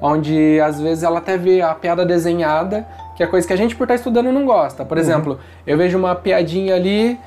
onde 0.00 0.60
às 0.60 0.80
vezes 0.80 1.02
ela 1.04 1.18
até 1.18 1.36
vê 1.36 1.60
a 1.62 1.74
piada 1.74 2.04
desenhada, 2.04 2.86
que 3.16 3.22
é 3.22 3.26
coisa 3.26 3.46
que 3.46 3.52
a 3.52 3.56
gente 3.56 3.74
por 3.74 3.84
estar 3.84 3.94
estudando 3.94 4.30
não 4.30 4.44
gosta. 4.44 4.84
Por 4.84 4.98
exemplo, 4.98 5.38
eu 5.66 5.76
vejo 5.76 5.98
uma 5.98 6.14
piadinha 6.14 6.74
ali 6.74 7.18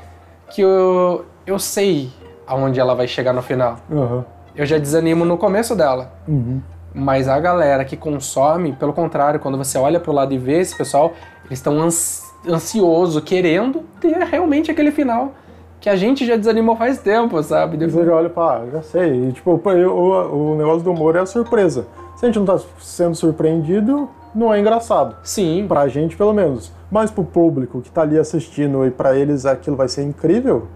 que 0.51 0.61
eu, 0.61 1.25
eu 1.45 1.57
sei 1.57 2.09
aonde 2.47 2.79
ela 2.79 2.95
vai 2.95 3.07
chegar 3.07 3.33
no 3.33 3.41
final. 3.41 3.77
Aham. 3.91 4.25
Eu 4.55 4.65
já 4.65 4.77
desanimo 4.77 5.25
no 5.25 5.37
começo 5.37 5.75
dela. 5.75 6.11
Uhum. 6.27 6.61
Mas 6.93 7.27
a 7.27 7.39
galera 7.39 7.85
que 7.85 7.95
consome, 7.95 8.73
pelo 8.73 8.93
contrário, 8.93 9.39
quando 9.39 9.57
você 9.57 9.77
olha 9.77 9.99
pro 9.99 10.11
lado 10.11 10.33
e 10.33 10.37
vê 10.37 10.59
esse 10.59 10.75
pessoal, 10.75 11.13
eles 11.45 11.59
estão 11.59 11.79
ans 11.79 12.27
ansioso, 12.47 13.21
querendo 13.21 13.83
ter 13.99 14.17
realmente 14.23 14.71
aquele 14.71 14.91
final 14.91 15.33
que 15.79 15.89
a 15.89 15.95
gente 15.95 16.25
já 16.25 16.35
desanimou 16.35 16.75
faz 16.75 16.99
tempo, 16.99 17.41
sabe? 17.43 17.77
Depois 17.77 17.93
você 17.93 18.05
já 18.05 18.15
olha 18.15 18.27
e 18.27 18.29
fala, 18.29 18.63
ah, 18.63 18.71
já 18.73 18.81
sei. 18.81 19.27
E, 19.27 19.31
tipo, 19.31 19.51
o, 19.51 20.51
o 20.53 20.55
negócio 20.55 20.83
do 20.83 20.91
humor 20.91 21.15
é 21.15 21.19
a 21.19 21.25
surpresa. 21.25 21.87
Se 22.19 22.25
a 22.25 22.27
gente 22.27 22.37
não 22.37 22.45
tá 22.45 22.59
sendo 22.79 23.15
surpreendido, 23.15 24.09
não 24.35 24.53
é 24.53 24.59
engraçado. 24.59 25.15
Sim. 25.23 25.65
Pra 25.69 25.87
gente, 25.87 26.17
pelo 26.17 26.33
menos. 26.33 26.69
Mas 26.91 27.09
pro 27.09 27.23
público 27.23 27.79
que 27.79 27.89
tá 27.89 28.01
ali 28.01 28.19
assistindo 28.19 28.85
e 28.85 28.91
para 28.91 29.15
eles 29.15 29.45
aquilo 29.45 29.77
vai 29.77 29.87
ser 29.87 30.03
incrível, 30.03 30.67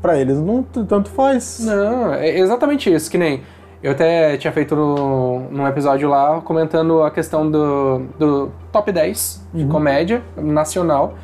para 0.00 0.16
eles 0.16 0.38
não 0.38 0.62
tanto 0.62 1.10
faz. 1.10 1.58
Não, 1.58 2.14
é 2.14 2.38
exatamente 2.38 2.88
isso, 2.88 3.10
que 3.10 3.18
nem 3.18 3.42
eu 3.82 3.90
até 3.90 4.36
tinha 4.36 4.52
feito 4.52 4.76
no, 4.76 5.40
num 5.50 5.66
episódio 5.66 6.08
lá 6.08 6.40
comentando 6.40 7.02
a 7.02 7.10
questão 7.10 7.50
do, 7.50 8.02
do 8.16 8.52
top 8.70 8.92
10 8.92 9.48
de 9.52 9.64
uhum. 9.64 9.68
comédia 9.68 10.22
nacional. 10.36 11.14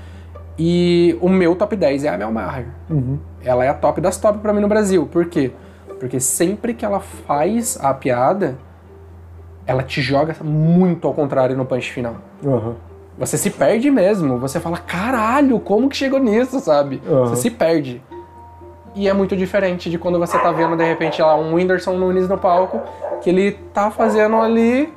E 0.58 1.16
o 1.20 1.28
meu 1.28 1.54
top 1.54 1.76
10 1.76 2.02
é 2.02 2.08
a 2.08 2.18
Mel 2.18 2.32
Maher. 2.32 2.66
Uhum. 2.90 3.16
Ela 3.44 3.64
é 3.64 3.68
a 3.68 3.74
top 3.74 4.00
das 4.00 4.18
top 4.18 4.40
para 4.40 4.52
mim 4.52 4.60
no 4.60 4.66
Brasil. 4.66 5.06
Por 5.06 5.26
quê? 5.26 5.52
Porque 6.00 6.18
sempre 6.18 6.74
que 6.74 6.84
ela 6.84 6.98
faz 6.98 7.78
a 7.80 7.94
piada, 7.94 8.58
ela 9.66 9.82
te 9.82 10.00
joga 10.00 10.36
muito 10.42 11.06
ao 11.06 11.14
contrário 11.14 11.56
no 11.56 11.64
punch 11.64 11.92
final. 11.92 12.16
Uhum. 12.42 12.74
Você 13.18 13.36
se 13.36 13.50
perde 13.50 13.90
mesmo. 13.90 14.38
Você 14.38 14.58
fala, 14.58 14.78
caralho, 14.78 15.60
como 15.60 15.88
que 15.88 15.96
chegou 15.96 16.18
nisso, 16.18 16.58
sabe? 16.60 17.02
Você 17.04 17.36
se 17.36 17.50
perde. 17.50 18.02
E 18.94 19.08
é 19.08 19.12
muito 19.12 19.36
diferente 19.36 19.88
de 19.88 19.98
quando 19.98 20.18
você 20.18 20.38
tá 20.38 20.50
vendo, 20.50 20.76
de 20.76 20.84
repente, 20.84 21.22
lá 21.22 21.36
um 21.36 21.54
Whindersson 21.54 21.92
Nunes 21.92 22.28
no 22.28 22.36
palco, 22.36 22.80
que 23.20 23.30
ele 23.30 23.52
tá 23.72 23.90
fazendo 23.90 24.36
ali, 24.36 24.92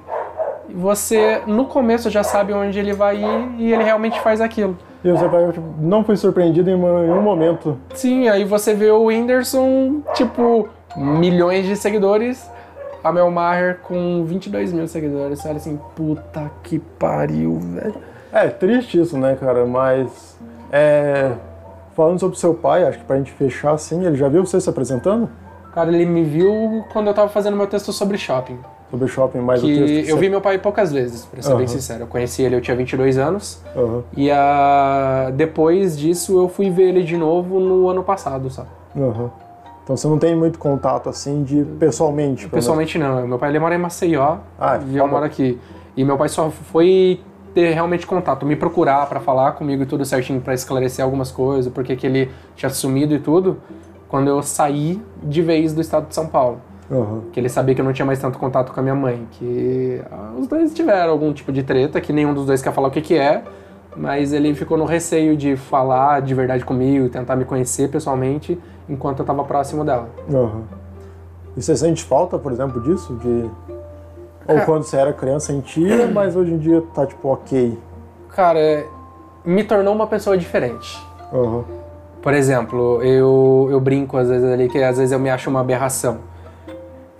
você 0.73 1.41
no 1.45 1.65
começo 1.65 2.09
já 2.09 2.23
sabe 2.23 2.53
onde 2.53 2.79
ele 2.79 2.93
vai 2.93 3.17
ir 3.17 3.51
e 3.59 3.71
ele 3.71 3.83
realmente 3.83 4.19
faz 4.21 4.41
aquilo. 4.41 4.77
E 5.03 5.11
você 5.11 5.29
tipo, 5.51 5.61
não 5.79 6.03
foi 6.03 6.15
surpreendido 6.15 6.69
em 6.69 6.75
um 6.75 7.21
momento. 7.21 7.77
Sim, 7.93 8.29
aí 8.29 8.45
você 8.45 8.73
vê 8.73 8.89
o 8.89 9.05
Whindersson, 9.05 10.01
tipo, 10.13 10.69
milhões 10.95 11.65
de 11.65 11.75
seguidores, 11.75 12.49
a 13.03 13.11
Mel 13.11 13.29
Maher 13.29 13.79
com 13.83 14.23
22 14.25 14.71
mil 14.71 14.87
seguidores. 14.87 15.39
Você 15.39 15.47
olha 15.47 15.57
assim, 15.57 15.79
puta 15.95 16.49
que 16.63 16.79
pariu, 16.79 17.59
velho. 17.59 17.95
É, 18.31 18.47
triste 18.47 18.99
isso, 18.99 19.17
né, 19.17 19.35
cara? 19.39 19.65
Mas. 19.65 20.37
É 20.71 21.33
Falando 21.95 22.19
sobre 22.19 22.37
seu 22.37 22.53
pai, 22.55 22.83
acho 22.85 22.97
que 22.97 23.05
pra 23.05 23.17
gente 23.17 23.31
fechar 23.31 23.73
assim, 23.73 24.05
ele 24.05 24.15
já 24.15 24.27
viu 24.27 24.45
você 24.45 24.59
se 24.59 24.67
apresentando? 24.67 25.29
Cara, 25.73 25.91
ele 25.91 26.05
me 26.05 26.23
viu 26.23 26.83
quando 26.91 27.07
eu 27.07 27.13
tava 27.13 27.29
fazendo 27.29 27.55
meu 27.55 27.67
texto 27.67 27.93
sobre 27.93 28.17
shopping. 28.17 28.57
Sobre 28.89 29.07
shopping, 29.07 29.39
mais 29.39 29.61
que 29.61 29.73
o 29.73 29.85
texto 29.85 30.05
que 30.05 30.11
Eu 30.11 30.17
vi 30.17 30.29
meu 30.29 30.41
pai 30.41 30.57
poucas 30.57 30.91
vezes, 30.91 31.25
pra 31.25 31.41
ser 31.41 31.51
uhum. 31.51 31.57
bem 31.59 31.67
sincero. 31.67 32.03
Eu 32.03 32.07
conheci 32.07 32.41
ele, 32.41 32.55
eu 32.55 32.61
tinha 32.61 32.75
22 32.75 33.17
anos. 33.17 33.61
Uhum. 33.75 34.01
E 34.17 34.29
a... 34.31 35.31
depois 35.35 35.97
disso 35.97 36.37
eu 36.39 36.49
fui 36.49 36.69
ver 36.71 36.89
ele 36.89 37.03
de 37.03 37.15
novo 37.15 37.59
no 37.59 37.87
ano 37.87 38.03
passado, 38.03 38.49
sabe? 38.49 38.69
Uhum. 38.95 39.29
Então 39.83 39.97
você 39.97 40.07
não 40.07 40.17
tem 40.17 40.35
muito 40.35 40.57
contato 40.57 41.09
assim 41.09 41.43
de 41.43 41.63
pessoalmente? 41.77 42.47
Pessoalmente 42.47 42.97
não. 42.97 43.27
Meu 43.27 43.37
pai 43.37 43.49
ele 43.49 43.59
mora 43.59 43.75
em 43.75 43.77
Maceió 43.77 44.37
ah, 44.57 44.79
e 44.87 44.97
eu 44.97 45.07
moro 45.07 45.25
aqui. 45.25 45.59
E 45.95 46.03
meu 46.03 46.17
pai 46.17 46.29
só 46.29 46.49
foi 46.49 47.19
ter 47.53 47.71
realmente 47.73 48.07
contato, 48.07 48.45
me 48.45 48.55
procurar 48.55 49.05
para 49.07 49.19
falar 49.19 49.51
comigo 49.53 49.83
e 49.83 49.85
tudo 49.85 50.03
certinho 50.03 50.41
para 50.41 50.53
esclarecer 50.53 51.03
algumas 51.03 51.31
coisas, 51.31 51.71
porque 51.71 51.95
que 51.95 52.07
ele 52.07 52.31
tinha 52.55 52.69
sumido 52.69 53.13
e 53.13 53.19
tudo, 53.19 53.57
quando 54.09 54.27
eu 54.27 54.41
saí 54.41 55.01
de 55.21 55.41
vez 55.41 55.73
do 55.73 55.81
estado 55.81 56.07
de 56.07 56.15
São 56.15 56.27
Paulo. 56.27 56.59
Uhum. 56.89 57.23
Que 57.31 57.39
ele 57.39 57.49
sabia 57.49 57.73
que 57.75 57.81
eu 57.81 57.85
não 57.85 57.93
tinha 57.93 58.05
mais 58.05 58.19
tanto 58.19 58.37
contato 58.37 58.71
com 58.71 58.79
a 58.79 58.83
minha 58.83 58.95
mãe, 58.95 59.27
que 59.31 60.01
ah, 60.11 60.33
os 60.37 60.47
dois 60.47 60.73
tiveram 60.73 61.11
algum 61.11 61.31
tipo 61.31 61.51
de 61.51 61.63
treta, 61.63 62.01
que 62.01 62.11
nenhum 62.11 62.33
dos 62.33 62.45
dois 62.45 62.61
quer 62.61 62.73
falar 62.73 62.87
o 62.87 62.91
que 62.91 63.01
que 63.01 63.15
é, 63.15 63.43
mas 63.95 64.33
ele 64.33 64.53
ficou 64.55 64.77
no 64.77 64.85
receio 64.85 65.37
de 65.37 65.55
falar 65.55 66.21
de 66.21 66.33
verdade 66.33 66.65
comigo, 66.65 67.07
tentar 67.09 67.35
me 67.35 67.45
conhecer 67.45 67.89
pessoalmente, 67.89 68.59
enquanto 68.87 69.19
eu 69.19 69.23
estava 69.23 69.43
próximo 69.43 69.83
dela. 69.83 70.09
Uhum. 70.29 70.63
E 71.55 71.61
você 71.61 71.75
sente 71.75 72.03
falta, 72.03 72.37
por 72.37 72.51
exemplo, 72.51 72.81
disso? 72.81 73.13
De 73.15 73.49
ou 74.45 74.55
Cara, 74.55 74.65
quando 74.65 74.83
você 74.83 74.97
era 74.97 75.13
criança 75.13 75.47
sentia, 75.47 76.07
mas 76.11 76.35
hoje 76.35 76.53
em 76.53 76.57
dia 76.57 76.83
tá 76.93 77.05
tipo 77.05 77.29
ok? 77.29 77.77
Cara, 78.29 78.85
me 79.45 79.63
tornou 79.63 79.93
uma 79.93 80.07
pessoa 80.07 80.37
diferente. 80.37 81.01
Uhum. 81.31 81.63
Por 82.21 82.33
exemplo, 82.33 83.01
eu, 83.01 83.67
eu 83.69 83.79
brinco 83.79 84.17
às 84.17 84.29
vezes 84.29 84.49
ali 84.49 84.69
que 84.69 84.81
às 84.81 84.97
vezes 84.97 85.11
eu 85.11 85.19
me 85.19 85.29
acho 85.29 85.49
uma 85.49 85.59
aberração. 85.59 86.19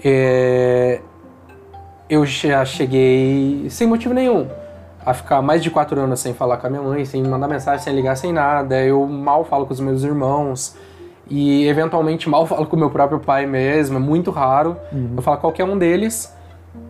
É, 0.04 1.00
eu 2.10 2.26
já 2.26 2.66
cheguei, 2.66 3.68
sem 3.70 3.88
motivo 3.88 4.14
nenhum, 4.14 4.48
a 5.06 5.14
ficar 5.14 5.42
mais 5.42 5.62
de 5.64 5.70
quatro 5.70 6.00
anos 6.00 6.20
sem 6.20 6.34
falar 6.34 6.58
com 6.58 6.68
a 6.68 6.70
minha 6.70 6.82
mãe, 6.82 7.06
sem 7.06 7.24
mandar 7.24 7.48
mensagem, 7.48 7.84
sem 7.84 7.94
ligar, 7.94 8.16
sem 8.16 8.34
nada. 8.34 8.82
Eu 8.82 9.06
mal 9.06 9.44
falo 9.46 9.66
com 9.66 9.74
os 9.74 9.80
meus 9.80 10.04
irmãos 10.04 10.76
e 11.30 11.68
eventualmente 11.68 12.30
mal 12.30 12.46
falo 12.46 12.66
com 12.66 12.76
meu 12.76 12.90
próprio 12.90 13.20
pai 13.20 13.46
mesmo, 13.46 13.98
é 13.98 14.00
muito 14.00 14.32
raro. 14.32 14.78
Uhum. 14.92 15.14
Eu 15.16 15.22
falo 15.22 15.38
com 15.38 15.42
qualquer 15.42 15.64
um 15.64 15.78
deles. 15.78 16.34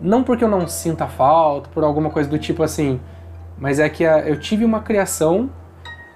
Não 0.00 0.22
porque 0.22 0.42
eu 0.44 0.48
não 0.48 0.66
sinta 0.66 1.06
falta, 1.06 1.68
por 1.72 1.84
alguma 1.84 2.10
coisa 2.10 2.28
do 2.28 2.38
tipo 2.38 2.62
assim, 2.62 2.98
mas 3.58 3.78
é 3.78 3.88
que 3.88 4.04
a, 4.04 4.20
eu 4.20 4.38
tive 4.38 4.64
uma 4.64 4.80
criação 4.80 5.50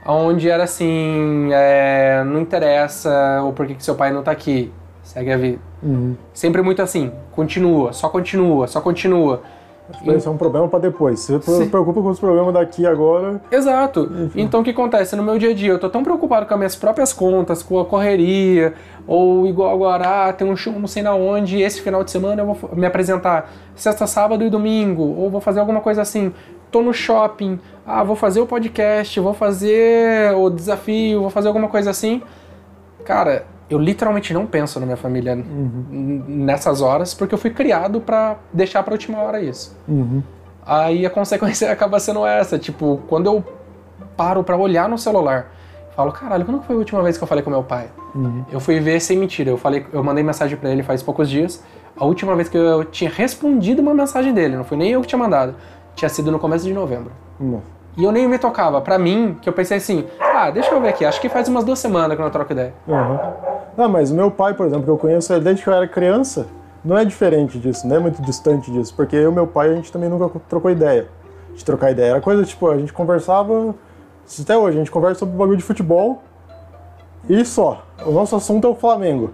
onde 0.06 0.48
era 0.48 0.64
assim, 0.64 1.50
é, 1.52 2.22
não 2.24 2.40
interessa 2.40 3.42
o 3.42 3.52
porquê 3.52 3.74
que 3.74 3.84
seu 3.84 3.94
pai 3.94 4.10
não 4.10 4.22
tá 4.22 4.30
aqui, 4.30 4.72
segue 5.02 5.30
a 5.30 5.36
vida. 5.36 5.58
Uhum. 5.82 6.16
Sempre 6.32 6.62
muito 6.62 6.80
assim, 6.80 7.12
continua, 7.30 7.92
só 7.92 8.08
continua, 8.08 8.66
só 8.66 8.80
continua. 8.80 9.42
Isso 10.04 10.28
é 10.28 10.32
um 10.32 10.36
problema 10.36 10.68
para 10.68 10.80
depois. 10.80 11.20
Você 11.20 11.40
se 11.40 11.66
preocupa 11.66 12.02
com 12.02 12.08
os 12.08 12.20
problemas 12.20 12.52
daqui 12.52 12.86
agora. 12.86 13.40
Exato. 13.50 14.10
Enfim. 14.24 14.42
Então 14.42 14.60
o 14.60 14.64
que 14.64 14.70
acontece? 14.70 15.16
No 15.16 15.22
meu 15.22 15.38
dia 15.38 15.50
a 15.50 15.54
dia, 15.54 15.70
eu 15.70 15.78
tô 15.78 15.88
tão 15.88 16.04
preocupado 16.04 16.46
com 16.46 16.54
as 16.54 16.58
minhas 16.58 16.76
próprias 16.76 17.12
contas, 17.12 17.62
com 17.62 17.78
a 17.78 17.84
correria, 17.84 18.74
ou 19.06 19.46
igual 19.46 19.72
agora, 19.74 20.28
ah, 20.28 20.32
tem 20.32 20.46
um 20.46 20.56
show 20.56 20.72
não 20.78 20.86
sei 20.86 21.02
na 21.02 21.14
onde, 21.14 21.60
esse 21.60 21.80
final 21.80 22.04
de 22.04 22.10
semana 22.10 22.42
eu 22.42 22.46
vou 22.46 22.70
me 22.74 22.86
apresentar 22.86 23.50
sexta, 23.74 24.06
sábado 24.06 24.44
e 24.44 24.50
domingo, 24.50 25.02
ou 25.02 25.30
vou 25.30 25.40
fazer 25.40 25.60
alguma 25.60 25.80
coisa 25.80 26.02
assim. 26.02 26.32
Tô 26.70 26.82
no 26.82 26.92
shopping, 26.92 27.58
ah, 27.86 28.04
vou 28.04 28.14
fazer 28.14 28.40
o 28.40 28.46
podcast, 28.46 29.18
vou 29.18 29.32
fazer 29.32 30.34
o 30.34 30.50
desafio, 30.50 31.22
vou 31.22 31.30
fazer 31.30 31.48
alguma 31.48 31.68
coisa 31.68 31.90
assim. 31.90 32.22
Cara, 33.04 33.46
eu 33.70 33.78
literalmente 33.78 34.32
não 34.32 34.46
penso 34.46 34.80
na 34.80 34.86
minha 34.86 34.96
família 34.96 35.34
uhum. 35.34 36.24
nessas 36.26 36.80
horas, 36.80 37.12
porque 37.12 37.34
eu 37.34 37.38
fui 37.38 37.50
criado 37.50 38.00
para 38.00 38.36
deixar 38.52 38.82
pra 38.82 38.92
última 38.92 39.18
hora 39.18 39.40
isso. 39.40 39.76
Uhum. 39.86 40.22
Aí 40.64 41.04
a 41.04 41.10
consequência 41.10 41.70
acaba 41.72 42.00
sendo 42.00 42.26
essa, 42.26 42.58
tipo, 42.58 43.00
quando 43.08 43.26
eu 43.26 43.44
paro 44.16 44.42
para 44.42 44.56
olhar 44.56 44.88
no 44.88 44.98
celular, 44.98 45.52
falo, 45.94 46.12
caralho, 46.12 46.44
quando 46.44 46.62
foi 46.62 46.76
a 46.76 46.78
última 46.78 47.02
vez 47.02 47.18
que 47.18 47.24
eu 47.24 47.28
falei 47.28 47.44
com 47.44 47.50
meu 47.50 47.62
pai? 47.62 47.90
Uhum. 48.14 48.44
Eu 48.50 48.58
fui 48.58 48.80
ver 48.80 49.00
sem 49.00 49.18
mentira, 49.18 49.50
eu 49.50 49.58
falei, 49.58 49.86
eu 49.92 50.02
mandei 50.02 50.24
mensagem 50.24 50.56
para 50.56 50.70
ele 50.70 50.82
faz 50.82 51.02
poucos 51.02 51.28
dias. 51.28 51.62
A 51.96 52.04
última 52.04 52.34
vez 52.36 52.48
que 52.48 52.56
eu 52.56 52.84
tinha 52.84 53.10
respondido 53.10 53.82
uma 53.82 53.92
mensagem 53.92 54.32
dele, 54.32 54.56
não 54.56 54.64
foi 54.64 54.78
nem 54.78 54.90
eu 54.90 55.00
que 55.00 55.08
tinha 55.08 55.18
mandado, 55.18 55.54
tinha 55.94 56.08
sido 56.08 56.30
no 56.30 56.38
começo 56.38 56.64
de 56.64 56.72
novembro. 56.72 57.10
E 57.98 58.04
eu 58.04 58.12
nem 58.12 58.28
me 58.28 58.38
tocava. 58.38 58.80
Para 58.80 58.96
mim, 58.96 59.36
que 59.42 59.48
eu 59.48 59.52
pensei 59.52 59.78
assim, 59.78 60.06
ah, 60.20 60.52
deixa 60.52 60.70
eu 60.70 60.80
ver 60.80 60.90
aqui, 60.90 61.04
acho 61.04 61.20
que 61.20 61.28
faz 61.28 61.48
umas 61.48 61.64
duas 61.64 61.80
semanas 61.80 62.14
que 62.16 62.22
eu 62.22 62.24
não 62.24 62.30
troco 62.30 62.52
ideia. 62.52 62.72
Uhum. 62.86 63.18
Ah, 63.76 63.88
mas 63.88 64.12
meu 64.12 64.30
pai, 64.30 64.54
por 64.54 64.66
exemplo, 64.66 64.88
eu 64.88 64.96
conheço 64.96 65.32
ele 65.32 65.42
desde 65.42 65.64
que 65.64 65.68
eu 65.68 65.74
era 65.74 65.88
criança, 65.88 66.46
não 66.84 66.96
é 66.96 67.04
diferente 67.04 67.58
disso, 67.58 67.88
não 67.88 67.96
é 67.96 67.98
muito 67.98 68.22
distante 68.22 68.70
disso, 68.70 68.94
porque 68.94 69.16
eu 69.16 69.32
e 69.32 69.34
meu 69.34 69.48
pai, 69.48 69.70
a 69.70 69.74
gente 69.74 69.90
também 69.90 70.08
nunca 70.08 70.40
trocou 70.48 70.70
ideia. 70.70 71.08
De 71.56 71.64
trocar 71.64 71.90
ideia. 71.90 72.10
Era 72.12 72.20
coisa 72.20 72.44
tipo, 72.44 72.70
a 72.70 72.78
gente 72.78 72.92
conversava, 72.92 73.74
até 74.40 74.56
hoje, 74.56 74.76
a 74.76 74.80
gente 74.80 74.92
conversa 74.92 75.18
sobre 75.18 75.36
bagulho 75.36 75.56
de 75.56 75.64
futebol 75.64 76.22
e 77.28 77.44
só. 77.44 77.82
O 78.06 78.12
nosso 78.12 78.36
assunto 78.36 78.64
é 78.64 78.70
o 78.70 78.76
Flamengo. 78.76 79.32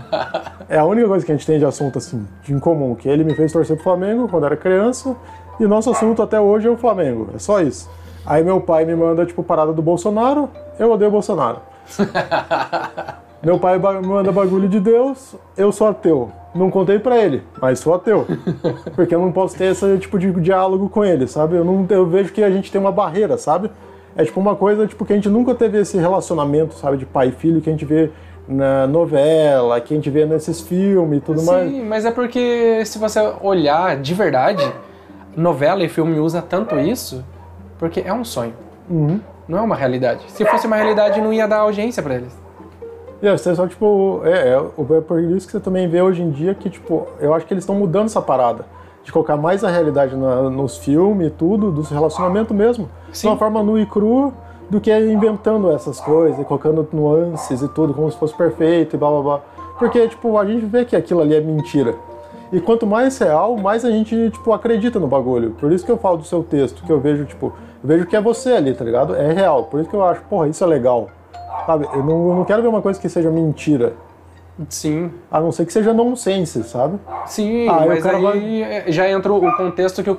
é 0.68 0.78
a 0.78 0.84
única 0.84 1.08
coisa 1.08 1.24
que 1.24 1.32
a 1.32 1.34
gente 1.34 1.46
tem 1.46 1.58
de 1.58 1.64
assunto 1.64 1.96
assim, 1.96 2.28
de 2.42 2.52
em 2.52 2.58
comum, 2.58 2.94
que 2.94 3.08
ele 3.08 3.24
me 3.24 3.34
fez 3.34 3.50
torcer 3.50 3.76
pro 3.76 3.84
Flamengo 3.84 4.28
quando 4.28 4.44
era 4.44 4.58
criança, 4.58 5.16
e 5.58 5.66
nosso 5.66 5.90
assunto 5.90 6.22
até 6.22 6.40
hoje 6.40 6.66
é 6.66 6.70
o 6.70 6.76
Flamengo. 6.76 7.28
É 7.34 7.38
só 7.38 7.60
isso. 7.60 7.88
Aí 8.26 8.42
meu 8.42 8.60
pai 8.60 8.84
me 8.84 8.94
manda, 8.94 9.26
tipo, 9.26 9.42
parada 9.42 9.72
do 9.72 9.82
Bolsonaro, 9.82 10.48
eu 10.78 10.90
odeio 10.90 11.08
o 11.08 11.12
Bolsonaro. 11.12 11.58
meu 13.42 13.58
pai 13.58 13.78
me 13.78 14.06
manda 14.06 14.32
bagulho 14.32 14.68
de 14.68 14.80
Deus, 14.80 15.34
eu 15.56 15.70
sou 15.70 15.88
ateu. 15.88 16.30
Não 16.54 16.70
contei 16.70 16.98
para 16.98 17.18
ele, 17.18 17.42
mas 17.60 17.80
sou 17.80 17.94
ateu. 17.94 18.26
Porque 18.94 19.14
eu 19.14 19.20
não 19.20 19.32
posso 19.32 19.56
ter 19.56 19.72
esse 19.72 19.98
tipo 19.98 20.18
de 20.18 20.30
diálogo 20.40 20.88
com 20.88 21.04
ele, 21.04 21.26
sabe? 21.26 21.56
Eu, 21.56 21.64
não, 21.64 21.86
eu 21.90 22.06
vejo 22.06 22.32
que 22.32 22.42
a 22.42 22.50
gente 22.50 22.70
tem 22.70 22.80
uma 22.80 22.92
barreira, 22.92 23.36
sabe? 23.36 23.70
É 24.16 24.24
tipo 24.24 24.38
uma 24.40 24.54
coisa 24.54 24.86
tipo, 24.86 25.04
que 25.04 25.12
a 25.12 25.16
gente 25.16 25.28
nunca 25.28 25.54
teve 25.54 25.78
esse 25.78 25.98
relacionamento, 25.98 26.74
sabe, 26.74 26.96
de 26.96 27.04
pai 27.04 27.28
e 27.28 27.32
filho 27.32 27.60
que 27.60 27.68
a 27.68 27.72
gente 27.72 27.84
vê 27.84 28.10
na 28.46 28.86
novela, 28.86 29.80
que 29.80 29.92
a 29.92 29.96
gente 29.96 30.10
vê 30.10 30.24
nesses 30.24 30.60
filmes 30.60 31.18
e 31.18 31.20
tudo 31.20 31.40
Sim, 31.40 31.46
mais. 31.46 31.70
Sim, 31.70 31.82
mas 31.82 32.04
é 32.04 32.10
porque 32.10 32.84
se 32.84 32.98
você 32.98 33.20
olhar 33.42 33.96
de 33.96 34.14
verdade, 34.14 34.64
novela 35.36 35.82
e 35.82 35.88
filme 35.88 36.18
usa 36.18 36.42
tanto 36.42 36.78
isso 36.78 37.24
porque 37.78 38.00
é 38.00 38.12
um 38.12 38.24
sonho. 38.24 38.54
Uhum. 38.88 39.20
Não 39.46 39.58
é 39.58 39.60
uma 39.60 39.76
realidade. 39.76 40.24
Se 40.28 40.44
fosse 40.44 40.66
uma 40.66 40.76
realidade, 40.76 41.20
não 41.20 41.32
ia 41.32 41.46
dar 41.46 41.58
audiência 41.58 42.02
para 42.02 42.14
eles. 42.14 42.44
E 43.20 43.26
é, 43.26 43.36
só, 43.36 43.66
tipo, 43.66 44.20
é, 44.24 44.50
é, 44.50 44.52
é 44.54 45.00
por 45.00 45.20
isso 45.20 45.46
que 45.46 45.52
você 45.52 45.60
também 45.60 45.88
vê 45.88 46.02
hoje 46.02 46.22
em 46.22 46.30
dia 46.30 46.54
que, 46.54 46.68
tipo, 46.68 47.06
eu 47.20 47.32
acho 47.34 47.46
que 47.46 47.54
eles 47.54 47.64
estão 47.64 47.74
mudando 47.74 48.06
essa 48.06 48.20
parada. 48.20 48.66
De 49.02 49.12
colocar 49.12 49.36
mais 49.36 49.62
a 49.62 49.70
realidade 49.70 50.16
na, 50.16 50.48
nos 50.48 50.78
filmes 50.78 51.28
e 51.28 51.30
tudo, 51.30 51.70
dos 51.70 51.90
relacionamentos 51.90 52.56
mesmo. 52.56 52.88
Sim. 53.12 53.28
De 53.28 53.32
uma 53.32 53.36
forma 53.36 53.62
nua 53.62 53.80
e 53.80 53.86
crua, 53.86 54.32
do 54.70 54.80
que 54.80 54.90
inventando 54.98 55.70
essas 55.70 56.00
coisas, 56.00 56.40
e 56.40 56.44
colocando 56.44 56.88
nuances 56.92 57.60
e 57.60 57.68
tudo, 57.68 57.92
como 57.92 58.10
se 58.10 58.16
fosse 58.16 58.34
perfeito 58.34 58.96
e 58.96 58.98
blá 58.98 59.10
blá 59.10 59.22
blá. 59.22 59.40
Porque, 59.78 60.08
tipo, 60.08 60.38
a 60.38 60.46
gente 60.46 60.64
vê 60.64 60.84
que 60.84 60.96
aquilo 60.96 61.20
ali 61.20 61.34
é 61.34 61.40
mentira. 61.40 61.94
E 62.52 62.60
quanto 62.60 62.86
mais 62.86 63.18
real, 63.18 63.56
mais 63.56 63.84
a 63.84 63.90
gente, 63.90 64.30
tipo, 64.30 64.52
acredita 64.52 64.98
no 65.00 65.06
bagulho. 65.08 65.50
Por 65.52 65.72
isso 65.72 65.84
que 65.84 65.90
eu 65.90 65.98
falo 65.98 66.18
do 66.18 66.24
seu 66.24 66.42
texto, 66.42 66.84
que 66.84 66.90
eu 66.92 67.00
vejo, 67.00 67.24
tipo, 67.24 67.46
eu 67.82 67.88
vejo 67.88 68.06
que 68.06 68.14
é 68.14 68.20
você 68.20 68.52
ali, 68.52 68.72
tá 68.74 68.84
ligado? 68.84 69.14
É 69.16 69.32
real. 69.32 69.64
Por 69.64 69.80
isso 69.80 69.88
que 69.90 69.96
eu 69.96 70.04
acho, 70.04 70.22
porra, 70.22 70.48
isso 70.48 70.62
é 70.62 70.66
legal. 70.66 71.08
Sabe? 71.66 71.88
Eu 71.92 72.04
não, 72.04 72.28
eu 72.28 72.34
não 72.36 72.44
quero 72.44 72.62
ver 72.62 72.68
uma 72.68 72.82
coisa 72.82 73.00
que 73.00 73.08
seja 73.08 73.30
mentira. 73.30 73.94
Sim. 74.68 75.10
A 75.30 75.40
não 75.40 75.50
ser 75.50 75.66
que 75.66 75.72
seja 75.72 75.92
nonsense, 75.92 76.62
sabe? 76.62 76.98
Sim, 77.26 77.68
Ah, 77.68 77.84
mas 77.88 78.06
aí 78.06 78.62
é, 78.62 78.84
já 78.86 79.08
entra 79.10 79.32
o 79.32 79.56
contexto 79.56 80.00
que 80.02 80.10
o- 80.10 80.18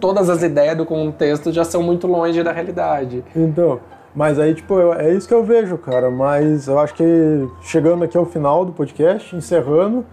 todas 0.00 0.28
as 0.28 0.42
ideias 0.42 0.76
do 0.76 0.84
contexto 0.84 1.52
já 1.52 1.62
são 1.62 1.80
muito 1.80 2.08
longe 2.08 2.42
da 2.42 2.50
realidade. 2.50 3.22
Então, 3.36 3.78
mas 4.16 4.36
aí, 4.40 4.52
tipo, 4.54 4.74
eu- 4.74 4.92
é 4.94 5.12
isso 5.14 5.28
que 5.28 5.34
eu 5.34 5.44
vejo, 5.44 5.78
cara. 5.78 6.10
Mas 6.10 6.66
eu 6.66 6.76
acho 6.80 6.92
que 6.94 7.48
chegando 7.60 8.02
aqui 8.02 8.16
ao 8.18 8.26
final 8.26 8.64
do 8.64 8.72
podcast, 8.72 9.36
encerrando, 9.36 10.04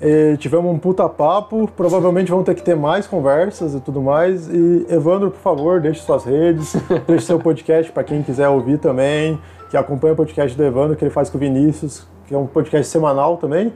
eh, 0.00 0.36
tivemos 0.38 0.70
um 0.72 0.78
puta 0.78 1.08
papo. 1.08 1.68
Provavelmente 1.76 2.30
vão 2.30 2.42
ter 2.42 2.54
que 2.54 2.62
ter 2.62 2.74
mais 2.74 3.06
conversas 3.06 3.74
e 3.74 3.80
tudo 3.80 4.02
mais. 4.02 4.48
E, 4.48 4.86
Evandro, 4.88 5.30
por 5.30 5.40
favor, 5.40 5.80
deixe 5.80 6.00
suas 6.00 6.24
redes, 6.24 6.76
deixe 7.06 7.26
seu 7.26 7.38
podcast 7.38 7.90
para 7.92 8.04
quem 8.04 8.22
quiser 8.22 8.48
ouvir 8.48 8.78
também, 8.78 9.38
que 9.70 9.76
acompanha 9.76 10.14
o 10.14 10.16
podcast 10.16 10.56
do 10.56 10.64
Evandro, 10.64 10.96
que 10.96 11.04
ele 11.04 11.10
faz 11.10 11.30
com 11.30 11.36
o 11.36 11.40
Vinícius, 11.40 12.06
que 12.26 12.34
é 12.34 12.38
um 12.38 12.46
podcast 12.46 12.90
semanal 12.90 13.36
também. 13.36 13.72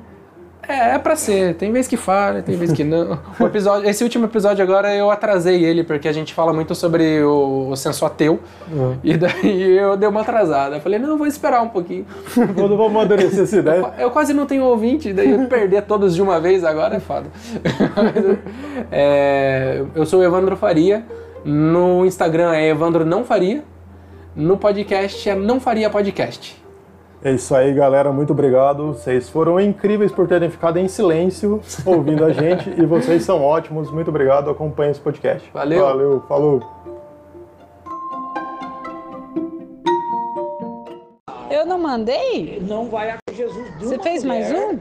É, 0.68 0.94
é 0.94 0.98
pra 0.98 1.16
ser. 1.16 1.54
Tem 1.54 1.72
vez 1.72 1.88
que 1.88 1.96
falha, 1.96 2.42
tem 2.42 2.54
vez 2.56 2.70
que 2.72 2.84
não. 2.84 3.18
O 3.40 3.46
episódio, 3.46 3.88
esse 3.88 4.04
último 4.04 4.26
episódio 4.26 4.62
agora 4.62 4.94
eu 4.94 5.10
atrasei 5.10 5.64
ele, 5.64 5.82
porque 5.82 6.06
a 6.06 6.12
gente 6.12 6.34
fala 6.34 6.52
muito 6.52 6.74
sobre 6.74 7.22
o, 7.22 7.70
o 7.70 7.76
senso 7.76 8.04
ateu. 8.04 8.38
E 9.02 9.16
daí 9.16 9.78
eu 9.78 9.96
dei 9.96 10.06
uma 10.06 10.20
atrasada. 10.20 10.76
Eu 10.76 10.80
falei, 10.80 10.98
não, 10.98 11.08
eu 11.10 11.16
vou 11.16 11.26
esperar 11.26 11.62
um 11.62 11.68
pouquinho. 11.68 12.04
Quando 12.34 12.76
vamos 12.76 12.90
amadurecer 12.90 13.44
essa 13.44 13.56
ideia. 13.56 13.94
Eu 13.98 14.10
quase 14.10 14.34
não 14.34 14.44
tenho 14.44 14.64
ouvinte, 14.64 15.12
daí 15.12 15.30
eu 15.30 15.48
perder 15.48 15.82
todos 15.82 16.14
de 16.14 16.20
uma 16.20 16.38
vez 16.38 16.62
agora 16.62 16.96
é 16.96 17.00
foda. 17.00 17.28
É, 18.90 19.82
eu 19.94 20.06
sou 20.06 20.20
o 20.20 20.24
Evandro 20.24 20.56
Faria. 20.56 21.04
No 21.44 22.04
Instagram 22.04 22.54
é 22.54 22.68
Evandro 22.68 23.04
Não 23.04 23.24
Faria. 23.24 23.64
No 24.34 24.56
podcast 24.56 25.28
é 25.28 25.34
Não 25.34 25.60
Faria 25.60 25.90
Podcast. 25.90 26.56
É 27.22 27.32
isso 27.32 27.54
aí, 27.54 27.74
galera. 27.74 28.12
Muito 28.12 28.32
obrigado. 28.32 28.88
Vocês 28.88 29.28
foram 29.28 29.58
incríveis 29.60 30.12
por 30.12 30.28
terem 30.28 30.48
ficado 30.48 30.78
em 30.78 30.86
silêncio 30.86 31.60
ouvindo 31.84 32.24
a 32.24 32.32
gente 32.32 32.70
e 32.70 32.86
vocês 32.86 33.24
são 33.24 33.42
ótimos. 33.42 33.90
Muito 33.90 34.08
obrigado. 34.08 34.50
Acompanhe 34.50 34.92
esse 34.92 35.00
podcast. 35.00 35.50
Valeu. 35.52 35.80
Valeu. 35.80 36.22
Falou. 36.28 36.62
Eu 41.50 41.66
não 41.66 41.78
mandei? 41.78 42.60
Não 42.60 42.88
vai 42.88 43.10
a 43.10 43.18
Jesus 43.32 43.66
Você 43.80 43.98
fez 43.98 44.22
mais 44.22 44.52
um? 44.52 44.76